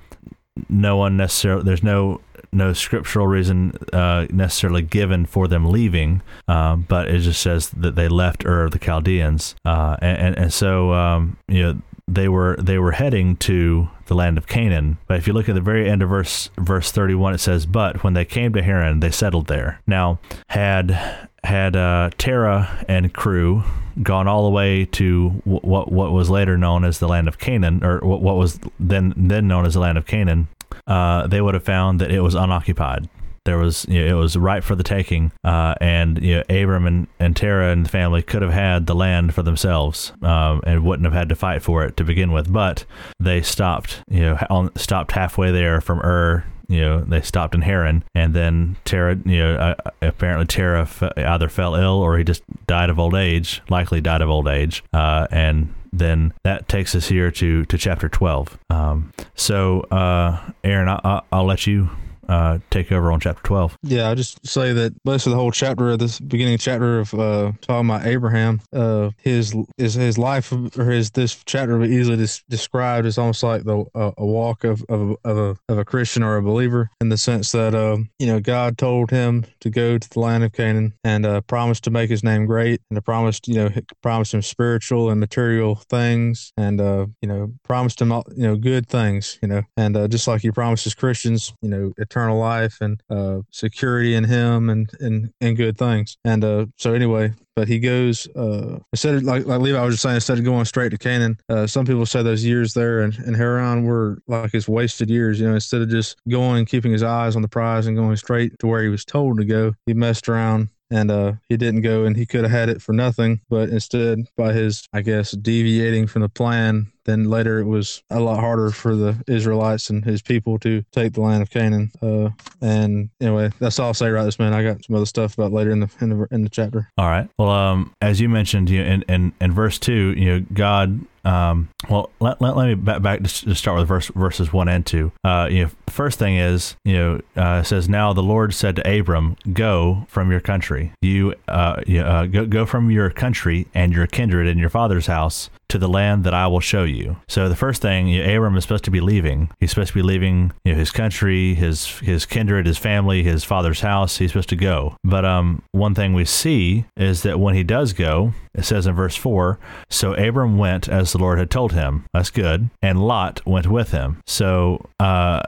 no 0.70 0.98
one 0.98 1.18
necessarily. 1.18 1.64
There's 1.64 1.84
no 1.84 2.22
no 2.56 2.74
scriptural 2.74 3.28
reason 3.28 3.78
uh, 3.94 4.28
necessarily 4.32 4.82
given 4.82 5.26
for 5.26 5.48
them 5.48 5.70
leaving, 5.70 6.22
um, 6.48 6.86
but 6.88 7.08
it 7.08 7.20
just 7.20 7.42
says 7.42 7.70
that 7.70 7.96
they 7.96 8.08
left 8.08 8.46
Ur 8.46 8.64
of 8.64 8.72
the 8.72 8.80
Chaldeans, 8.80 9.56
uh, 9.66 9.98
and, 10.02 10.38
and 10.38 10.54
so 10.54 10.94
um, 10.94 11.38
you 11.48 11.62
know 11.62 11.82
they 12.08 12.30
were 12.30 12.56
they 12.60 12.78
were 12.78 12.92
heading 12.92 13.36
to 13.38 13.90
the 14.06 14.16
land 14.16 14.38
of 14.38 14.48
Canaan. 14.48 14.98
But 15.08 15.18
if 15.18 15.28
you 15.28 15.34
look 15.34 15.50
at 15.50 15.56
the 15.56 15.62
very 15.62 15.90
end 15.90 16.02
of 16.02 16.10
verse 16.10 16.50
verse 16.58 16.92
31, 16.92 17.34
it 17.34 17.40
says, 17.40 17.66
"But 17.66 18.04
when 18.04 18.14
they 18.14 18.26
came 18.26 18.54
to 18.54 18.62
Haran, 18.62 19.00
they 19.00 19.12
settled 19.12 19.48
there." 19.48 19.82
Now, 19.88 20.20
had 20.48 21.30
had 21.44 21.76
uh, 21.76 22.12
Terah 22.18 22.86
and 22.88 23.14
crew 23.14 23.64
gone 24.04 24.28
all 24.28 24.44
the 24.44 24.50
way 24.50 24.86
to 24.86 25.30
what 25.46 25.92
what 25.92 26.12
was 26.12 26.30
later 26.30 26.58
known 26.58 26.84
as 26.84 27.00
the 27.00 27.08
land 27.08 27.28
of 27.28 27.40
Canaan, 27.40 27.84
or 27.84 28.00
what 28.00 28.36
was 28.36 28.60
then 28.80 29.14
then 29.16 29.48
known 29.48 29.66
as 29.66 29.74
the 29.74 29.80
land 29.80 29.98
of 29.98 30.06
Canaan, 30.06 30.48
uh, 30.88 31.28
they 31.28 31.42
would 31.42 31.54
have 31.54 31.64
found 31.64 32.02
that 32.02 32.12
it 32.12 32.22
was 32.22 32.36
unoccupied. 32.36 33.10
There 33.46 33.60
was, 33.60 33.86
you 33.88 34.04
know, 34.04 34.18
it 34.18 34.20
was 34.20 34.36
ripe 34.36 34.64
for 34.64 34.76
the 34.76 34.84
taking, 34.84 35.32
uh, 35.44 35.76
and 35.80 36.22
you 36.24 36.38
know, 36.38 36.44
Abram 36.50 36.88
and, 36.88 37.08
and 37.20 37.36
Terah 37.36 37.72
and 37.72 37.86
the 37.86 37.90
family 37.90 38.24
could 38.24 38.42
have 38.42 38.52
had 38.52 38.88
the 38.88 38.96
land 38.96 39.36
for 39.36 39.44
themselves, 39.44 40.14
um, 40.24 40.62
and 40.66 40.84
wouldn't 40.84 41.06
have 41.06 41.14
had 41.14 41.30
to 41.30 41.36
fight 41.36 41.62
for 41.62 41.86
it 41.86 41.96
to 41.98 42.04
begin 42.04 42.32
with. 42.32 42.52
But 42.52 42.86
they 43.20 43.44
stopped, 43.44 44.02
you 44.10 44.22
know, 44.22 44.38
on, 44.50 44.76
stopped 44.76 45.12
halfway 45.12 45.52
there 45.52 45.80
from 45.80 46.00
Ur 46.00 46.44
you 46.68 46.82
know 46.82 47.02
they 47.02 47.22
stopped 47.22 47.56
in 47.56 47.62
Haran, 47.62 48.04
and 48.14 48.34
then 48.34 48.78
Terah, 48.86 49.18
you 49.26 49.40
know, 49.40 49.56
uh, 49.56 49.92
apparently 50.02 50.46
Terah 50.46 50.82
f- 50.82 51.18
either 51.18 51.50
fell 51.50 51.76
ill 51.76 52.02
or 52.02 52.18
he 52.18 52.24
just 52.24 52.44
died 52.68 52.90
of 52.90 53.00
old 53.00 53.16
age, 53.16 53.62
likely 53.70 54.02
died 54.02 54.22
of 54.22 54.30
old 54.30 54.48
age, 54.48 54.84
uh, 54.94 55.28
and 55.32 55.74
then 56.00 56.34
that 56.44 56.68
takes 56.68 56.96
us 56.96 57.08
here 57.08 57.32
to 57.32 57.66
to 57.66 57.78
chapter 57.78 58.10
12. 58.10 58.58
Um, 58.70 59.12
so, 59.36 59.82
uh, 59.92 60.52
Aaron, 60.64 60.90
I, 60.90 61.22
will 61.32 61.46
let 61.46 61.68
you 61.68 61.90
uh, 62.30 62.60
take 62.70 62.92
over 62.92 63.12
on 63.12 63.20
chapter 63.20 63.42
12. 63.44 63.78
Yeah, 63.84 64.10
I 64.10 64.16
just 64.16 64.46
say 64.46 64.74
that 64.74 64.94
most 65.06 65.26
of 65.26 65.32
the 65.32 65.38
whole 65.38 65.52
chapter 65.52 65.92
of 65.92 66.00
this 66.00 66.20
beginning 66.20 66.58
chapter 66.58 67.00
of 67.00 67.14
uh, 67.14 67.52
talking 67.62 67.90
about 67.90 68.06
Abraham, 68.06 68.62
uh, 68.74 69.12
his 69.18 69.56
his 69.78 69.94
his 69.94 70.18
life 70.18 70.52
or 70.52 70.86
his 70.86 71.12
this 71.12 71.42
chapter 71.46 71.82
easily 71.84 72.18
des- 72.18 72.44
described 72.50 73.06
as 73.08 73.18
almost 73.18 73.44
like 73.44 73.64
the 73.64 73.86
uh, 73.96 74.12
a 74.18 74.26
walk 74.26 74.64
of 74.64 74.84
of, 74.90 75.16
of 75.24 75.38
a 75.38 75.56
of 75.70 75.78
a 75.78 75.86
Christian 75.86 76.24
or 76.24 76.38
a 76.38 76.42
believer 76.42 76.90
in 77.02 77.10
the 77.10 77.18
sense 77.18 77.52
that 77.52 77.76
um, 77.76 78.10
you 78.20 78.28
know 78.28 78.40
God 78.40 78.78
told 78.78 79.12
him 79.12 79.46
to 79.62 79.70
go 79.70 79.98
to 79.98 80.10
the 80.10 80.20
land 80.20 80.44
of 80.44 80.52
Canaan 80.54 80.94
and 81.04 81.26
uh, 81.26 81.42
promised 81.42 81.84
to 81.86 81.92
make 81.92 82.10
his 82.10 82.24
name 82.24 82.46
great 82.46 82.82
and 82.90 83.04
promised 83.04 83.48
you 83.48 83.56
know 83.56 83.70
promised 84.02 84.34
him 84.34 84.42
spiritual 84.42 85.10
and 85.10 85.20
material 85.20 85.76
things 85.76 86.52
and 86.58 86.82
uh, 86.82 87.06
you 87.22 87.28
know 87.28 87.54
promised 87.64 88.02
him 88.02 88.12
all, 88.12 88.26
you 88.36 88.44
know 88.44 88.56
good 88.56 88.88
things 88.88 89.38
you 89.42 89.48
know 89.48 89.62
and 89.78 89.96
uh, 89.96 90.08
just 90.08 90.28
like 90.28 90.42
he 90.42 90.52
promises 90.52 90.94
Christians 90.94 91.54
you 91.62 91.70
know 91.70 91.94
eternal 92.16 92.38
life 92.38 92.78
and 92.82 93.02
uh, 93.10 93.40
security 93.52 94.16
in 94.16 94.24
Him 94.24 94.70
and 94.70 94.90
and 95.00 95.32
and 95.42 95.58
good 95.58 95.78
things. 95.78 96.18
And 96.24 96.44
uh, 96.44 96.68
so 96.78 96.94
anyway, 96.94 97.34
but 97.56 97.68
he 97.68 97.80
goes 97.80 98.28
uh, 98.36 98.80
instead 98.94 99.16
of 99.16 99.24
like 99.24 99.46
like 99.46 99.60
Levi 99.60 99.84
was 99.84 99.96
just 99.96 100.04
saying, 100.04 100.16
instead 100.16 100.38
of 100.38 100.46
going 100.46 100.66
straight 100.66 100.90
to 100.90 100.98
Canaan, 100.98 101.38
uh, 101.50 101.68
some 101.68 101.86
people 101.86 102.06
say 102.06 102.24
those 102.24 102.46
years 102.46 102.74
there 102.74 103.02
in, 103.02 103.14
in 103.26 103.34
Haran 103.34 103.84
were 103.84 104.20
like 104.28 104.52
his 104.52 104.68
wasted 104.68 105.10
years. 105.10 105.40
You 105.40 105.48
know, 105.48 105.56
instead 105.56 105.82
of 105.82 105.90
just 105.90 106.18
going 106.30 106.60
and 106.60 106.68
keeping 106.68 106.92
his 106.92 107.04
eyes 107.04 107.36
on 107.36 107.42
the 107.42 107.48
prize 107.48 107.88
and 107.88 107.98
going 107.98 108.16
straight 108.16 108.58
to 108.60 108.68
where 108.68 108.84
he 108.84 108.90
was 108.90 109.06
told 109.06 109.38
to 109.38 109.46
go, 109.46 109.74
he 109.86 109.94
messed 109.94 110.30
around 110.30 110.70
and 110.92 111.10
uh, 111.10 111.34
he 111.50 111.58
didn't 111.58 111.82
go 111.82 112.06
and 112.06 112.16
he 112.16 112.26
could 112.26 112.44
have 112.44 112.52
had 112.52 112.70
it 112.70 112.82
for 112.82 112.94
nothing 112.94 113.42
but 113.50 113.70
instead 113.70 114.20
by 114.38 114.54
his 114.54 114.88
i 114.94 115.02
guess 115.02 115.32
deviating 115.32 116.06
from 116.06 116.22
the 116.22 116.30
plan 116.30 116.92
then 117.06 117.30
later 117.30 117.60
it 117.60 117.66
was 117.66 118.04
a 118.10 118.20
lot 118.20 118.40
harder 118.40 118.72
for 118.72 118.96
the 118.96 119.24
Israelites 119.28 119.90
and 119.90 120.04
his 120.04 120.22
people 120.22 120.60
to 120.60 120.84
take 120.92 121.14
the 121.14 121.22
land 121.22 121.42
of 121.42 121.50
Canaan. 121.50 121.92
Uh, 122.02 122.30
and 122.62 123.10
anyway, 123.22 123.52
that's 123.60 123.80
all 123.80 123.88
I'll 123.88 123.94
say 123.94 124.10
right 124.10 124.24
this 124.24 124.40
minute. 124.40 124.56
I 124.56 124.64
got 124.64 124.84
some 124.84 124.96
other 124.96 125.06
stuff 125.06 125.38
about 125.38 125.54
later 125.54 125.72
in 125.72 125.80
the 125.80 125.90
in 126.02 126.10
the, 126.10 126.28
in 126.32 126.44
the 126.44 126.50
chapter. 126.50 126.90
All 126.98 127.08
right. 127.08 127.30
Well, 127.38 127.50
um, 127.50 127.94
as 128.02 128.20
you 128.20 128.30
mentioned, 128.30 128.70
you 128.70 128.84
know, 128.84 128.92
in, 128.92 129.02
in 129.04 129.34
in 129.40 129.52
verse 129.52 129.80
two, 129.80 130.14
you 130.18 130.26
know, 130.26 130.46
God 130.54 131.06
um, 131.26 131.70
well, 131.90 132.12
let, 132.20 132.40
let, 132.40 132.56
let 132.56 132.68
me 132.68 132.76
back, 132.76 133.02
back 133.02 133.24
to 133.24 133.56
start 133.56 133.80
with 133.80 133.88
verse, 133.88 134.08
verses 134.10 134.54
one 134.54 134.70
and 134.70 134.86
two. 134.86 135.12
Uh, 135.24 135.48
you 135.50 135.64
know, 135.64 135.72
first 135.90 136.20
thing 136.20 136.38
is, 136.38 136.76
you 136.86 136.94
know, 136.94 137.22
uh, 137.36 137.64
says, 137.64 137.90
now 137.90 138.14
the 138.14 138.24
Lord 138.24 138.54
said 138.54 138.76
to 138.78 139.00
Abram, 139.00 139.36
go 139.52 140.06
from 140.08 140.30
your 140.30 140.40
country. 140.40 140.94
You, 141.02 141.34
uh, 141.48 141.82
you 141.88 142.02
uh, 142.02 142.28
go, 142.28 142.46
go 142.46 142.66
from 142.66 142.92
your 142.92 143.10
country 143.10 143.68
and 143.74 143.92
your 143.92 144.06
kindred 144.06 144.48
and 144.48 144.60
your 144.60 144.70
father's 144.70 145.08
house 145.08 145.50
to 145.70 145.78
the 145.78 145.88
land 145.90 146.24
that 146.24 146.34
I 146.34 146.48
will 146.48 146.60
show 146.60 146.84
you. 146.84 147.18
So 147.28 147.50
the 147.50 147.56
first 147.56 147.82
thing, 147.82 148.08
you 148.08 148.24
know, 148.24 148.36
Abram 148.36 148.58
is 148.58 148.64
supposed 148.64 148.86
to 148.86 148.92
be 148.92 149.02
leaving. 149.02 149.50
He's 149.60 149.72
supposed 149.72 149.90
to 149.90 149.94
be 149.94 150.02
leaving 150.02 150.52
you 150.64 150.74
know, 150.74 150.78
his 150.78 150.92
country, 150.92 151.54
his 151.54 152.00
his 152.00 152.26
kindred, 152.26 152.66
his 152.66 152.78
family, 152.78 153.24
his 153.24 153.44
father's 153.44 153.82
house. 153.82 154.18
He's 154.18 154.32
supposed 154.32 154.50
to 154.50 154.56
go. 154.56 154.98
But 155.04 155.26
um, 155.26 155.64
one 155.72 155.96
thing 155.96 156.14
we 156.14 156.26
see 156.26 156.86
is 156.96 157.24
that 157.24 157.40
when 157.40 157.56
he 157.56 157.64
does 157.64 157.94
go, 157.94 158.34
it 158.54 158.64
says 158.64 158.88
in 158.88 158.96
verse 158.96 159.16
four, 159.16 159.60
so 159.90 160.14
Abram 160.14 160.58
went 160.58 160.88
as 160.88 161.12
the 161.12 161.18
Lord 161.18 161.40
had 161.40 161.50
told 161.50 161.74
him. 161.74 162.06
That's 162.14 162.30
good, 162.30 162.70
and 162.82 163.06
Lot 163.06 163.46
went 163.46 163.68
with 163.68 163.92
him. 163.92 164.22
So 164.26 164.88
uh, 165.00 165.42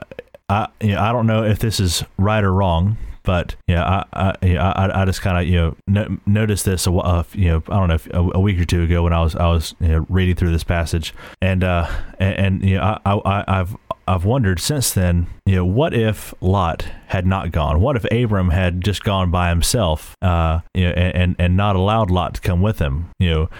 I 0.48 0.68
you 0.80 0.92
know, 0.92 1.00
I 1.00 1.12
don't 1.12 1.26
know 1.26 1.44
if 1.44 1.58
this 1.58 1.80
is 1.80 2.04
right 2.16 2.42
or 2.42 2.52
wrong. 2.52 2.96
But 3.28 3.56
yeah, 3.66 3.84
I 3.84 4.32
I, 4.40 4.56
I, 4.56 5.02
I 5.02 5.04
just 5.04 5.20
kind 5.20 5.36
of 5.36 5.46
you 5.46 5.58
know 5.58 5.76
no, 5.86 6.16
noticed 6.24 6.64
this 6.64 6.86
a, 6.86 6.92
uh, 6.92 7.24
you 7.34 7.48
know 7.48 7.62
I 7.68 7.86
don't 7.86 7.88
know 7.88 8.32
a, 8.32 8.38
a, 8.38 8.40
week 8.40 8.58
or 8.58 8.64
two 8.64 8.84
ago 8.84 9.02
when 9.02 9.12
I 9.12 9.20
was 9.20 9.36
I 9.36 9.48
was 9.48 9.74
you 9.80 9.88
know, 9.88 10.06
reading 10.08 10.34
through 10.34 10.50
this 10.50 10.64
passage 10.64 11.12
and 11.42 11.62
uh 11.62 11.86
and, 12.18 12.38
and 12.38 12.64
you 12.64 12.76
know 12.76 12.98
I, 13.04 13.12
I 13.16 13.60
I've 13.60 13.76
I've 14.06 14.24
wondered 14.24 14.60
since 14.60 14.90
then, 14.94 15.26
you 15.44 15.56
know, 15.56 15.66
what 15.66 15.92
if 15.92 16.32
Lot 16.40 16.88
had 17.08 17.26
not 17.26 17.52
gone? 17.52 17.82
What 17.82 17.96
if 17.96 18.06
Abram 18.10 18.48
had 18.48 18.80
just 18.80 19.04
gone 19.04 19.30
by 19.30 19.50
himself, 19.50 20.16
uh, 20.22 20.60
you 20.72 20.86
know, 20.86 20.92
and, 20.92 21.36
and 21.38 21.54
not 21.58 21.76
allowed 21.76 22.10
Lot 22.10 22.36
to 22.36 22.40
come 22.40 22.62
with 22.62 22.78
him? 22.78 23.10
You 23.18 23.30
know, 23.30 23.50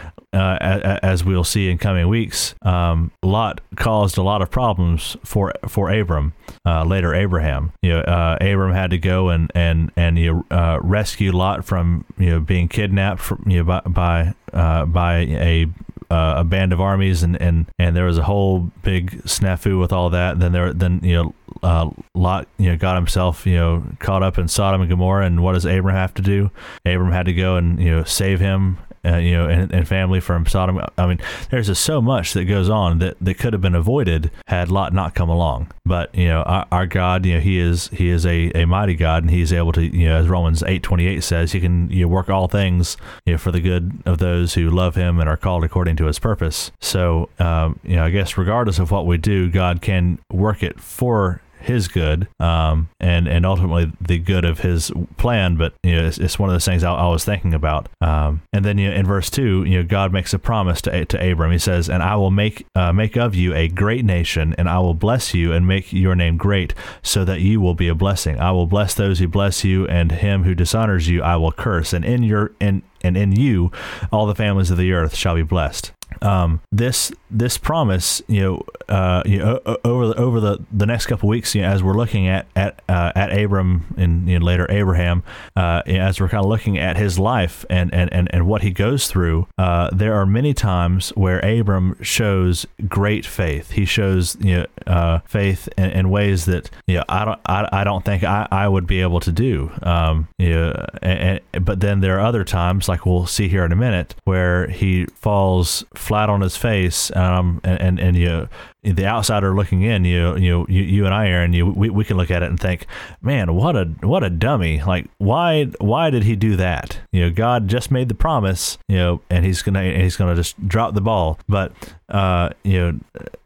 uh, 0.41 0.99
as 1.03 1.25
we'll 1.25 1.45
see 1.45 1.71
in 1.71 1.79
coming 1.79 2.09
weeks, 2.09 2.55
um, 2.63 3.11
Lot 3.23 3.61
caused 3.77 4.19
a 4.19 4.23
lot 4.23 4.43
of 4.43 4.51
problems 4.51 5.17
for 5.25 5.53
for 5.69 5.91
Abram. 5.91 6.33
Uh, 6.65 6.85
later, 6.85 7.15
Abraham. 7.15 7.73
You 7.83 7.95
know, 7.95 8.01
uh, 8.01 8.39
Abram 8.41 8.73
had 8.73 8.91
to 8.91 8.99
go 8.99 9.29
and 9.29 9.51
and 9.55 9.91
and 9.97 10.19
you 10.19 10.45
know, 10.51 10.57
uh, 10.57 10.79
rescue 10.83 11.33
Lot 11.33 11.65
from 11.65 12.05
you 12.19 12.31
know 12.31 12.41
being 12.41 12.69
kidnapped 12.69 13.21
from, 13.21 13.45
you 13.47 13.59
know 13.59 13.65
by 13.65 13.81
by, 13.81 14.35
uh, 14.53 14.85
by 14.87 15.19
a 15.19 15.67
uh, 16.11 16.37
a 16.39 16.45
band 16.45 16.73
of 16.73 16.81
armies, 16.81 17.23
and, 17.23 17.41
and, 17.41 17.67
and 17.79 17.95
there 17.95 18.07
was 18.07 18.19
a 18.19 18.23
whole 18.23 18.71
big 18.83 19.23
snafu 19.25 19.79
with 19.79 19.93
all 19.93 20.11
that. 20.11 20.33
And 20.33 20.43
then 20.43 20.53
there, 20.53 20.73
then 20.73 21.01
you 21.03 21.15
know, 21.15 21.35
uh, 21.63 21.91
Lot, 22.15 22.49
you 22.57 22.71
know, 22.71 22.77
got 22.77 22.97
himself, 22.97 23.47
you 23.47 23.57
know, 23.57 23.85
caught 23.99 24.23
up 24.23 24.39
in 24.39 24.49
Sodom 24.49 24.81
and 24.81 24.89
Gomorrah. 24.89 25.27
And 25.27 25.43
what 25.43 25.53
does 25.53 25.65
Abram 25.65 25.95
have 25.95 26.15
to 26.15 26.23
do? 26.23 26.51
Abram 26.87 27.13
had 27.13 27.27
to 27.27 27.35
go 27.35 27.57
and 27.57 27.79
you 27.79 27.91
know 27.91 28.05
save 28.05 28.41
him 28.41 28.79
uh, 29.09 29.17
you 29.17 29.33
know, 29.33 29.49
and, 29.49 29.73
and, 29.73 29.89
family 29.89 30.21
from 30.21 30.47
Sodom. 30.47 30.81
I 30.97 31.07
mean, 31.07 31.21
there's 31.51 31.69
just 31.69 31.83
so 31.83 32.01
much 32.01 32.33
that 32.35 32.45
goes 32.45 32.69
on 32.69 32.99
that, 32.99 33.17
that 33.21 33.39
could 33.39 33.53
have 33.53 33.63
been 33.63 33.75
avoided 33.75 34.31
had 34.47 34.71
Lot 34.71 34.93
not 34.93 35.15
come 35.15 35.29
along. 35.29 35.71
But 35.87 36.15
you 36.15 36.29
know, 36.29 36.43
our, 36.43 36.67
our 36.71 36.87
God, 36.87 37.25
you 37.25 37.35
know, 37.35 37.41
He 37.41 37.59
is 37.59 37.89
He 37.89 38.11
is 38.11 38.27
a, 38.27 38.51
a 38.55 38.67
mighty 38.67 38.95
God, 38.95 39.23
and 39.23 39.31
He's 39.31 39.53
able 39.53 39.73
to, 39.73 39.85
you 39.85 40.09
know, 40.09 40.17
as 40.17 40.29
Romans 40.29 40.63
eight 40.67 40.83
twenty 40.83 41.07
eight 41.07 41.25
says, 41.25 41.53
He 41.53 41.61
can 41.61 41.91
you 41.91 42.03
know, 42.03 42.09
work 42.09 42.29
all 42.29 42.49
things, 42.49 42.97
you 43.25 43.33
know, 43.33 43.39
for 43.39 43.51
the 43.51 43.61
good 43.61 44.03
of 44.05 44.19
those 44.19 44.55
who 44.55 44.69
love 44.71 44.95
Him 44.95 45.19
and 45.19 45.29
are 45.29 45.37
called 45.37 45.65
according 45.65 45.97
to 45.97 46.07
His 46.07 46.19
purpose. 46.19 46.71
So, 46.81 47.31
um, 47.39 47.79
you 47.83 47.97
know, 47.97 48.05
I 48.05 48.11
guess 48.11 48.37
regardless 48.37 48.79
of 48.79 48.91
what 48.91 49.07
we 49.07 49.19
do, 49.19 49.51
God 49.51 49.81
can 49.81 50.19
work 50.31 50.63
it 50.63 50.81
for 50.81 51.41
his 51.69 51.87
good 51.87 52.27
um, 52.41 52.89
and 52.99 53.29
and 53.29 53.47
ultimately 53.47 53.93
the 54.01 54.19
good 54.19 54.45
of 54.45 54.61
his 54.61 54.91
plan. 55.17 55.57
But 55.57 55.75
you 55.83 55.95
know, 55.95 56.07
it's, 56.07 56.19
it's 56.19 56.39
one 56.39 56.49
of 56.49 56.55
those 56.55 56.65
things 56.65 56.83
I, 56.83 56.93
I 56.93 57.09
was 57.09 57.25
thinking 57.25 57.55
about. 57.55 57.89
Um, 58.01 58.43
and 58.53 58.65
then 58.65 58.79
you 58.79 58.89
know, 58.89 58.97
in 58.97 59.07
verse 59.07 59.31
two, 59.31 59.65
you 59.65 59.79
know, 59.79 59.85
God 59.85 60.13
makes 60.13 60.35
a 60.35 60.39
promise 60.39 60.83
to 60.83 61.05
to 61.05 61.31
Abram. 61.31 61.53
He 61.53 61.59
says, 61.59 61.89
"And 61.89 62.03
I 62.03 62.17
will 62.17 62.31
make 62.31 62.67
uh, 62.75 62.93
make 62.93 63.17
of 63.17 63.35
you 63.35 63.55
a 63.55 63.69
great 63.69 64.05
nation, 64.05 64.55
and 64.59 64.69
I 64.69 64.79
will 64.81 64.95
bless 64.95 65.35
you 65.35 65.53
and 65.53 65.67
make 65.67 65.93
your 65.93 66.15
name 66.15 66.37
great, 66.37 66.75
so 67.03 67.25
that 67.25 67.41
you 67.41 67.61
will 67.61 67.75
be 67.75 67.89
a 67.89 67.95
blessing. 67.95 68.41
I 68.41 68.51
will 68.51 68.67
bless 68.67 68.95
those 68.95 69.19
who 69.19 69.29
bless 69.29 69.65
you, 69.65 69.87
and 69.87 70.11
him 70.11 70.45
who 70.45 70.55
dishonors 70.55 71.09
you 71.09 71.23
I 71.23 71.37
will 71.37 71.53
curse. 71.53 71.93
And 71.93 72.05
in 72.05 72.23
your 72.23 72.53
in 72.59 72.83
and 73.03 73.17
in 73.17 73.33
you 73.33 73.71
all 74.13 74.27
the 74.27 74.35
families 74.35 74.71
of 74.71 74.79
the 74.79 74.93
earth 74.93 75.15
shall 75.15 75.35
be 75.35 75.43
blessed." 75.43 75.93
um, 76.23 76.61
this 76.73 77.13
this 77.31 77.59
promise, 77.59 78.23
you 78.27 78.41
know, 78.41 78.63
uh, 78.89 79.23
you 79.27 79.39
know, 79.39 79.61
over 79.85 80.09
the 80.09 80.17
over 80.17 80.41
the, 80.41 80.59
the 80.73 80.87
next 80.87 81.07
couple 81.07 81.29
weeks, 81.29 81.55
you 81.55 81.63
know, 81.63 81.69
as 81.69 81.83
we're 81.83 81.95
looking 81.95 82.27
at 82.29 82.47
at 82.57 82.83
uh, 82.89 83.13
at 83.15 83.37
Abram 83.37 83.95
and 83.97 84.29
you 84.29 84.39
know, 84.39 84.45
later 84.45 84.67
Abraham, 84.71 85.23
uh, 85.57 85.83
you 85.87 85.95
know, 85.95 86.01
as 86.01 86.21
we're 86.21 86.29
kind 86.29 86.43
of 86.43 86.49
looking 86.49 86.79
at 86.79 86.97
his 86.97 87.19
life 87.19 87.65
and 87.71 87.93
and, 87.93 88.13
and, 88.13 88.33
and 88.33 88.47
what 88.47 88.63
he 88.63 88.71
goes 88.71 89.09
through, 89.09 89.47
uh, 89.59 89.91
there 89.93 90.15
are 90.15 90.27
many 90.27 90.55
times 90.55 91.11
where 91.11 91.39
Abram 91.41 91.97
shows 92.03 92.67
great 92.89 93.27
faith. 93.27 93.73
He 93.73 93.85
shows 93.85 94.37
you 94.41 94.59
know 94.59 94.67
uh, 94.87 95.19
faith 95.27 95.69
in, 95.77 95.91
in, 95.91 96.09
ways 96.11 96.47
that 96.47 96.71
you 96.87 96.97
know 96.97 97.05
I 97.09 97.25
don't 97.25 97.41
I, 97.47 97.69
I 97.73 97.85
don't 97.85 98.05
think 98.05 98.25
I, 98.25 98.49
I 98.51 98.67
would 98.67 98.87
be 98.87 99.03
able 99.03 99.21
to 99.21 99.33
do. 99.33 99.71
Um, 99.83 100.29
you 100.39 100.51
know, 100.51 100.87
and, 101.03 101.41
and, 101.53 101.65
but 101.65 101.81
then 101.81 102.01
there 102.01 102.19
are 102.19 102.27
other 102.27 102.45
times, 102.45 102.88
like 102.89 103.07
we'll 103.07 103.27
see 103.27 103.49
here 103.49 103.65
in 103.65 103.73
a 103.73 103.77
minute, 103.77 104.15
where 104.25 104.69
he 104.69 105.07
falls 105.15 105.85
flat 105.95 106.29
on 106.29 106.41
his 106.41 106.57
face, 106.57 107.15
um, 107.17 107.61
and, 107.65 107.81
and, 107.81 108.01
and 108.01 108.17
you 108.17 108.49
the 108.83 109.07
outsider 109.07 109.55
looking 109.55 109.83
in, 109.83 110.05
you 110.05 110.37
you 110.37 110.65
you, 110.69 110.83
you 110.83 111.05
and 111.05 111.15
I, 111.15 111.29
Aaron, 111.29 111.53
you 111.53 111.67
we, 111.67 111.91
we 111.91 112.05
can 112.05 112.17
look 112.17 112.31
at 112.31 112.43
it 112.43 112.49
and 112.49 112.59
think, 112.59 112.87
man, 113.21 113.55
what 113.55 113.77
a 113.77 113.85
what 114.03 114.23
a 114.23 114.31
dummy! 114.31 114.83
Like 114.83 115.09
why 115.19 115.65
why 115.79 116.11
did 116.11 116.23
he 116.23 116.37
do 116.37 116.57
that? 116.57 116.99
You 117.13 117.23
know, 117.23 117.31
God 117.31 117.69
just 117.69 117.91
made 117.91 118.09
the 118.09 118.15
promise, 118.15 118.79
you 118.89 118.97
know, 118.97 119.21
and 119.31 119.45
he's 119.45 119.63
gonna 119.63 119.83
he's 119.83 120.17
gonna 120.17 120.37
just 120.37 120.69
drop 120.69 120.95
the 120.95 121.01
ball. 121.01 121.39
But 121.49 121.73
uh, 122.09 122.51
you 122.63 122.79
know, 122.79 123.01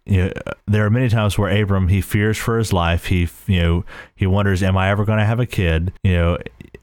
you 0.05 0.25
know, 0.25 0.33
there 0.67 0.85
are 0.85 0.91
many 0.91 1.09
times 1.09 1.39
where 1.39 1.63
Abram 1.63 1.89
he 1.89 2.01
fears 2.01 2.37
for 2.37 2.59
his 2.59 2.73
life. 2.73 3.07
He 3.07 3.29
you 3.47 3.63
know 3.63 3.85
he 4.15 4.27
wonders, 4.27 4.63
am 4.63 4.77
I 4.77 4.91
ever 4.91 5.05
going 5.05 5.19
to 5.19 5.25
have 5.25 5.41
a 5.41 5.47
kid? 5.47 5.93
You 6.05 6.13
know, 6.13 6.39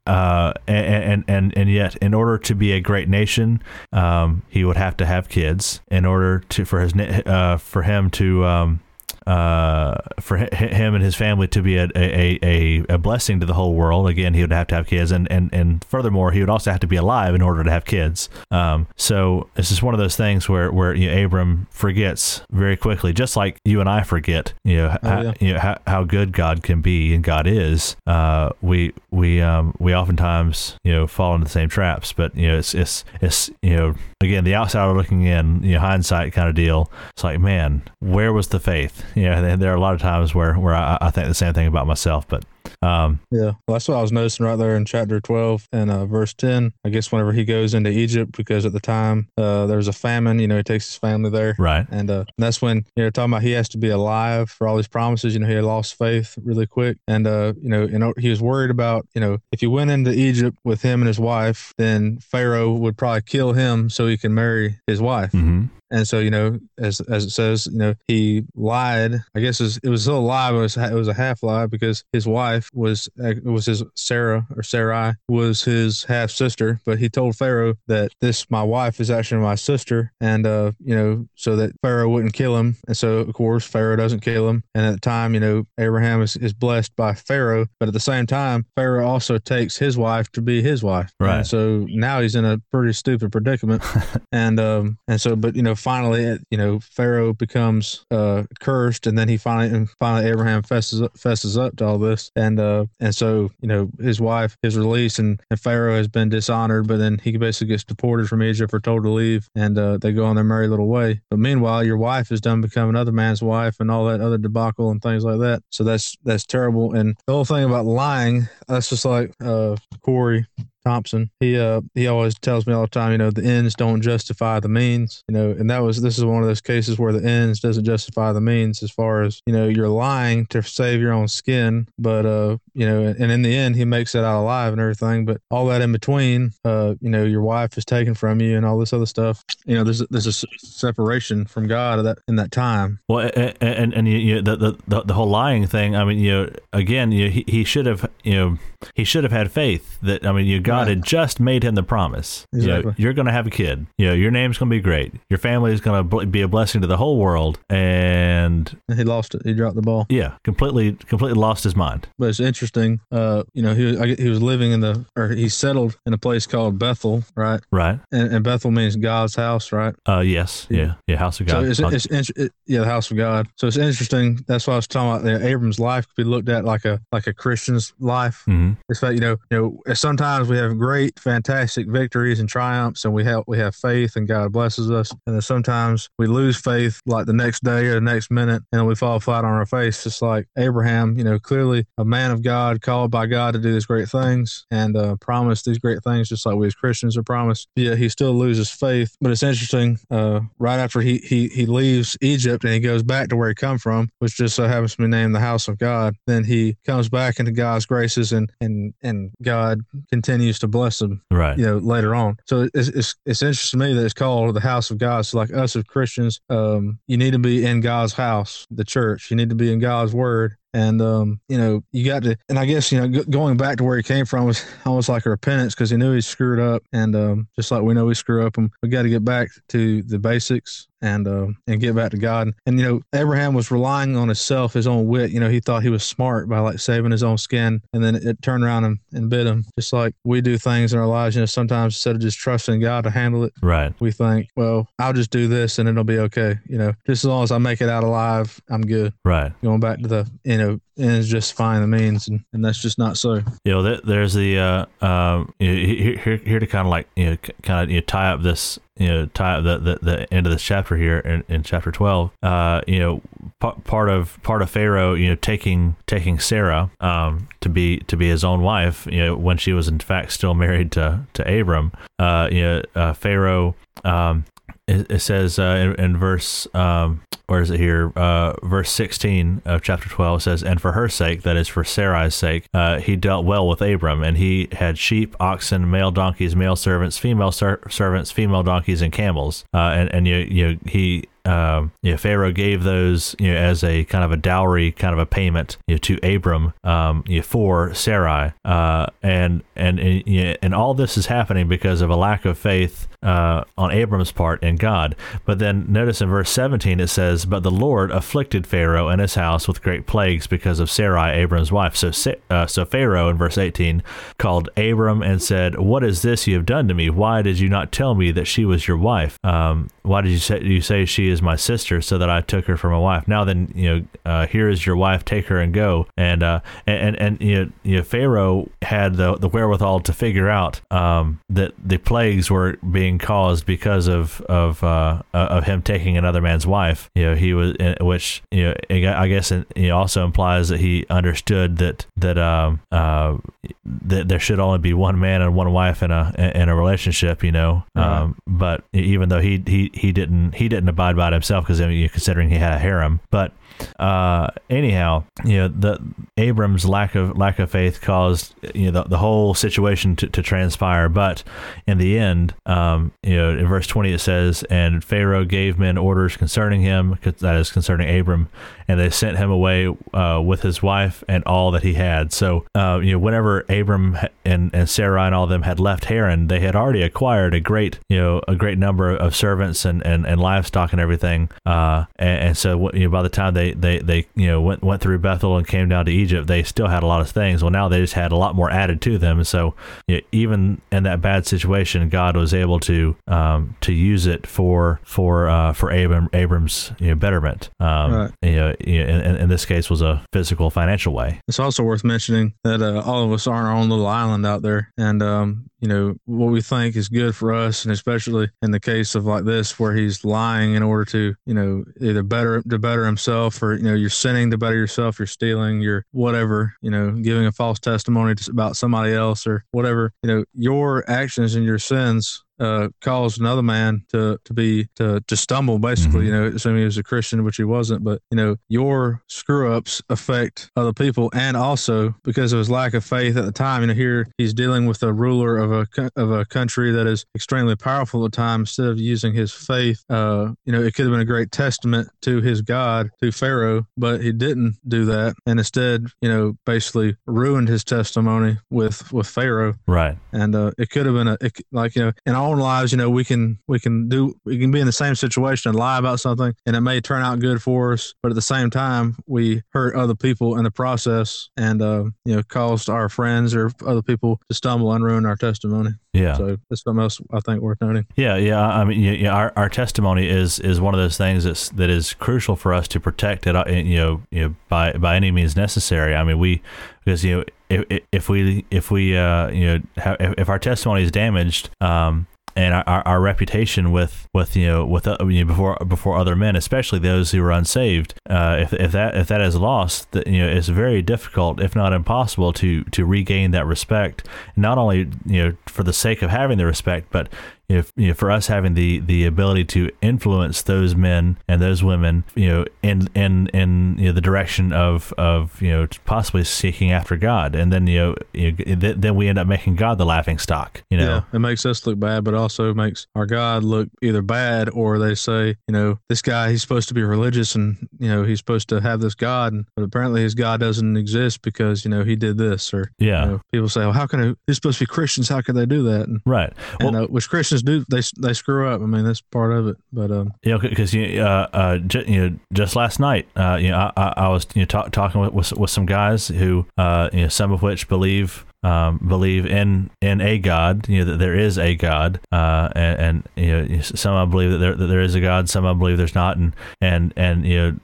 uh, 0.10 0.54
and, 0.68 1.24
and 1.28 1.56
and 1.56 1.70
yet, 1.70 1.96
in 1.98 2.14
order 2.14 2.38
to 2.40 2.56
be 2.56 2.72
a 2.72 2.82
great 2.82 3.08
nation, 3.08 3.62
um, 3.94 4.42
he 4.50 4.64
would 4.64 4.78
have 4.78 4.98
to 4.98 5.06
have 5.06 5.30
kids. 5.30 5.82
In 5.92 6.06
order 6.06 6.40
to 6.50 6.66
for 6.66 6.80
his 6.80 6.94
uh, 6.96 7.58
for 7.58 7.84
him 7.84 8.10
to 8.12 8.46
um, 8.46 8.80
uh, 9.30 9.94
for 10.20 10.38
him 10.38 10.96
and 10.96 11.04
his 11.04 11.16
family 11.16 11.48
to 11.48 11.62
be 11.62 11.78
a, 11.78 11.88
a, 11.96 12.40
a, 12.42 12.86
a 12.90 12.98
blessing 12.98 13.40
to 13.40 13.46
the 13.46 13.54
whole 13.54 13.76
world, 13.76 14.10
again, 14.10 14.34
he 14.34 14.42
would 14.42 14.52
have 14.52 14.66
to 14.66 14.76
have 14.76 14.88
kids, 14.88 15.12
and, 15.12 15.32
and, 15.32 15.54
and 15.54 15.86
furthermore, 15.86 16.32
he 16.32 16.40
would 16.40 16.50
also 16.50 16.72
have 16.72 16.80
to 16.80 16.88
be 16.88 16.96
alive 16.96 17.36
in 17.36 17.42
order 17.44 17.64
to 17.64 17.70
have 17.70 17.86
kids. 17.86 18.28
Um, 18.50 18.88
so 18.96 19.48
it's 19.56 19.70
just 19.70 19.84
one 19.84 19.94
of 19.94 20.00
those 20.00 20.16
things 20.16 20.50
where 20.50 20.72
where 20.72 20.96
you 20.96 21.12
know, 21.12 21.26
Abram 21.26 21.68
forgets 21.70 22.42
very 22.50 22.76
quickly, 22.76 23.14
just 23.14 23.38
like 23.38 23.60
you 23.64 23.80
and 23.80 23.88
I 23.88 24.02
forget, 24.02 24.54
you 24.64 24.78
know, 24.78 24.98
oh, 25.04 25.08
how, 25.08 25.22
yeah. 25.22 25.34
you 25.40 25.54
know 25.54 25.60
how, 25.60 25.78
how 25.86 26.04
good 26.04 26.32
God 26.32 26.64
can 26.64 26.82
be 26.82 27.14
and 27.14 27.24
God 27.24 27.46
is. 27.46 27.96
Uh, 28.08 28.50
we 28.64 28.94
we 29.12 29.42
um, 29.44 29.76
we 29.78 29.94
oftentimes 29.94 30.76
you 30.84 30.92
know 30.92 31.06
fall 31.06 31.36
into 31.36 31.44
the 31.44 31.52
same 31.52 31.70
traps, 31.70 32.14
but 32.14 32.36
you 32.36 32.48
know 32.48 32.58
it's 32.58 32.74
it's 32.74 33.06
it's 33.22 33.52
you 33.62 33.76
know 33.76 33.96
again 34.22 34.44
the 34.44 34.56
outsider 34.56 34.94
looking 34.94 35.24
in, 35.24 35.64
you 35.64 35.76
know 35.76 35.80
hindsight 35.80 36.34
kind 36.34 36.50
of 36.50 36.56
deal. 36.56 36.92
It's 37.12 37.24
like 37.24 37.40
man, 37.40 37.84
where 38.00 38.34
was 38.34 38.50
the 38.50 38.60
faith? 38.60 39.04
You 39.16 39.24
know, 39.30 39.56
there 39.56 39.72
are 39.72 39.76
a 39.76 39.80
lot 39.80 39.94
of 39.94 40.02
times 40.02 40.36
where 40.36 40.56
where 40.56 40.76
I, 40.76 40.98
I 41.02 41.12
think 41.12 41.28
the 41.28 41.34
same 41.34 41.54
thing 41.54 41.68
about 41.68 41.88
myself, 41.88 42.28
but 42.28 42.44
um, 42.82 43.20
yeah, 43.32 43.54
well, 43.68 43.76
that's 43.76 43.88
what 43.88 43.98
I 43.98 44.02
was 44.02 44.12
noticing 44.12 44.46
right 44.46 44.56
there 44.56 44.76
in 44.76 44.86
chapter 44.86 45.20
12 45.20 45.68
and 45.72 45.92
uh, 45.92 46.06
verse 46.06 46.34
10. 46.34 46.74
I 46.86 46.90
guess 46.90 47.12
whenever 47.12 47.34
he 47.34 47.46
goes 47.46 47.74
into 47.74 47.90
Egypt, 47.90 48.36
because 48.36 48.66
at 48.66 48.74
the 48.74 48.80
time 48.80 49.28
uh, 49.38 49.66
there's 49.66 49.88
a 49.88 49.94
famine, 49.94 50.40
you 50.40 50.48
know, 50.48 50.58
he 50.58 50.64
takes 50.64 50.88
his 50.88 50.98
family 50.98 51.30
there. 51.30 51.56
Right. 51.58 51.86
And 51.92 52.10
uh, 52.10 52.26
that's 52.38 52.62
when, 52.62 52.86
you 52.96 53.04
know, 53.04 53.10
talking 53.10 53.34
about 53.34 53.44
he 53.44 53.52
has 53.52 53.70
to 53.70 53.78
be 53.78 53.90
alive 53.90 54.50
for 54.50 54.68
all 54.68 54.76
these 54.76 54.88
promises. 54.88 55.34
You 55.34 55.40
know, 55.40 55.48
he 55.48 55.54
had 55.54 55.64
lost 55.64 55.98
faith 55.98 56.38
really 56.44 56.68
quick. 56.68 56.98
And, 57.08 57.28
uh, 57.28 57.54
you 57.62 57.70
know, 57.70 57.88
you 57.88 58.00
know, 58.00 58.14
he 58.18 58.30
was 58.30 58.42
worried 58.42 58.72
about, 58.72 59.08
you 59.14 59.22
know, 59.22 59.40
if 59.52 59.60
he 59.62 59.68
went 59.68 59.92
into 59.92 60.12
Egypt 60.12 60.58
with 60.64 60.82
him 60.82 61.02
and 61.02 61.08
his 61.08 61.20
wife, 61.20 61.74
then 61.78 62.20
Pharaoh 62.20 62.72
would 62.72 62.98
probably 62.98 63.22
kill 63.22 63.54
him 63.54 63.90
so 63.90 64.08
he 64.08 64.18
can 64.18 64.34
marry 64.34 64.80
his 64.88 65.02
wife. 65.02 65.32
Mm-hmm. 65.32 65.66
And 65.92 66.08
so, 66.08 66.20
you 66.20 66.30
know, 66.30 66.60
as 66.78 67.00
as 67.02 67.26
it 67.26 67.32
says, 67.32 67.68
you 67.68 67.78
know, 67.78 67.96
he 68.08 68.44
lied. 68.56 69.16
I 69.36 69.40
guess 69.40 69.60
it 69.60 69.64
was, 69.64 69.78
it 69.84 69.90
was 69.90 70.02
still 70.04 70.18
a 70.18 70.20
lie, 70.20 70.52
but 70.52 70.58
it 70.58 70.62
was, 70.62 70.78
it 70.78 70.94
was 70.94 71.08
a 71.08 71.14
half 71.14 71.44
lie 71.44 71.66
because 71.66 72.04
his 72.14 72.28
wife 72.28 72.70
was 72.74 73.10
it 73.18 73.44
was 73.44 73.66
his 73.66 73.84
Sarah 73.96 74.48
or 74.56 74.64
Sarai 74.64 75.14
was 75.28 75.64
his 75.64 76.04
half 76.04 76.32
sister. 76.32 76.80
But 76.86 77.00
he 77.00 77.10
told 77.10 77.36
Pharaoh 77.36 77.76
that 77.88 78.12
this 78.22 78.50
my 78.50 78.64
wife 78.64 79.00
is 79.00 79.10
actually 79.10 79.42
my 79.42 79.56
sister, 79.56 80.12
and 80.22 80.46
uh, 80.46 80.72
you 80.84 80.96
know, 80.96 81.28
so 81.36 81.56
that 81.56 81.72
Pharaoh 81.82 82.10
wouldn't 82.10 82.34
kill 82.34 82.58
him. 82.58 82.78
And 82.88 82.96
so, 82.96 83.20
of 83.20 83.34
course, 83.34 83.66
Pharaoh 83.66 83.96
doesn't 83.96 84.22
kill 84.22 84.48
him. 84.50 84.64
And 84.76 84.86
at 84.86 84.94
the 84.94 85.00
time, 85.00 85.34
you 85.34 85.40
know, 85.40 85.66
Abraham 85.78 86.22
is, 86.22 86.36
is 86.36 86.54
blessed 86.54 86.96
by 86.96 87.14
Pharaoh, 87.14 87.68
but 87.80 87.88
at 87.88 87.94
the 87.94 88.00
same 88.00 88.26
time, 88.26 88.66
Pharaoh 88.76 89.08
also 89.08 89.38
takes 89.38 89.78
his 89.78 89.98
wife 89.98 90.32
to 90.34 90.42
be 90.42 90.62
his 90.62 90.84
wife. 90.84 91.14
Right. 91.20 91.38
And 91.38 91.48
so 91.48 91.88
now 91.90 92.22
he's 92.22 92.36
in 92.36 92.46
a 92.46 92.60
pretty 92.72 92.94
stupid 92.94 93.32
predicament. 93.32 93.84
and 94.32 94.60
um 94.60 94.98
and 95.08 95.20
so, 95.20 95.36
but 95.36 95.56
you 95.56 95.62
know 95.62 95.76
finally, 95.80 96.38
you 96.52 96.58
know, 96.58 96.80
Pharaoh 96.80 97.34
becomes 97.34 98.06
uh, 98.12 98.44
cursed, 98.60 99.08
and 99.08 99.18
then 99.18 99.28
he 99.28 99.38
finally, 99.38 99.76
and 99.76 99.90
finally, 99.92 100.30
Abraham 100.30 100.64
fesses 100.64 101.02
up, 101.02 101.18
fesses 101.18 101.58
up 101.58 101.76
to 101.78 101.86
all 101.86 101.98
this, 101.98 102.32
and 102.36 102.60
uh, 102.60 102.86
and 103.00 103.16
so 103.16 103.50
you 103.62 103.68
know, 103.68 103.90
his 104.00 104.22
wife 104.22 104.58
is 104.64 104.78
released, 104.78 105.20
and, 105.20 105.42
and 105.50 105.60
Pharaoh 105.60 105.96
has 105.96 106.08
been 106.08 106.30
dishonored, 106.30 106.88
but 106.88 106.98
then 106.98 107.20
he 107.24 107.38
basically 107.38 107.68
gets 107.68 107.84
deported 107.84 108.28
from 108.28 108.44
Egypt 108.44 108.74
or 108.74 108.80
told 108.80 109.04
to 109.04 109.10
leave, 109.10 109.50
and 109.56 109.78
uh, 109.78 109.98
they 109.98 110.12
go 110.12 110.26
on 110.26 110.36
their 110.36 110.44
merry 110.44 110.68
little 110.68 110.88
way. 110.88 111.22
But 111.30 111.40
meanwhile, 111.40 111.84
your 111.84 111.98
wife 111.98 112.32
is 112.32 112.42
done 112.42 112.62
become 112.62 112.90
another 112.90 113.12
man's 113.12 113.42
wife, 113.42 113.78
and 113.80 113.90
all 113.90 114.06
that 114.06 114.22
other 114.22 114.38
debacle 114.38 114.92
and 114.92 115.02
things 115.02 115.24
like 115.24 115.40
that. 115.40 115.64
So 115.70 115.84
that's 115.84 116.16
that's 116.24 116.46
terrible. 116.46 116.94
And 116.94 117.16
the 117.26 117.34
whole 117.34 117.46
thing 117.46 117.64
about 117.64 117.86
lying, 117.86 118.48
that's 118.68 118.90
just 118.90 119.06
like 119.06 119.34
uh, 119.44 119.78
Corey 120.02 120.46
Thompson. 120.86 121.30
He 121.40 121.58
uh 121.58 121.82
he 121.96 122.08
always 122.08 122.36
tells 122.40 122.66
me 122.68 122.74
all 122.74 122.84
the 122.84 122.88
time, 122.88 123.12
you 123.12 123.18
know, 123.18 123.32
the 123.32 123.44
ends 123.44 123.76
don't 123.76 124.02
justify 124.02 124.60
the 124.60 124.70
means, 124.70 125.24
you 125.28 125.34
know, 125.34 125.52
and 125.52 125.70
that 125.70 125.80
was 125.80 126.02
this 126.02 126.18
is 126.18 126.26
one 126.26 126.42
of 126.42 126.48
those 126.48 126.62
cases 126.62 126.98
where 126.98 127.14
the 127.14 127.28
ends 127.28 127.60
doesn't 127.60 127.84
justify 127.84 128.32
the 128.32 128.42
means 128.42 128.82
as 128.84 128.92
far 128.92 129.22
as, 129.24 129.42
you 129.46 129.54
know, 129.54 129.68
you're 129.68 129.90
lying 129.90 130.46
to 130.48 130.62
save 130.62 131.02
your 131.02 131.14
own 131.14 131.28
skin, 131.28 131.88
but 131.98 132.26
uh, 132.26 132.58
you 132.74 132.86
know, 132.88 133.04
and 133.04 133.32
in 133.32 133.42
the 133.42 133.56
end 133.56 133.76
he 133.76 133.86
makes 133.86 134.16
it 134.16 134.24
out 134.24 134.42
alive 134.42 134.74
and 134.74 134.82
everything, 134.82 135.26
but 135.26 135.42
all 135.52 135.66
that 135.68 135.82
in 135.82 135.92
between, 135.92 136.52
uh, 136.66 136.96
you 137.02 137.10
know, 137.10 137.24
your 137.24 137.42
wife 137.42 137.78
is 137.78 137.86
taken 137.86 138.14
from 138.14 138.40
you 138.42 138.56
and 138.58 138.66
all 138.66 138.78
this 138.78 138.94
other 138.94 139.06
stuff. 139.06 139.44
You 139.66 139.76
know, 139.76 139.84
there's 139.84 140.00
there's 140.10 140.28
a 140.28 140.48
separation 140.58 141.46
from 141.46 141.68
God 141.68 142.04
that 142.06 142.20
in 142.28 142.36
that 142.38 142.52
time. 142.52 143.00
Well, 143.08 143.30
and 143.36 143.54
and, 143.62 143.94
and 143.94 144.08
you, 144.08 144.42
the, 144.42 144.78
the 144.88 145.02
the 145.04 145.14
whole 145.14 145.30
lying 145.30 145.68
thing, 145.68 145.96
I 145.96 146.04
mean, 146.04 146.20
you 146.20 146.54
again, 146.74 147.12
you 147.12 147.30
he, 147.30 147.44
he 147.48 147.64
should 147.64 147.86
have, 147.86 148.10
you 148.24 148.34
know, 148.34 148.58
he 148.96 149.04
should 149.04 149.24
have 149.24 149.34
had 149.34 149.52
faith 149.52 150.00
that 150.02 150.26
I 150.26 150.32
mean, 150.32 150.46
you 150.46 150.60
God 150.70 150.80
right. 150.80 150.88
had 150.90 151.04
just 151.04 151.40
made 151.40 151.64
him 151.64 151.76
the 151.76 151.84
promise. 151.84 152.46
Exactly. 152.54 152.94
You 152.98 153.10
are 153.10 153.14
going 153.14 153.26
to 153.26 153.32
have 153.32 153.48
a 153.48 153.50
kid. 153.50 153.88
You 153.98 154.08
know, 154.08 154.14
your 154.14 154.32
name's 154.32 154.58
going 154.58 154.70
to 154.70 154.76
be 154.76 154.82
great. 154.82 155.14
Your 155.30 155.40
family 155.40 155.74
is 155.74 155.82
going 155.82 156.10
to 156.10 156.26
be 156.26 156.42
a 156.42 156.48
blessing 156.48 156.82
to 156.82 156.88
the 156.88 156.98
whole 156.98 157.18
world. 157.18 157.60
And 157.70 158.80
he 158.96 159.04
lost 159.04 159.36
it. 159.36 159.42
He 159.44 159.54
dropped 159.54 159.76
the 159.76 159.82
ball. 159.82 160.06
Yeah, 160.10 160.34
completely, 160.44 160.94
completely 160.94 161.40
lost 161.40 161.64
his 161.64 161.76
mind. 161.76 162.08
But 162.18 162.30
it's 162.30 162.40
interesting. 162.40 163.00
Uh, 163.12 163.44
you 163.54 163.62
know, 163.62 163.74
he 163.74 163.86
was, 163.86 164.20
he 164.20 164.30
was 164.30 164.42
living 164.42 164.72
in 164.72 164.80
the, 164.80 165.06
or 165.16 165.30
he 165.30 165.50
settled 165.50 165.98
in 166.06 166.14
a 166.14 166.18
place 166.18 166.46
called 166.48 166.78
Bethel, 166.78 167.24
right? 167.36 167.60
Right. 167.72 168.00
And, 168.12 168.34
and 168.34 168.44
Bethel 168.44 168.72
means 168.72 168.96
God's 168.96 169.36
house, 169.36 169.72
right? 169.72 169.96
Uh, 170.08 170.20
yes. 170.20 170.68
Yeah. 170.70 170.96
Yeah. 171.08 171.18
House 171.18 171.40
of 171.40 171.48
God. 171.48 171.76
So 171.76 171.88
it's, 171.88 172.06
it's, 172.06 172.30
it, 172.32 172.52
yeah, 172.66 172.80
the 172.80 172.86
house 172.86 173.12
of 173.12 173.18
God. 173.18 173.48
So 173.56 173.68
it's 173.68 173.78
interesting. 173.78 174.40
That's 174.48 174.68
why 174.68 174.74
I 174.74 174.76
was 174.78 174.88
talking 174.88 175.28
about. 175.28 175.42
Abram's 175.42 175.80
life 175.80 176.08
could 176.08 176.16
be 176.16 176.24
looked 176.24 176.50
at 176.50 176.66
like 176.66 176.86
a 176.86 177.00
like 177.12 177.28
a 177.28 177.34
Christian's 177.34 177.94
life. 178.00 178.44
Mm-hmm. 178.48 178.74
It's 178.90 179.00
that 179.00 179.14
you 179.14 179.20
know, 179.20 179.38
you 179.50 179.82
know, 179.88 179.94
sometimes 179.94 180.48
we 180.48 180.58
have 180.60 180.78
great, 180.78 181.20
fantastic 181.20 181.88
victories 181.88 182.40
and 182.40 182.48
triumphs, 182.48 183.06
and 183.06 183.14
we 183.14 183.24
have 183.24 183.44
we 183.48 183.58
have 183.58 183.76
faith, 183.76 184.16
and 184.16 184.28
God 184.28 184.52
blesses 184.52 184.92
us. 184.92 185.12
And 185.26 185.36
then 185.36 185.42
sometimes 185.42 186.10
we 186.18 186.28
lose 186.28 186.58
faith, 186.60 187.02
like 187.06 187.26
the 187.26 187.34
next 187.34 187.64
day 187.64 187.88
or 187.88 187.96
the 187.96 188.02
next 188.02 188.32
minute, 188.32 188.64
and 188.72 188.86
we 188.88 188.96
fall 188.96 189.20
flat 189.20 189.46
on 189.46 189.52
our 189.52 189.66
face. 189.66 190.04
Just 190.04 190.22
like 190.22 190.48
Abraham, 190.58 191.18
you 191.18 191.24
know, 191.24 191.40
clearly 191.40 191.86
a 191.98 192.06
man 192.06 192.32
of 192.32 192.44
God, 192.44 192.82
called 192.82 193.12
by 193.12 193.26
God 193.26 193.54
to 193.54 193.60
do 193.60 193.74
these 193.74 193.86
great 193.86 194.10
things, 194.10 194.66
and 194.72 194.96
uh, 194.96 195.16
promised 195.18 195.66
these 195.66 195.80
great 195.80 196.04
things, 196.04 196.30
just 196.30 196.46
like 196.46 196.56
we 196.56 196.68
as 196.68 196.76
Christians 196.76 197.18
are 197.18 197.24
promised. 197.24 197.68
Yeah, 197.76 197.96
he 197.96 198.10
still 198.10 198.34
loses 198.34 198.70
faith. 198.70 199.16
But 199.22 199.32
it's 199.32 199.44
interesting. 199.44 200.00
Uh, 200.10 200.42
right 200.58 200.80
after 200.80 201.02
he 201.02 201.18
he 201.20 201.48
he 201.50 201.66
leaves 201.66 202.18
Egypt 202.22 202.64
and 202.64 202.74
he 202.74 202.80
goes 202.80 203.04
back 203.04 203.30
to 203.30 203.36
where 203.36 203.50
he 203.50 203.56
come 203.56 203.78
from, 203.78 204.10
which 204.20 204.36
just 204.36 204.56
so 204.56 204.68
happens 204.68 204.96
to 204.96 205.04
be 205.04 205.08
named 205.08 205.36
the 205.36 205.40
house 205.40 205.68
of 205.68 205.78
God. 205.78 206.16
Then 206.28 206.44
he 206.44 206.78
comes 206.86 207.10
back 207.10 207.40
into 207.40 207.52
God's 207.52 207.86
graces, 207.86 208.32
and 208.32 208.52
and 208.60 208.94
and 209.02 209.32
God 209.42 209.82
continues 210.10 210.49
to 210.58 210.68
bless 210.68 211.02
him 211.02 211.22
right. 211.30 211.58
you 211.58 211.66
know 211.66 211.78
later 211.78 212.16
on. 212.16 212.38
So 212.46 212.68
it's, 212.74 212.88
it's 212.88 213.16
it's 213.26 213.42
interesting 213.44 213.80
to 213.80 213.86
me 213.86 213.94
that 213.94 214.04
it's 214.04 214.14
called 214.14 214.56
the 214.56 214.62
house 214.62 214.90
of 214.90 214.98
god. 214.98 215.26
So 215.26 215.38
like 215.38 215.54
us 215.54 215.76
as 215.76 215.84
christians 215.84 216.42
um 216.50 217.00
you 217.06 217.18
need 217.18 217.32
to 217.32 217.40
be 217.40 217.64
in 217.66 217.82
god's 217.82 218.14
house 218.14 218.66
the 218.72 218.84
church. 218.84 219.30
You 219.30 219.38
need 219.38 219.50
to 219.50 219.56
be 219.56 219.72
in 219.72 219.80
god's 219.80 220.14
word 220.14 220.56
and 220.74 221.02
um, 221.02 221.40
you 221.50 221.58
know, 221.58 221.84
you 221.92 222.06
got 222.06 222.24
to, 222.24 222.38
and 222.48 222.60
I 222.60 222.66
guess 222.66 222.92
you 222.92 223.00
know, 223.00 223.08
g- 223.08 223.30
going 223.30 223.58
back 223.58 223.78
to 223.78 223.84
where 223.84 223.98
he 223.98 224.04
came 224.04 224.26
from 224.26 224.46
was 224.46 224.66
almost 224.86 225.10
like 225.10 225.26
a 225.26 225.30
repentance 225.30 225.74
because 225.76 225.90
he 225.90 225.98
knew 225.98 226.14
he 226.14 226.22
screwed 226.22 226.60
up, 226.60 226.84
and 226.94 227.16
um, 227.16 227.48
just 227.56 227.72
like 227.72 227.82
we 227.82 227.94
know 227.94 228.06
we 228.06 228.14
screw 228.16 228.46
up, 228.46 228.58
and 228.58 228.70
we 228.82 228.90
got 228.90 229.04
to 229.04 229.10
get 229.10 229.24
back 229.24 229.50
to 229.70 230.04
the 230.04 230.20
basics 230.20 230.88
and 231.02 231.28
uh, 231.28 231.48
and 231.68 231.80
get 231.80 231.96
back 231.96 232.12
to 232.12 232.18
God. 232.18 232.50
And 232.66 232.80
you 232.80 232.86
know, 232.86 233.02
Abraham 233.14 233.54
was 233.54 233.72
relying 233.72 234.16
on 234.16 234.28
himself, 234.28 234.74
his 234.74 234.88
own 234.88 235.08
wit. 235.08 235.32
You 235.32 235.40
know, 235.40 235.50
he 235.50 235.60
thought 235.60 235.84
he 235.84 235.90
was 235.90 236.04
smart 236.04 236.50
by 236.50 236.60
like 236.60 236.80
saving 236.80 237.12
his 237.12 237.24
own 237.24 237.38
skin, 237.38 237.82
and 237.94 238.04
then 238.04 238.16
it, 238.16 238.26
it 238.26 238.42
turned 238.42 238.64
around 238.64 238.86
and, 238.86 239.00
and 239.14 239.30
bit 239.30 239.48
him. 239.48 239.66
Just 239.78 239.94
like 239.94 240.14
we 240.24 240.42
do 240.42 240.58
things 240.58 240.94
in 240.94 241.00
our 241.00 241.08
lives. 241.08 241.36
You 241.36 241.42
know, 241.42 241.46
sometimes 241.46 241.96
instead 241.96 242.16
of 242.16 242.22
just 242.22 242.38
trusting 242.38 242.80
God 242.80 243.04
to 243.06 243.10
handle 243.10 243.44
it, 243.44 243.54
right? 243.62 243.94
We 244.00 244.12
think, 244.12 244.50
well, 244.56 244.88
I'll 245.00 245.14
just 245.14 245.32
do 245.32 245.48
this 245.48 245.80
and 245.80 245.88
it'll 245.88 246.04
be 246.04 246.20
okay. 246.20 246.58
You 246.68 246.78
know, 246.78 246.94
just 247.06 247.24
as 247.24 247.30
long 247.30 247.44
as 247.44 247.52
I 247.52 247.58
make 247.58 247.82
it 247.82 247.90
out 247.90 248.04
alive, 248.04 248.60
I'm 248.70 248.82
good. 248.82 249.14
Right. 249.24 249.52
Going 249.62 249.80
back 249.80 250.00
to 250.02 250.08
the 250.08 250.30
you 250.60 250.66
know 250.66 250.80
just 250.98 251.30
justifying 251.30 251.82
the 251.82 251.88
means, 251.88 252.28
and, 252.28 252.44
and 252.54 252.64
that's 252.64 252.82
just 252.82 252.98
not 252.98 253.18
so. 253.18 253.36
You 253.64 253.72
know, 253.72 253.96
there's 253.96 254.34
the 254.34 254.60
uh, 254.60 254.86
uh, 255.02 255.46
here, 255.60 256.18
here, 256.18 256.38
here 256.38 256.60
to 256.60 256.68
kind 256.68 256.88
of 256.88 256.92
like 256.92 257.08
you 257.16 257.32
know, 257.32 257.38
kind 257.64 257.84
of 257.84 257.90
you 257.90 257.98
know, 257.98 258.06
tie 258.06 258.32
up 258.32 258.42
this 258.42 258.80
you 259.00 259.08
know 259.08 259.26
tie 259.28 259.60
the, 259.62 259.78
the, 259.78 260.00
the 260.02 260.34
end 260.34 260.46
of 260.46 260.52
this 260.52 260.62
chapter 260.62 260.98
here 260.98 261.20
in, 261.20 261.44
in 261.48 261.64
chapter 261.64 261.92
12 261.92 262.32
uh 262.44 262.82
you 262.86 263.00
know 263.00 263.22
p- 263.62 263.82
part 263.86 264.10
of 264.10 264.38
part 264.44 264.62
of 264.62 264.70
pharaoh 264.70 265.14
you 265.14 265.30
know 265.30 265.36
taking 265.36 265.96
taking 266.06 266.38
sarah 266.38 266.92
um 267.00 267.48
to 267.62 267.70
be 267.70 268.00
to 268.02 268.18
be 268.18 268.28
his 268.28 268.44
own 268.44 268.62
wife 268.62 269.08
you 269.10 269.20
know 269.20 269.36
when 269.36 269.58
she 269.58 269.72
was 269.74 269.88
in 269.88 270.00
fact 270.00 270.32
still 270.34 270.54
married 270.54 270.92
to 270.92 271.26
to 271.34 271.60
abram. 271.60 271.92
Uh 272.20 272.50
you 272.52 272.62
know 272.62 272.82
uh, 272.94 273.14
pharaoh 273.14 273.74
um 274.04 274.46
it, 274.90 275.20
says 275.20 275.60
uh, 275.60 275.94
in, 275.98 276.06
in, 276.06 276.18
verse 276.18 276.68
um, 276.74 277.22
where 277.50 277.62
is 277.62 277.72
it 277.72 277.80
here? 277.80 278.14
Uh, 278.16 278.54
verse 278.64 278.92
16 278.92 279.64
of 279.66 279.82
chapter 279.82 280.08
12 280.08 280.44
says, 280.44 280.64
And 280.64 280.80
for 280.80 280.92
her 280.92 281.10
sake, 281.10 281.42
that 281.42 281.58
is 281.58 281.68
for 281.68 281.84
Sarai's 281.84 282.36
sake, 282.36 282.68
uh, 282.74 283.00
he 283.00 283.16
dealt 283.16 283.46
well 283.46 283.68
with 283.68 283.82
Abram, 283.82 284.24
and 284.24 284.38
he 284.38 284.70
had 284.74 284.98
sheep, 284.98 285.36
oxen, 285.40 285.90
male 285.90 286.12
donkeys, 286.12 286.56
male 286.56 286.76
servants, 286.76 287.18
female 287.18 287.52
ser- 287.52 287.82
servants, 287.90 288.32
female 288.32 288.64
donkeys, 288.64 289.02
and 289.02 289.12
camels. 289.12 289.66
Uh, 289.74 289.78
and 289.78 290.14
and 290.14 290.28
you, 290.28 290.36
you 290.38 290.80
he 290.86 291.28
um, 291.46 291.92
Pharaoh 292.18 292.52
gave 292.52 292.84
those 292.84 293.36
you 293.40 293.52
know, 293.52 293.58
as 293.58 293.84
a 293.84 294.06
kind 294.06 294.24
of 294.24 294.32
a 294.32 294.38
dowry, 294.38 294.92
kind 294.92 295.14
of 295.14 295.20
a 295.20 295.26
payment 295.26 295.78
you 295.88 295.96
know, 295.96 296.00
to 296.00 296.20
Abram 296.22 296.74
um, 296.84 297.24
you 297.28 297.38
know, 297.38 297.44
for 297.44 297.94
Sarai, 297.94 298.54
uh, 298.66 299.08
and 299.24 299.64
and 299.76 300.00
and, 300.00 300.28
you 300.28 300.44
know, 300.44 300.56
and 300.62 300.76
all 300.76 300.94
this 300.94 301.18
is 301.18 301.26
happening 301.26 301.68
because 301.68 302.02
of 302.02 302.10
a 302.10 302.16
lack 302.16 302.46
of 302.46 302.58
faith 302.58 303.08
uh, 303.22 303.64
on 303.78 303.92
Abram's 303.92 304.32
part 304.32 304.64
in 304.64 304.76
God. 304.76 305.16
But 305.46 305.60
then 305.60 305.86
notice 305.90 306.22
in 306.22 306.30
verse 306.30 306.50
17 306.50 307.00
it 307.00 307.08
says, 307.08 307.46
"But 307.46 307.64
the 307.64 307.72
Lord 307.72 308.12
afflicted 308.12 308.66
Pharaoh 308.66 309.10
and 309.10 309.20
his 309.20 309.36
house 309.36 309.68
with 309.68 309.84
great 309.84 310.06
plagues 310.06 310.48
because 310.48 310.80
of 310.80 310.90
Sarai, 310.90 311.32
Abram's 311.32 311.72
wife." 311.72 311.96
So, 311.96 312.12
uh, 312.50 312.66
so 312.66 312.86
Pharaoh 312.86 313.30
in 313.30 313.38
verse 313.38 313.58
18 313.58 314.04
called 314.38 314.70
Abram 314.78 315.22
and 315.22 315.42
said, 315.42 315.78
"What 315.78 316.04
is 316.04 316.22
this 316.22 316.48
you 316.48 316.56
have 316.56 316.66
done 316.66 316.88
to 316.88 316.94
me? 316.94 317.10
Why 317.10 317.42
did 317.42 317.60
you 317.60 317.70
not 317.70 317.92
tell 317.92 318.16
me 318.16 318.32
that 318.32 318.46
she 318.46 318.66
was 318.66 318.88
your 318.88 318.98
wife? 318.98 319.38
Um, 319.44 319.90
why 320.04 320.22
did 320.22 320.32
you 320.32 320.40
say 320.40 320.62
you 320.64 320.82
say 320.82 321.06
she 321.06 321.30
is 321.30 321.42
my 321.42 321.56
sister, 321.56 322.02
so 322.02 322.18
that 322.18 322.30
I 322.30 322.42
took 322.42 322.66
her 322.66 322.78
for 322.78 322.90
my 322.90 322.98
wife? 322.98 323.28
Now 323.28 323.44
then, 323.44 323.72
you 323.76 323.90
know, 323.90 324.06
uh, 324.26 324.48
here 324.48 324.70
is 324.70 324.86
your 324.86 324.96
wife. 324.96 325.26
Take 325.26 325.48
her 325.48 325.60
and 325.60 325.74
go." 325.74 326.08
And 326.16 326.42
uh, 326.42 326.62
and, 326.88 327.18
and 327.18 327.40
and 327.40 327.42
you 327.42 327.56
know, 327.56 327.72
you 327.84 327.98
know, 327.98 328.04
Pharaoh 328.04 328.70
had 328.82 329.16
the 329.16 329.36
the 329.36 329.50
wherewithal 329.50 330.00
to 330.02 330.14
figure 330.14 330.50
out 330.50 330.82
um, 330.92 331.40
that 331.50 331.74
the 331.84 331.98
plagues 331.98 332.50
were 332.50 332.78
being 332.92 333.09
caused 333.18 333.66
because 333.66 334.08
of 334.08 334.42
of 334.42 334.84
uh, 334.84 335.22
uh 335.34 335.38
of 335.38 335.64
him 335.64 335.82
taking 335.82 336.18
another 336.18 336.42
man's 336.42 336.68
wife. 336.68 337.10
You 337.16 337.26
know, 337.26 337.36
he 337.36 337.54
was, 337.54 337.76
which 338.02 338.44
you 338.52 338.74
know, 338.90 339.14
I 339.14 339.28
guess 339.28 339.52
it 339.52 339.90
also 339.90 340.26
implies 340.26 340.70
that 340.70 340.80
he 340.80 341.06
understood 341.10 341.78
that 341.78 342.06
that 342.18 342.38
um 342.38 342.82
uh 342.92 343.38
that 343.86 344.28
there 344.28 344.40
should 344.40 344.60
only 344.60 344.80
be 344.80 344.94
one 344.94 345.20
man 345.20 345.42
and 345.42 345.56
one 345.56 345.72
wife 345.72 346.04
in 346.04 346.12
a 346.12 346.52
in 346.56 346.70
a 346.70 346.76
relationship. 346.76 347.44
You 347.44 347.52
know, 347.52 347.84
um, 347.96 348.38
but 348.46 348.84
even 348.94 349.30
though 349.30 349.42
he 349.42 349.64
he 349.66 349.92
he 349.94 350.12
didn't 350.12 350.54
he 350.54 350.70
didn't 350.70 350.90
abide 350.90 351.16
by 351.16 351.28
it 351.28 351.34
himself 351.34 351.66
because 351.66 351.82
I 351.82 351.88
mean, 351.88 352.08
considering 352.10 352.50
he 352.50 352.58
had 352.58 352.74
a 352.74 352.80
harem, 352.80 353.22
but 353.32 353.54
uh, 354.00 354.50
anyhow, 354.70 355.24
you 355.46 355.58
know, 355.58 355.68
the 355.68 356.00
Abram's 356.38 356.86
lack 356.86 357.16
of 357.16 357.38
lack 357.38 357.60
of 357.60 357.72
faith 357.72 358.02
caused 358.02 358.54
you 358.74 358.92
know 358.92 359.04
the, 359.04 359.10
the 359.10 359.18
whole 359.18 359.54
situation 359.54 360.16
to, 360.18 360.28
to 360.28 360.42
transpire. 360.42 361.10
But 361.10 361.44
in 361.88 361.98
the 361.98 362.18
end, 362.18 362.54
um, 362.66 363.12
you 363.24 363.36
know, 363.36 363.52
in 363.52 363.68
verse 363.68 363.88
twenty 363.88 364.14
it 364.14 364.20
says, 364.20 364.64
"And 364.64 365.04
Pharaoh 365.04 365.46
gave 365.46 365.78
men 365.80 365.98
orders 365.98 366.38
concerning 366.38 366.82
him, 366.82 367.18
that 367.24 367.56
is 367.56 367.72
concerning 367.72 368.18
Abram, 368.20 368.50
and 368.88 369.00
they 369.00 369.10
sent 369.10 369.38
him 369.38 369.52
away 369.52 369.94
uh, 370.14 370.42
with 370.44 370.62
his 370.62 370.82
wife 370.82 371.24
and 371.28 371.44
all 371.46 371.72
that 371.72 371.84
he 371.84 371.94
had." 371.94 372.32
So, 372.34 372.66
uh, 372.76 373.00
you 373.04 373.14
know, 373.14 373.20
whenever 373.20 373.66
Abram 373.70 374.18
and 374.46 374.70
and 374.74 374.90
Sarah 374.90 375.24
and 375.24 375.36
all 375.36 375.44
of 375.44 375.50
them 375.50 375.64
had 375.64 375.80
left 375.80 376.06
Haran, 376.06 376.48
they 376.48 376.60
had 376.60 376.76
already 376.76 377.02
acquired 377.02 377.54
a 377.54 377.60
great 377.60 378.00
you 378.10 378.18
know 378.18 378.42
a 378.48 378.56
great 378.56 378.78
number 378.78 379.16
of 379.16 379.36
servants 379.36 379.86
and 379.86 380.06
and, 380.06 380.26
and 380.26 380.40
livestock 380.40 380.92
and 380.92 381.02
everything. 381.02 381.50
Uh, 381.66 382.06
and, 382.18 382.40
and 382.50 382.58
so 382.58 382.92
you 382.94 383.06
know 383.06 383.10
by 383.10 383.22
the 383.22 383.30
time 383.30 383.54
they 383.54 383.69
they 383.74 384.00
they 384.00 384.28
you 384.36 384.48
know 384.48 384.62
went 384.62 384.84
went 384.84 385.02
through 385.02 385.20
Bethel 385.20 385.58
and 385.58 385.68
came 385.68 385.90
down 385.90 386.06
to 386.06 386.12
Egypt, 386.12 386.48
they 386.48 386.64
still 386.64 386.88
had 386.88 387.04
a 387.04 387.06
lot 387.06 387.22
of 387.22 387.30
things. 387.30 387.64
Well, 387.64 387.72
now 387.72 387.88
they 387.88 388.00
just 388.00 388.14
had 388.14 388.32
a 388.32 388.36
lot 388.36 388.56
more 388.56 388.70
added 388.70 389.02
to 389.04 389.18
them. 389.18 389.38
And 389.38 389.48
so 389.48 389.76
you 390.08 390.18
know, 390.18 390.22
even 390.32 390.82
in 390.92 391.04
that 391.04 391.22
bad 391.22 391.46
situation, 391.46 392.10
God 392.10 392.36
was 392.36 392.54
able 392.54 392.80
to 392.82 393.16
um, 393.28 393.76
to 393.82 393.94
use 393.94 394.26
it 394.26 394.48
for 394.48 395.00
for 395.04 395.50
uh, 395.50 395.74
for 395.74 395.92
Abram 395.92 396.30
Abram's 396.34 396.92
you 397.00 397.10
know 397.10 397.16
betterment. 397.16 397.70
Um, 397.80 398.14
right. 398.14 398.32
You 398.42 398.56
know, 398.56 398.72
in, 398.80 399.36
in, 399.36 399.50
this 399.50 399.66
case, 399.66 399.90
was 399.90 400.02
a 400.02 400.24
physical 400.34 400.70
financial 400.70 401.14
way. 401.14 401.42
It's 401.48 401.60
also 401.60 401.84
worth 401.84 402.04
mentioning 402.04 402.54
that 402.64 402.82
uh, 402.82 403.02
all 403.02 403.24
of 403.24 403.32
us 403.32 403.48
are 403.48 403.56
on 403.56 403.66
our 403.66 403.74
own 403.74 403.90
little 403.90 404.08
island 404.08 404.46
out 404.46 404.62
there, 404.62 404.92
and 404.98 405.22
um, 405.22 405.70
you 405.80 405.88
know 405.88 406.16
what 406.26 406.48
we 406.48 406.62
think 406.62 406.96
is 406.96 407.08
good 407.08 407.36
for 407.36 407.54
us 407.54 407.86
and 407.86 407.92
especially 407.92 408.50
in 408.62 408.72
the 408.72 408.80
case 408.80 409.16
of 409.16 409.26
like 409.26 409.46
this 409.46 409.80
where 409.80 409.94
he's 409.94 410.26
lying 410.26 410.74
in 410.74 410.84
order 410.84 411.06
to 411.06 411.34
you 411.46 411.54
know 411.54 411.84
either 412.02 412.24
better 412.24 412.62
to 412.64 412.78
better 412.78 413.06
himself 413.06 413.59
or 413.64 413.74
you 413.74 413.84
know 413.84 413.94
you're 413.94 414.10
sinning 414.10 414.52
to 414.52 414.58
better 414.58 414.76
yourself 414.76 415.20
you're 415.20 415.26
stealing 415.26 415.82
you're 415.82 416.06
whatever 416.12 416.74
you 416.82 416.90
know 416.90 417.12
giving 417.12 417.46
a 417.46 417.52
false 417.52 417.80
testimony 417.80 418.34
about 418.50 418.76
somebody 418.76 419.14
else 419.14 419.46
or 419.46 419.64
whatever 419.72 420.12
you 420.24 420.30
know 420.30 420.44
your 420.54 421.10
actions 421.10 421.56
and 421.56 421.66
your 421.66 421.80
sins 421.80 422.44
uh, 422.60 422.90
caused 423.02 423.40
another 423.40 423.64
man 423.64 424.04
to 424.10 424.40
to 424.46 424.54
be 424.54 424.88
to 424.96 425.22
to 425.28 425.38
stumble. 425.38 425.80
Basically, 425.80 426.26
mm-hmm. 426.26 426.26
you 426.26 426.32
know, 426.32 426.48
assuming 426.48 426.80
he 426.80 426.86
was 426.86 426.98
a 426.98 427.04
Christian, 427.04 427.44
which 427.44 427.58
he 427.58 427.64
wasn't. 427.64 428.04
But 428.04 428.22
you 428.32 428.38
know, 428.38 428.58
your 428.68 429.22
screw 429.28 429.74
ups 429.74 430.02
affect 430.10 430.72
other 430.76 430.94
people, 430.94 431.30
and 431.34 431.56
also 431.56 432.16
because 432.24 432.54
of 432.54 432.60
his 432.60 432.70
lack 432.70 432.94
of 432.94 433.04
faith 433.04 433.38
at 433.38 433.46
the 433.46 433.52
time. 433.52 433.82
You 433.82 433.88
know, 433.88 433.94
here 433.94 434.28
he's 434.38 434.54
dealing 434.54 434.86
with 434.86 435.04
a 435.04 435.14
ruler 435.14 435.58
of 435.58 435.72
a 435.72 436.12
of 436.16 436.32
a 436.32 436.46
country 436.46 436.92
that 436.92 437.08
is 437.08 437.26
extremely 437.36 437.76
powerful 437.76 438.26
at 438.26 438.32
the 438.32 438.36
time. 438.36 438.62
Instead 438.62 438.88
of 438.88 439.00
using 439.00 439.34
his 439.34 439.52
faith, 439.52 440.04
uh, 440.10 440.52
you 440.66 440.72
know, 440.72 440.82
it 440.82 440.94
could 440.94 441.06
have 441.06 441.12
been 441.12 441.22
a 441.22 441.26
great 441.26 441.52
testament 441.52 442.10
to 442.22 442.42
his 442.42 442.62
God, 442.62 443.10
to 443.22 443.32
Pharaoh, 443.32 443.86
but 443.98 444.22
he 444.22 444.32
didn't 444.32 444.78
do 444.88 445.06
that, 445.06 445.36
and 445.46 445.60
instead, 445.60 446.08
you 446.22 446.30
know, 446.30 446.56
basically 446.66 447.16
ruined 447.26 447.68
his 447.68 447.84
testimony 447.84 448.58
with 448.70 449.12
with 449.12 449.28
Pharaoh. 449.28 449.76
Right. 449.88 450.18
And 450.32 450.56
uh, 450.56 450.72
it 450.78 450.90
could 450.90 451.06
have 451.06 451.16
been 451.16 451.28
a 451.28 451.38
it, 451.42 451.58
like 451.72 451.96
you 451.96 452.04
know, 452.04 452.12
and 452.26 452.36
all 452.36 452.49
own 452.50 452.60
lives, 452.60 452.92
you 452.92 452.98
know, 452.98 453.10
we 453.10 453.24
can 453.24 453.60
we 453.68 453.80
can 453.80 454.10
do 454.10 454.36
we 454.46 454.58
can 454.58 454.72
be 454.72 454.80
in 454.80 454.86
the 454.86 454.92
same 454.92 455.16
situation 455.16 455.70
and 455.70 455.78
lie 455.78 455.98
about 455.98 456.20
something, 456.20 456.54
and 456.66 456.76
it 456.76 456.82
may 456.82 457.02
turn 457.02 457.22
out 457.22 457.40
good 457.40 457.62
for 457.62 457.94
us, 457.94 458.14
but 458.22 458.32
at 458.32 458.36
the 458.36 458.42
same 458.42 458.70
time, 458.70 459.18
we 459.28 459.62
hurt 459.70 459.96
other 459.96 460.16
people 460.16 460.58
in 460.58 460.64
the 460.64 460.72
process, 460.72 461.50
and 461.58 461.82
uh, 461.82 462.06
you 462.26 462.36
know, 462.36 462.44
caused 462.44 462.90
our 462.90 463.10
friends 463.10 463.56
or 463.56 463.72
other 463.86 464.02
people 464.02 464.42
to 464.50 464.56
stumble 464.56 464.92
and 464.94 465.04
ruin 465.04 465.26
our 465.26 465.36
testimony. 465.36 465.92
Yeah. 466.14 466.38
So 466.38 466.58
that's 466.70 466.84
something 466.84 467.02
else 467.02 467.20
I 467.32 467.40
think 467.40 467.62
worth 467.62 467.80
noting. 467.82 468.08
Yeah, 468.16 468.36
yeah. 468.36 468.62
I 468.62 468.84
mean, 468.84 469.00
yeah, 469.00 469.34
our, 469.34 469.54
our 469.56 469.70
testimony 469.70 470.28
is 470.28 470.60
is 470.60 470.82
one 470.82 470.94
of 470.94 471.00
those 471.00 471.18
things 471.18 471.44
that's 471.44 471.70
that 471.70 471.90
is 471.90 472.14
crucial 472.16 472.56
for 472.56 472.74
us 472.74 472.88
to 472.90 473.00
protect 473.00 473.46
it. 473.48 473.56
Uh, 473.56 473.64
you 473.68 473.98
know, 473.98 474.24
you 474.32 474.42
know, 474.42 474.56
by 474.70 474.94
by 474.94 475.16
any 475.16 475.32
means 475.32 475.56
necessary. 475.56 476.16
I 476.16 476.24
mean, 476.24 476.40
we 476.40 476.62
because 477.06 477.24
you 477.24 477.38
know 477.38 477.44
if, 477.70 478.02
if 478.12 478.30
we 478.30 478.66
if 478.72 478.92
we 478.92 479.16
uh, 479.16 479.50
you 479.50 479.66
know 479.66 479.80
have, 479.98 480.18
if 480.20 480.50
our 480.50 480.60
testimony 480.60 481.04
is 481.04 481.12
damaged, 481.12 481.70
um, 481.82 482.28
and 482.60 482.74
our, 482.74 483.08
our 483.08 483.22
reputation 483.22 483.94
with 483.94 484.28
with 484.34 484.54
you 484.56 484.68
know 484.68 484.86
with 484.86 485.08
uh, 485.08 485.16
you 485.22 485.46
know, 485.46 485.48
before 485.48 485.78
before 485.88 486.18
other 486.18 486.36
men, 486.36 486.58
especially 486.58 487.00
those 487.00 487.32
who 487.32 487.42
are 487.42 487.52
unsaved. 487.52 488.14
Uh, 488.30 488.58
if, 488.60 488.74
if 488.74 488.92
that 488.92 489.16
if 489.16 489.28
that 489.30 489.40
is 489.40 489.56
lost, 489.56 490.12
that, 490.12 490.28
you 490.28 490.40
know 490.40 490.48
it's 490.48 490.68
very 490.68 491.02
difficult, 491.02 491.62
if 491.62 491.74
not 491.74 491.94
impossible, 491.94 492.52
to 492.52 492.84
to 492.86 493.06
regain 493.06 493.52
that 493.52 493.66
respect. 493.66 494.28
Not 494.58 494.78
only 494.78 495.10
you 495.26 495.44
know 495.44 495.56
for 495.68 495.84
the 495.84 495.94
sake 495.94 496.22
of 496.22 496.32
having 496.32 496.58
the 496.58 496.66
respect, 496.66 497.08
but 497.12 497.30
if 497.70 497.94
you 497.96 498.10
know, 498.10 498.14
for 498.14 498.32
us 498.32 498.48
having 498.48 498.74
the 498.74 499.00
the 499.00 499.26
ability 499.26 499.64
to 499.66 499.92
influence 500.02 500.64
those 500.64 500.96
men 500.96 501.38
and 501.48 501.62
those 501.62 501.84
women, 501.84 502.24
you 502.36 502.50
know, 502.50 502.66
in 502.82 503.08
in 503.16 503.48
in 503.48 503.96
you 503.98 504.08
know, 504.08 504.12
the 504.12 504.22
direction 504.22 504.74
of 504.74 505.14
of 505.18 505.62
you 505.62 505.70
know 505.70 505.88
possibly 506.06 506.44
seeking 506.44 506.92
after 506.92 507.16
God, 507.16 507.56
and 507.56 507.72
then 507.72 507.88
you 507.88 508.00
know, 508.00 508.16
you 508.34 508.52
know 508.52 508.94
then 508.94 509.16
we 509.16 509.28
end 509.28 509.38
up 509.38 509.48
making 509.48 509.76
God 509.76 509.98
the 510.00 510.06
laughing 510.06 510.40
stock. 510.40 510.84
You 510.90 510.98
know, 510.98 511.16
yeah, 511.16 511.22
it 511.32 511.40
makes 511.40 511.66
us 511.66 511.86
look 511.86 512.00
bad, 512.00 512.24
but 512.24 512.34
also 512.34 512.74
makes 512.74 513.08
our 513.16 513.28
God 513.28 513.64
look 513.64 513.88
either 514.02 514.24
bad 514.24 514.70
or 514.70 514.98
they 514.98 515.14
say, 515.14 515.56
you 515.68 515.74
know, 515.74 516.00
this 516.10 516.22
guy 516.22 516.50
he's 516.50 516.62
supposed 516.62 516.88
to 516.88 516.94
be 516.94 517.04
religious 517.04 517.56
and 517.56 517.88
you 518.00 518.10
know 518.10 518.24
he's 518.24 518.40
supposed 518.40 518.68
to 518.70 518.82
have 518.82 519.00
this 519.00 519.14
God, 519.14 519.54
but 519.76 519.84
apparently 519.84 520.24
his 520.24 520.34
God 520.34 520.60
doesn't 520.60 520.98
exist 520.98 521.44
because 521.44 521.86
you 521.86 521.92
know 521.92 522.04
he 522.04 522.16
did 522.16 522.38
this 522.38 522.74
or 522.74 522.92
yeah. 522.98 523.26
You 523.26 523.32
know, 523.32 523.42
people 523.52 523.70
say, 523.70 523.82
well, 523.82 523.92
how 523.92 524.08
can 524.08 524.20
I, 524.20 524.36
they're 524.48 524.56
supposed 524.56 524.80
to 524.80 524.86
be 524.86 524.88
Christians? 524.88 525.30
How 525.30 525.42
can 525.42 525.56
they 525.56 525.66
do 525.66 525.84
that? 525.84 526.08
And, 526.08 526.22
right. 526.26 526.52
And 526.80 526.94
well, 526.94 527.04
uh, 527.04 527.08
which 527.08 527.30
Christians 527.30 527.59
do 527.62 527.86
they 527.90 528.02
they 528.20 528.34
screw 528.34 528.70
up. 528.70 528.82
I 528.82 528.86
mean, 528.86 529.06
that's 529.06 529.22
part 529.22 529.52
of 529.52 529.68
it. 529.68 529.78
But 529.92 530.12
um, 530.12 530.34
know, 530.52 530.60
because 530.60 530.94
you 530.94 531.22
uh, 531.22 531.48
uh 531.54 531.78
j- 531.80 532.06
you 532.08 532.30
know, 532.30 532.40
just 532.54 532.76
last 532.76 533.00
night, 533.00 533.28
uh, 533.36 533.58
you 533.60 533.70
know, 533.70 533.92
I, 533.96 534.14
I 534.18 534.28
was 534.30 534.48
you 534.54 534.62
know 534.62 534.66
talk, 534.66 534.92
talking 534.92 535.22
with, 535.22 535.34
with, 535.34 535.54
with 535.54 535.70
some 535.70 535.86
guys 535.86 536.28
who 536.28 536.66
uh, 536.78 537.10
you 537.14 537.24
know, 537.24 537.28
some 537.28 537.52
of 537.52 537.62
which 537.62 537.88
believe 537.88 538.46
um, 538.64 539.00
believe 539.08 539.46
in 539.46 539.90
in 540.02 540.20
a 540.22 540.38
God, 540.38 540.88
you 540.90 541.00
know 541.00 541.12
that 541.12 541.18
there 541.18 541.36
is 541.36 541.58
a 541.58 541.76
God, 541.76 542.20
uh, 542.32 542.70
and, 542.76 543.00
and, 543.00 543.30
you 543.36 543.68
know 543.68 543.82
some 543.82 544.16
I 544.16 544.26
believe 544.26 544.52
that 544.52 544.58
there 544.58 544.76
that 544.76 544.88
there 544.88 545.02
is 545.02 545.16
a 545.16 545.22
God, 545.22 545.50
some 545.50 545.66
I 545.66 545.74
believe 545.74 545.98
there's 545.98 546.16
not, 546.16 546.38
and 546.38 546.54
and 546.82 547.14
and 547.16 547.46
you 547.46 547.58
know 547.58 547.78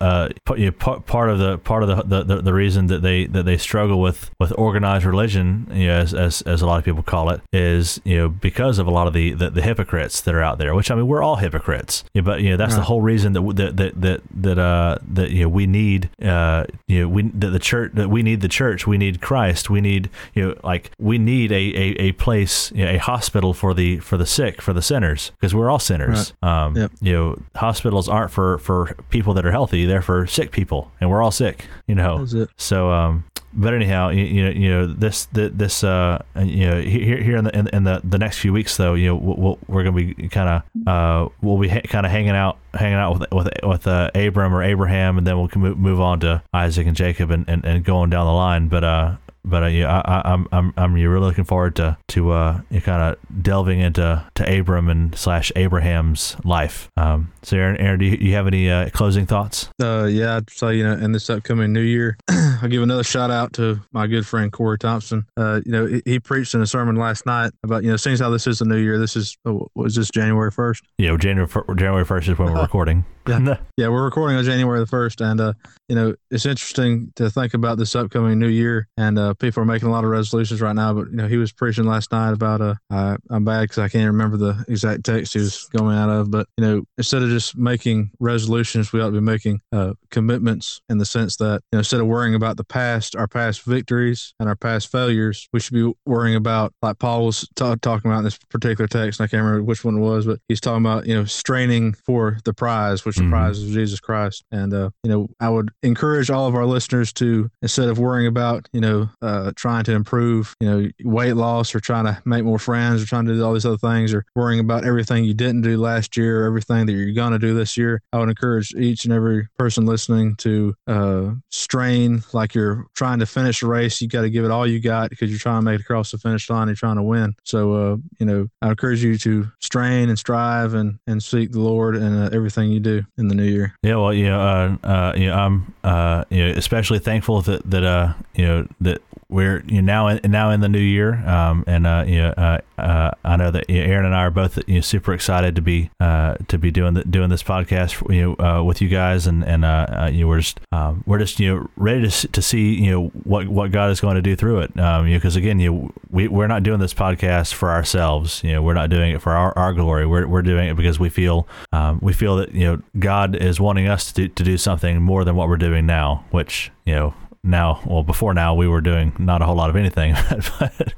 uh, 0.00 0.28
you 0.56 0.66
know, 0.66 0.72
part, 0.72 1.06
part 1.06 1.30
of 1.30 1.38
the 1.38 1.58
part 1.58 1.82
of 1.82 2.08
the, 2.08 2.22
the, 2.24 2.42
the 2.42 2.54
reason 2.54 2.86
that 2.86 3.02
they 3.02 3.26
that 3.26 3.44
they 3.44 3.56
struggle 3.56 4.00
with, 4.00 4.30
with 4.38 4.52
organized 4.56 5.04
religion, 5.04 5.66
you 5.72 5.86
know, 5.86 5.94
as, 5.94 6.14
as, 6.14 6.42
as 6.42 6.62
a 6.62 6.66
lot 6.66 6.78
of 6.78 6.84
people 6.84 7.02
call 7.02 7.30
it, 7.30 7.40
is 7.52 8.00
you 8.04 8.16
know 8.16 8.28
because 8.28 8.78
of 8.78 8.86
a 8.86 8.90
lot 8.90 9.06
of 9.06 9.12
the, 9.12 9.32
the, 9.32 9.50
the 9.50 9.62
hypocrites 9.62 10.20
that 10.22 10.34
are 10.34 10.42
out 10.42 10.58
there. 10.58 10.74
Which 10.74 10.90
I 10.90 10.94
mean, 10.94 11.06
we're 11.06 11.22
all 11.22 11.36
hypocrites, 11.36 12.04
yeah, 12.14 12.22
but 12.22 12.40
you 12.40 12.50
know 12.50 12.56
that's 12.56 12.74
right. 12.74 12.80
the 12.80 12.84
whole 12.84 13.02
reason 13.02 13.32
that 13.34 13.42
that 13.56 13.76
that 13.76 14.00
that 14.00 14.22
that, 14.34 14.58
uh, 14.58 14.98
that 15.08 15.30
you 15.30 15.42
know 15.42 15.48
we 15.48 15.66
need 15.66 16.10
uh, 16.22 16.64
you 16.86 17.02
know 17.02 17.08
we 17.08 17.22
that 17.22 17.50
the 17.50 17.58
church 17.58 17.92
that 17.94 18.08
we 18.08 18.22
need 18.22 18.40
the 18.40 18.48
church, 18.48 18.86
we 18.86 18.98
need 18.98 19.20
Christ, 19.20 19.70
we 19.70 19.80
need 19.80 20.10
you 20.34 20.48
know 20.48 20.60
like 20.64 20.90
we 20.98 21.18
need 21.18 21.52
a, 21.52 21.54
a, 21.56 21.86
a 21.98 22.12
place, 22.12 22.72
you 22.72 22.84
know, 22.84 22.90
a 22.90 22.98
hospital 22.98 23.52
for 23.52 23.74
the 23.74 23.98
for 23.98 24.16
the 24.16 24.26
sick, 24.26 24.62
for 24.62 24.72
the 24.72 24.82
sinners, 24.82 25.32
because 25.38 25.54
we're 25.54 25.70
all 25.70 25.78
sinners. 25.78 26.32
Right. 26.42 26.64
Um, 26.64 26.76
yep. 26.76 26.92
You 27.00 27.12
know, 27.12 27.42
hospitals 27.56 28.08
aren't 28.08 28.30
for 28.30 28.58
for 28.58 28.96
people 29.10 29.34
that 29.34 29.44
are 29.44 29.50
healthy 29.50 29.86
there 29.90 30.02
for 30.02 30.26
sick 30.26 30.52
people, 30.52 30.90
and 31.00 31.10
we're 31.10 31.22
all 31.22 31.30
sick, 31.32 31.66
you 31.86 31.94
know. 31.94 32.18
So, 32.56 32.90
um, 32.90 33.24
but 33.52 33.74
anyhow, 33.74 34.10
you, 34.10 34.24
you 34.24 34.44
know, 34.44 34.50
you 34.50 34.70
know 34.70 34.86
this 34.86 35.26
this 35.32 35.82
uh, 35.82 36.22
you 36.36 36.68
know 36.70 36.80
here 36.80 37.20
here 37.20 37.36
in 37.36 37.44
the 37.44 37.58
in, 37.58 37.66
in 37.68 37.84
the, 37.84 38.00
the 38.04 38.18
next 38.18 38.38
few 38.38 38.52
weeks 38.52 38.76
though, 38.76 38.94
you 38.94 39.08
know 39.08 39.16
we'll, 39.16 39.58
we're 39.66 39.82
gonna 39.82 39.96
be 39.96 40.28
kind 40.28 40.48
of 40.48 40.86
uh, 40.86 41.28
we'll 41.42 41.58
be 41.58 41.68
ha- 41.68 41.82
kind 41.88 42.06
of 42.06 42.12
hanging 42.12 42.30
out 42.30 42.58
hanging 42.74 42.94
out 42.94 43.18
with 43.18 43.32
with 43.32 43.48
with 43.64 43.86
uh, 43.86 44.10
Abram 44.14 44.54
or 44.54 44.62
Abraham, 44.62 45.18
and 45.18 45.26
then 45.26 45.36
we'll 45.36 45.74
move 45.74 46.00
on 46.00 46.20
to 46.20 46.42
Isaac 46.54 46.86
and 46.86 46.96
Jacob 46.96 47.32
and, 47.32 47.44
and, 47.48 47.64
and 47.64 47.84
going 47.84 48.10
down 48.10 48.26
the 48.26 48.32
line. 48.32 48.68
But 48.68 48.84
uh, 48.84 49.16
but 49.44 49.62
uh, 49.62 49.66
yeah, 49.66 50.00
I, 50.00 50.18
I, 50.18 50.32
I'm 50.32 50.46
I'm 50.52 50.74
I'm 50.76 50.94
really 50.94 51.20
looking 51.20 51.44
forward 51.44 51.76
to 51.76 51.96
to 52.08 52.30
uh, 52.30 52.60
kind 52.82 53.02
of 53.02 53.42
delving 53.42 53.80
into 53.80 54.24
to 54.34 54.60
Abram 54.60 54.88
and 54.88 55.16
slash 55.16 55.50
Abraham's 55.56 56.36
life. 56.44 56.88
Um, 56.96 57.32
so 57.42 57.56
Aaron, 57.56 57.76
Aaron, 57.78 57.98
do 57.98 58.06
you, 58.06 58.18
you 58.20 58.34
have 58.34 58.46
any 58.46 58.70
uh, 58.70 58.90
closing 58.90 59.26
thoughts? 59.26 59.70
Uh, 59.80 60.04
yeah, 60.04 60.36
I'd 60.36 60.50
say 60.50 60.76
you 60.76 60.84
know, 60.84 60.92
in 60.92 61.12
this 61.12 61.28
upcoming 61.30 61.72
new 61.72 61.80
year, 61.80 62.16
I'll 62.28 62.68
give 62.68 62.82
another 62.82 63.04
shout 63.04 63.30
out 63.30 63.52
to 63.54 63.80
my 63.92 64.06
good 64.06 64.26
friend 64.26 64.52
Corey 64.52 64.78
Thompson. 64.78 65.26
Uh, 65.36 65.60
you 65.64 65.72
know, 65.72 65.86
he, 65.86 66.02
he 66.04 66.20
preached 66.20 66.54
in 66.54 66.60
a 66.60 66.66
sermon 66.66 66.96
last 66.96 67.26
night 67.26 67.52
about 67.62 67.82
you 67.82 67.90
know, 67.90 67.96
seeing 67.96 68.18
how 68.18 68.30
this 68.30 68.46
is 68.46 68.58
the 68.58 68.64
new 68.64 68.76
year. 68.76 68.98
This 68.98 69.16
is 69.16 69.36
oh, 69.44 69.68
was 69.74 69.94
this 69.94 70.10
January 70.10 70.50
first? 70.50 70.84
Yeah, 70.98 71.16
January 71.16 71.48
January 71.76 72.04
first 72.04 72.28
is 72.28 72.38
when 72.38 72.52
we're 72.52 72.60
recording. 72.62 73.04
Yeah, 73.26 73.56
yeah, 73.76 73.88
we're 73.88 74.04
recording 74.04 74.36
on 74.36 74.44
January 74.44 74.80
the 74.80 74.86
first, 74.86 75.20
and 75.20 75.40
uh, 75.40 75.52
you 75.88 75.96
know, 75.96 76.14
it's 76.30 76.46
interesting 76.46 77.12
to 77.16 77.28
think 77.28 77.52
about 77.52 77.76
this 77.76 77.96
upcoming 77.96 78.38
new 78.38 78.48
year. 78.48 78.86
And 78.96 79.18
uh, 79.18 79.34
people 79.34 79.60
are 79.60 79.66
making 79.66 79.88
a 79.88 79.90
lot 79.90 80.04
of 80.04 80.10
resolutions 80.10 80.60
right 80.60 80.74
now. 80.74 80.94
But 80.94 81.10
you 81.10 81.16
know, 81.16 81.26
he 81.26 81.36
was 81.36 81.52
preaching 81.52 81.84
last 81.84 82.12
night 82.12 82.32
about 82.32 82.60
uh, 82.60 82.74
I, 82.90 83.16
I'm 83.28 83.44
bad 83.44 83.62
because 83.62 83.78
I 83.78 83.88
can't 83.88 84.06
remember 84.06 84.36
the 84.36 84.64
exact 84.68 85.04
text 85.04 85.32
he 85.32 85.40
was 85.40 85.68
going 85.76 85.96
out 85.96 86.08
of. 86.08 86.30
But 86.30 86.46
you 86.56 86.64
know, 86.64 86.84
instead 86.96 87.22
of 87.22 87.28
just 87.28 87.56
making 87.56 88.12
resolutions, 88.20 88.92
we 88.92 89.00
ought 89.00 89.06
to 89.06 89.12
be 89.12 89.20
making 89.20 89.60
uh, 89.72 89.94
commitments 90.10 90.80
in 90.88 90.98
the 90.98 91.04
sense 91.04 91.36
that 91.36 91.62
you 91.72 91.76
know, 91.76 91.78
instead 91.78 92.00
of 92.00 92.06
worrying 92.06 92.36
about 92.36 92.56
the 92.56 92.64
past, 92.64 93.16
our 93.16 93.26
past 93.26 93.62
victories 93.62 94.32
and 94.38 94.48
our 94.48 94.56
past 94.56 94.92
failures, 94.92 95.48
we 95.52 95.60
should 95.60 95.74
be 95.74 95.92
worrying 96.06 96.36
about 96.36 96.72
like 96.82 97.00
Paul 97.00 97.26
was 97.26 97.40
t- 97.56 97.74
talking 97.82 98.10
about 98.10 98.18
in 98.18 98.24
this 98.24 98.38
particular 98.38 98.86
text. 98.86 99.18
And 99.18 99.24
I 99.24 99.28
can't 99.28 99.42
remember 99.42 99.64
which 99.64 99.84
one 99.84 99.96
it 99.96 100.00
was, 100.00 100.24
but 100.24 100.38
he's 100.48 100.60
talking 100.60 100.86
about 100.86 101.06
you 101.06 101.14
know 101.14 101.24
straining 101.24 101.94
for 101.94 102.38
the 102.44 102.54
prize, 102.54 103.04
which 103.10 103.16
mm-hmm. 103.16 103.30
the 103.30 103.36
prize 103.36 103.58
is 103.58 103.74
Jesus 103.74 103.98
Christ. 103.98 104.44
And 104.52 104.72
uh, 104.72 104.90
you 105.02 105.10
know, 105.10 105.28
I 105.40 105.48
would 105.48 105.72
encourage 105.82 106.30
all 106.30 106.46
of 106.46 106.54
our 106.54 106.64
listeners 106.64 107.12
to 107.14 107.50
instead 107.60 107.88
of 107.88 107.98
worrying 107.98 108.28
about 108.28 108.68
you 108.72 108.80
know 108.80 109.08
uh, 109.20 109.50
trying 109.56 109.82
to 109.84 109.92
improve 109.92 110.54
you 110.60 110.70
know 110.70 110.88
weight 111.02 111.32
loss 111.32 111.74
or 111.74 111.80
trying 111.80 112.04
to 112.04 112.22
make 112.24 112.44
more 112.44 112.58
friends 112.58 113.02
or 113.02 113.06
trying 113.06 113.26
to 113.26 113.34
do 113.34 113.44
all 113.44 113.52
these 113.52 113.66
other 113.66 113.76
things 113.76 114.14
or 114.14 114.24
worrying 114.36 114.60
about 114.60 114.84
everything 114.84 115.24
you 115.24 115.34
didn't 115.34 115.62
do 115.62 115.76
last 115.76 116.16
year 116.16 116.42
or 116.42 116.46
everything 116.46 116.86
that 116.86 116.92
you're 116.92 117.12
going 117.12 117.32
to 117.32 117.38
do 117.38 117.54
this 117.54 117.76
year 117.76 118.00
i 118.12 118.18
would 118.18 118.28
encourage 118.28 118.72
each 118.74 119.04
and 119.04 119.12
every 119.12 119.48
person 119.58 119.86
listening 119.86 120.34
to 120.36 120.74
uh, 120.86 121.30
strain 121.50 122.22
like 122.32 122.54
you're 122.54 122.86
trying 122.94 123.18
to 123.18 123.26
finish 123.26 123.62
a 123.62 123.66
race 123.66 124.00
you 124.00 124.08
got 124.08 124.22
to 124.22 124.30
give 124.30 124.44
it 124.44 124.50
all 124.50 124.66
you 124.66 124.80
got 124.80 125.10
because 125.10 125.30
you're 125.30 125.38
trying 125.38 125.60
to 125.60 125.64
make 125.64 125.80
it 125.80 125.82
across 125.82 126.10
the 126.10 126.18
finish 126.18 126.48
line 126.48 126.68
you're 126.68 126.76
trying 126.76 126.96
to 126.96 127.02
win 127.02 127.34
so 127.44 127.72
uh, 127.72 127.96
you 128.18 128.26
know 128.26 128.46
i 128.62 128.68
encourage 128.68 129.02
you 129.02 129.18
to 129.18 129.50
strain 129.60 130.08
and 130.08 130.18
strive 130.18 130.74
and 130.74 130.98
and 131.06 131.22
seek 131.22 131.50
the 131.52 131.60
lord 131.60 131.96
in 131.96 132.16
uh, 132.16 132.30
everything 132.32 132.70
you 132.70 132.80
do 132.80 132.99
in 133.18 133.28
the 133.28 133.34
new 133.34 133.44
year 133.44 133.74
yeah 133.82 133.96
well 133.96 134.12
you 134.12 134.26
know 134.26 134.40
uh, 134.40 134.86
uh, 134.86 135.12
you 135.16 135.26
know 135.26 135.34
i'm 135.34 135.74
uh, 135.82 136.24
you 136.30 136.44
know, 136.44 136.52
especially 136.52 136.98
thankful 136.98 137.40
that 137.42 137.68
that 137.70 137.84
uh, 137.84 138.12
you 138.34 138.46
know 138.46 138.66
that 138.80 139.00
we're 139.30 139.62
you 139.66 139.80
know, 139.80 139.86
now 139.86 140.08
in, 140.08 140.30
now 140.30 140.50
in 140.50 140.60
the 140.60 140.68
new 140.68 140.80
year, 140.80 141.14
um, 141.26 141.64
and 141.66 141.86
uh, 141.86 142.04
you 142.06 142.18
know, 142.18 142.30
uh, 142.30 142.58
uh, 142.78 143.12
I 143.24 143.36
know 143.36 143.50
that 143.50 143.66
Aaron 143.68 144.04
and 144.04 144.14
I 144.14 144.24
are 144.24 144.30
both 144.30 144.58
you 144.66 144.76
know, 144.76 144.80
super 144.80 145.14
excited 145.14 145.54
to 145.56 145.62
be 145.62 145.90
uh, 146.00 146.34
to 146.48 146.58
be 146.58 146.70
doing 146.70 146.94
the, 146.94 147.04
doing 147.04 147.30
this 147.30 147.42
podcast 147.42 148.12
you 148.12 148.36
know 148.36 148.44
uh, 148.44 148.62
with 148.62 148.82
you 148.82 148.88
guys, 148.88 149.26
and 149.26 149.44
and 149.44 149.64
uh, 149.64 150.10
you 150.12 150.22
know, 150.22 150.28
we're 150.28 150.40
just 150.40 150.60
um, 150.72 151.04
we're 151.06 151.18
just 151.18 151.38
you 151.38 151.54
know 151.54 151.70
ready 151.76 152.08
to, 152.08 152.28
to 152.28 152.42
see 152.42 152.74
you 152.74 152.90
know 152.90 153.06
what 153.22 153.48
what 153.48 153.70
God 153.70 153.90
is 153.90 154.00
going 154.00 154.16
to 154.16 154.22
do 154.22 154.34
through 154.34 154.60
it, 154.60 154.78
um, 154.78 155.06
you 155.06 155.14
know, 155.14 155.18
because 155.18 155.36
again, 155.36 155.60
you 155.60 155.92
we 156.10 156.26
we're 156.26 156.48
not 156.48 156.62
doing 156.64 156.80
this 156.80 156.92
podcast 156.92 157.54
for 157.54 157.70
ourselves, 157.70 158.42
you 158.42 158.52
know, 158.52 158.62
we're 158.62 158.74
not 158.74 158.90
doing 158.90 159.12
it 159.12 159.22
for 159.22 159.32
our, 159.32 159.56
our 159.56 159.72
glory, 159.72 160.06
we're 160.06 160.26
we're 160.26 160.42
doing 160.42 160.68
it 160.68 160.76
because 160.76 160.98
we 160.98 161.08
feel 161.08 161.46
um, 161.72 162.00
we 162.02 162.12
feel 162.12 162.36
that 162.36 162.52
you 162.52 162.66
know 162.66 162.82
God 162.98 163.36
is 163.36 163.60
wanting 163.60 163.88
us 163.88 164.12
to 164.12 164.14
do, 164.14 164.28
to 164.28 164.42
do 164.42 164.58
something 164.58 165.00
more 165.02 165.24
than 165.24 165.36
what 165.36 165.48
we're 165.48 165.56
doing 165.56 165.86
now, 165.86 166.24
which 166.30 166.70
you 166.84 166.94
know 166.94 167.14
now 167.42 167.80
well 167.86 168.02
before 168.02 168.34
now 168.34 168.54
we 168.54 168.68
were 168.68 168.82
doing 168.82 169.12
not 169.18 169.40
a 169.40 169.46
whole 169.46 169.54
lot 169.54 169.70
of 169.70 169.76
anything 169.76 170.14
but 170.58 170.94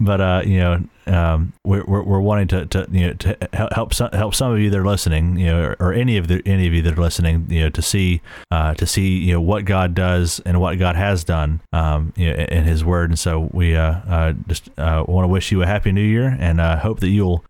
but 0.00 0.20
uh 0.20 0.42
you 0.44 0.58
know 0.58 0.82
um 1.06 1.52
we're, 1.64 1.84
we're, 1.84 2.02
we're 2.02 2.20
wanting 2.20 2.48
to, 2.48 2.66
to 2.66 2.88
you 2.90 3.06
know 3.06 3.12
to 3.12 3.36
help 3.52 3.94
some 3.94 4.10
help 4.10 4.34
some 4.34 4.50
of 4.50 4.58
you 4.58 4.68
that 4.68 4.78
are 4.78 4.86
listening 4.86 5.36
you 5.36 5.46
know 5.46 5.62
or, 5.62 5.76
or, 5.78 5.92
any 5.92 6.16
of 6.16 6.26
the 6.26 6.42
any 6.44 6.66
of 6.66 6.74
you 6.74 6.82
that 6.82 6.98
are 6.98 7.00
listening 7.00 7.46
you 7.48 7.60
know 7.60 7.70
to 7.70 7.80
see 7.80 8.20
uh 8.50 8.74
to 8.74 8.84
see 8.84 9.16
you 9.18 9.32
know 9.32 9.40
what 9.40 9.64
God 9.64 9.94
does 9.94 10.40
and 10.44 10.60
what 10.60 10.76
God 10.80 10.96
has 10.96 11.22
done 11.22 11.60
um 11.72 12.12
you 12.16 12.32
know, 12.32 12.34
in 12.36 12.64
his 12.64 12.84
word. 12.84 13.10
And 13.10 13.18
so 13.18 13.48
we 13.52 13.76
uh, 13.76 13.92
uh 14.08 14.32
just 14.48 14.68
uh 14.78 15.04
want 15.06 15.24
to 15.24 15.28
wish 15.28 15.52
you 15.52 15.62
a 15.62 15.66
happy 15.66 15.92
new 15.92 16.02
year 16.02 16.36
and 16.40 16.60
uh 16.60 16.78
hope 16.78 16.98
that 16.98 17.08
you'll 17.08 17.44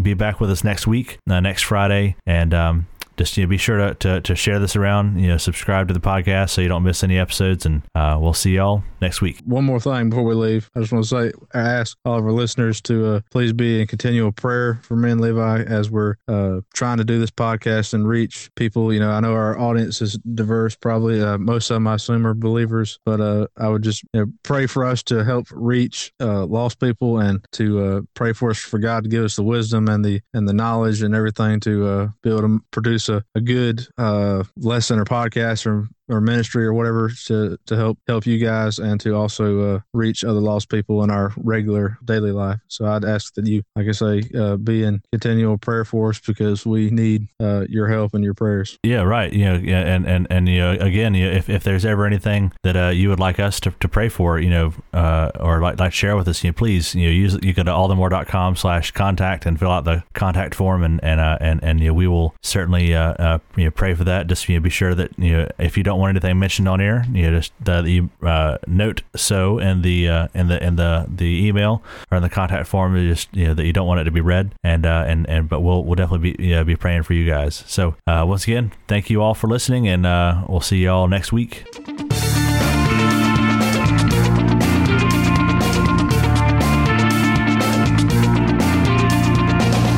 be 0.00 0.14
back 0.14 0.40
with 0.40 0.50
us 0.50 0.64
next 0.64 0.86
week 0.86 1.18
next 1.26 1.62
Friday. 1.62 2.16
And 2.24 2.54
um 2.54 2.86
just 3.16 3.36
you 3.36 3.44
know, 3.44 3.48
be 3.48 3.56
sure 3.56 3.78
to, 3.78 3.94
to, 3.94 4.20
to, 4.20 4.36
share 4.36 4.58
this 4.58 4.76
around. 4.76 5.18
You 5.18 5.28
know, 5.28 5.36
subscribe 5.38 5.88
to 5.88 5.94
the 5.94 6.00
podcast 6.00 6.50
so 6.50 6.60
you 6.60 6.68
don't 6.68 6.82
miss 6.82 7.02
any 7.02 7.18
episodes. 7.18 7.64
And 7.64 7.82
uh, 7.94 8.18
we'll 8.20 8.34
see 8.34 8.54
y'all 8.56 8.82
next 9.00 9.20
week. 9.20 9.40
One 9.44 9.64
more 9.64 9.80
thing 9.80 10.10
before 10.10 10.24
we 10.24 10.34
leave, 10.34 10.70
I 10.74 10.80
just 10.80 10.92
want 10.92 11.04
to 11.06 11.08
say, 11.08 11.32
I 11.54 11.60
ask 11.60 11.96
all 12.04 12.18
of 12.18 12.24
our 12.24 12.32
listeners 12.32 12.80
to 12.82 13.14
uh, 13.14 13.20
please 13.30 13.52
be 13.52 13.80
in 13.80 13.86
continual 13.86 14.32
prayer 14.32 14.80
for 14.82 14.96
me 14.96 15.10
and 15.10 15.20
Levi 15.20 15.62
as 15.62 15.90
we're 15.90 16.16
uh, 16.28 16.60
trying 16.74 16.98
to 16.98 17.04
do 17.04 17.18
this 17.18 17.30
podcast 17.30 17.94
and 17.94 18.06
reach 18.06 18.50
people. 18.54 18.92
You 18.92 19.00
know, 19.00 19.10
I 19.10 19.20
know 19.20 19.32
our 19.32 19.58
audience 19.58 20.02
is 20.02 20.18
diverse. 20.34 20.76
Probably 20.76 21.22
uh, 21.22 21.38
most 21.38 21.70
of 21.70 21.76
them, 21.76 21.86
I 21.86 21.94
assume, 21.94 22.26
are 22.26 22.34
believers, 22.34 22.98
but 23.04 23.20
uh, 23.20 23.46
I 23.56 23.68
would 23.68 23.82
just 23.82 24.02
you 24.12 24.20
know, 24.20 24.32
pray 24.42 24.66
for 24.66 24.84
us 24.84 25.02
to 25.04 25.24
help 25.24 25.46
reach 25.50 26.12
uh, 26.20 26.44
lost 26.44 26.80
people 26.80 27.18
and 27.18 27.44
to 27.52 28.06
pray 28.14 28.32
for 28.32 28.50
us 28.50 28.58
for 28.58 28.78
God 28.78 29.04
to 29.04 29.08
give 29.08 29.24
us 29.24 29.36
the 29.36 29.42
wisdom 29.42 29.88
and 29.88 30.04
the 30.04 30.20
and 30.34 30.48
the 30.48 30.52
knowledge 30.52 31.02
and 31.02 31.14
everything 31.14 31.60
to 31.60 32.12
be 32.22 32.30
able 32.30 32.42
to 32.42 32.60
produce 32.70 33.05
a, 33.08 33.24
a 33.34 33.40
good 33.40 33.86
uh, 33.98 34.42
lesson 34.56 34.98
or 34.98 35.04
podcast 35.04 35.66
or 35.66 35.88
or 36.08 36.20
ministry 36.20 36.64
or 36.64 36.72
whatever 36.72 37.10
to, 37.26 37.58
to 37.66 37.76
help 37.76 37.98
help 38.06 38.26
you 38.26 38.38
guys 38.38 38.78
and 38.78 39.00
to 39.00 39.14
also 39.14 39.76
uh, 39.76 39.80
reach 39.92 40.24
other 40.24 40.40
lost 40.40 40.68
people 40.68 41.02
in 41.02 41.10
our 41.10 41.32
regular 41.36 41.98
daily 42.04 42.32
life. 42.32 42.58
So 42.68 42.86
I'd 42.86 43.04
ask 43.04 43.34
that 43.34 43.46
you, 43.46 43.62
like 43.74 43.88
I 43.88 43.92
say, 43.92 44.22
uh, 44.36 44.56
be 44.56 44.84
in 44.84 45.02
continual 45.12 45.58
prayer 45.58 45.84
for 45.84 46.10
us 46.10 46.20
because 46.20 46.64
we 46.64 46.90
need 46.90 47.28
uh, 47.40 47.64
your 47.68 47.88
help 47.88 48.14
and 48.14 48.22
your 48.22 48.34
prayers. 48.34 48.78
Yeah, 48.82 49.02
right. 49.02 49.32
You 49.32 49.44
know, 49.46 49.54
yeah, 49.54 49.80
and 49.80 50.06
and 50.06 50.26
and 50.30 50.48
you 50.48 50.58
know, 50.58 50.72
again, 50.72 51.14
you 51.14 51.26
know, 51.26 51.32
if, 51.32 51.48
if 51.48 51.64
there's 51.64 51.84
ever 51.84 52.06
anything 52.06 52.52
that 52.62 52.76
uh, 52.76 52.88
you 52.88 53.08
would 53.08 53.20
like 53.20 53.40
us 53.40 53.60
to, 53.60 53.70
to 53.80 53.88
pray 53.88 54.08
for, 54.08 54.38
you 54.38 54.50
know, 54.50 54.72
uh, 54.92 55.30
or 55.40 55.60
like 55.60 55.78
like 55.80 55.92
share 55.92 56.16
with 56.16 56.28
us, 56.28 56.42
you 56.44 56.50
know, 56.50 56.54
please, 56.54 56.94
you 56.94 57.06
know, 57.06 57.12
use 57.12 57.38
you 57.42 57.52
go 57.52 57.62
to 57.62 57.70
allthemore.com 57.70 58.56
slash 58.56 58.90
contact 58.92 59.46
and 59.46 59.58
fill 59.58 59.70
out 59.70 59.84
the 59.84 60.04
contact 60.14 60.54
form, 60.54 60.82
and 60.82 61.02
and 61.02 61.20
uh, 61.20 61.38
and 61.40 61.62
and 61.62 61.80
you 61.80 61.88
know, 61.88 61.94
we 61.94 62.06
will 62.06 62.34
certainly 62.42 62.88
you 62.88 62.94
know 62.94 63.40
pray 63.74 63.94
for 63.94 64.04
that. 64.04 64.26
Just 64.26 64.48
you 64.48 64.56
know, 64.56 64.60
be 64.60 64.70
sure 64.70 64.94
that 64.94 65.18
you 65.18 65.32
know 65.32 65.48
if 65.58 65.76
you 65.76 65.82
don't 65.82 65.95
want 65.98 66.10
anything 66.10 66.38
mentioned 66.38 66.68
on 66.68 66.80
air, 66.80 67.04
you 67.12 67.22
know, 67.22 67.38
just 67.38 67.52
uh, 67.66 67.82
the 67.82 68.02
uh, 68.22 68.58
note 68.66 69.02
so 69.14 69.58
in 69.58 69.82
the 69.82 70.08
uh, 70.08 70.28
in 70.34 70.48
the 70.48 70.62
in 70.64 70.76
the 70.76 71.06
the 71.08 71.46
email 71.46 71.82
or 72.10 72.16
in 72.16 72.22
the 72.22 72.30
contact 72.30 72.66
form, 72.68 72.96
just 73.08 73.28
you 73.34 73.46
know 73.46 73.54
that 73.54 73.64
you 73.64 73.72
don't 73.72 73.86
want 73.86 74.00
it 74.00 74.04
to 74.04 74.10
be 74.10 74.20
read, 74.20 74.54
and 74.62 74.86
uh, 74.86 75.04
and 75.06 75.28
and 75.28 75.48
but 75.48 75.60
we'll 75.60 75.84
we'll 75.84 75.94
definitely 75.94 76.32
be 76.32 76.44
you 76.44 76.54
know, 76.54 76.64
be 76.64 76.76
praying 76.76 77.02
for 77.02 77.14
you 77.14 77.26
guys. 77.26 77.64
So 77.66 77.96
uh, 78.06 78.24
once 78.26 78.44
again, 78.44 78.72
thank 78.88 79.10
you 79.10 79.22
all 79.22 79.34
for 79.34 79.48
listening, 79.48 79.88
and 79.88 80.06
uh, 80.06 80.44
we'll 80.48 80.60
see 80.60 80.78
you 80.78 80.90
all 80.90 81.08
next 81.08 81.32
week. 81.32 81.64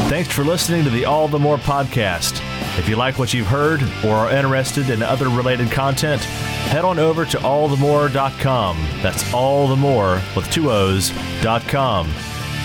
Thanks 0.08 0.34
for 0.34 0.42
listening 0.42 0.82
to 0.84 0.90
the 0.90 1.04
All 1.04 1.28
the 1.28 1.38
More 1.38 1.58
podcast. 1.58 2.57
If 2.78 2.88
you 2.88 2.94
like 2.96 3.18
what 3.18 3.34
you've 3.34 3.48
heard 3.48 3.82
or 4.04 4.14
are 4.14 4.30
interested 4.30 4.88
in 4.90 5.02
other 5.02 5.28
related 5.28 5.70
content, 5.70 6.22
head 6.22 6.84
on 6.84 6.98
over 6.98 7.24
to 7.24 7.36
allthemore.com. 7.38 8.88
That's 9.02 9.24
allthemore 9.24 10.36
with 10.36 10.48
two 10.50 10.70
O's.com. 10.70 12.08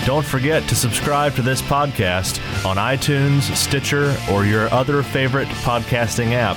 Don't 0.06 0.24
forget 0.24 0.68
to 0.68 0.74
subscribe 0.74 1.34
to 1.34 1.42
this 1.42 1.62
podcast 1.62 2.38
on 2.64 2.76
iTunes, 2.76 3.54
Stitcher, 3.56 4.16
or 4.30 4.44
your 4.44 4.72
other 4.72 5.02
favorite 5.02 5.48
podcasting 5.48 6.32
app. 6.32 6.56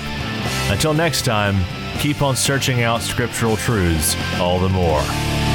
Until 0.72 0.93
next 0.93 1.26
time, 1.26 1.64
keep 1.99 2.22
on 2.22 2.36
searching 2.36 2.84
out 2.84 3.01
scriptural 3.01 3.58
truths 3.58 4.16
all 4.39 4.60
the 4.60 4.70
more. 4.70 5.47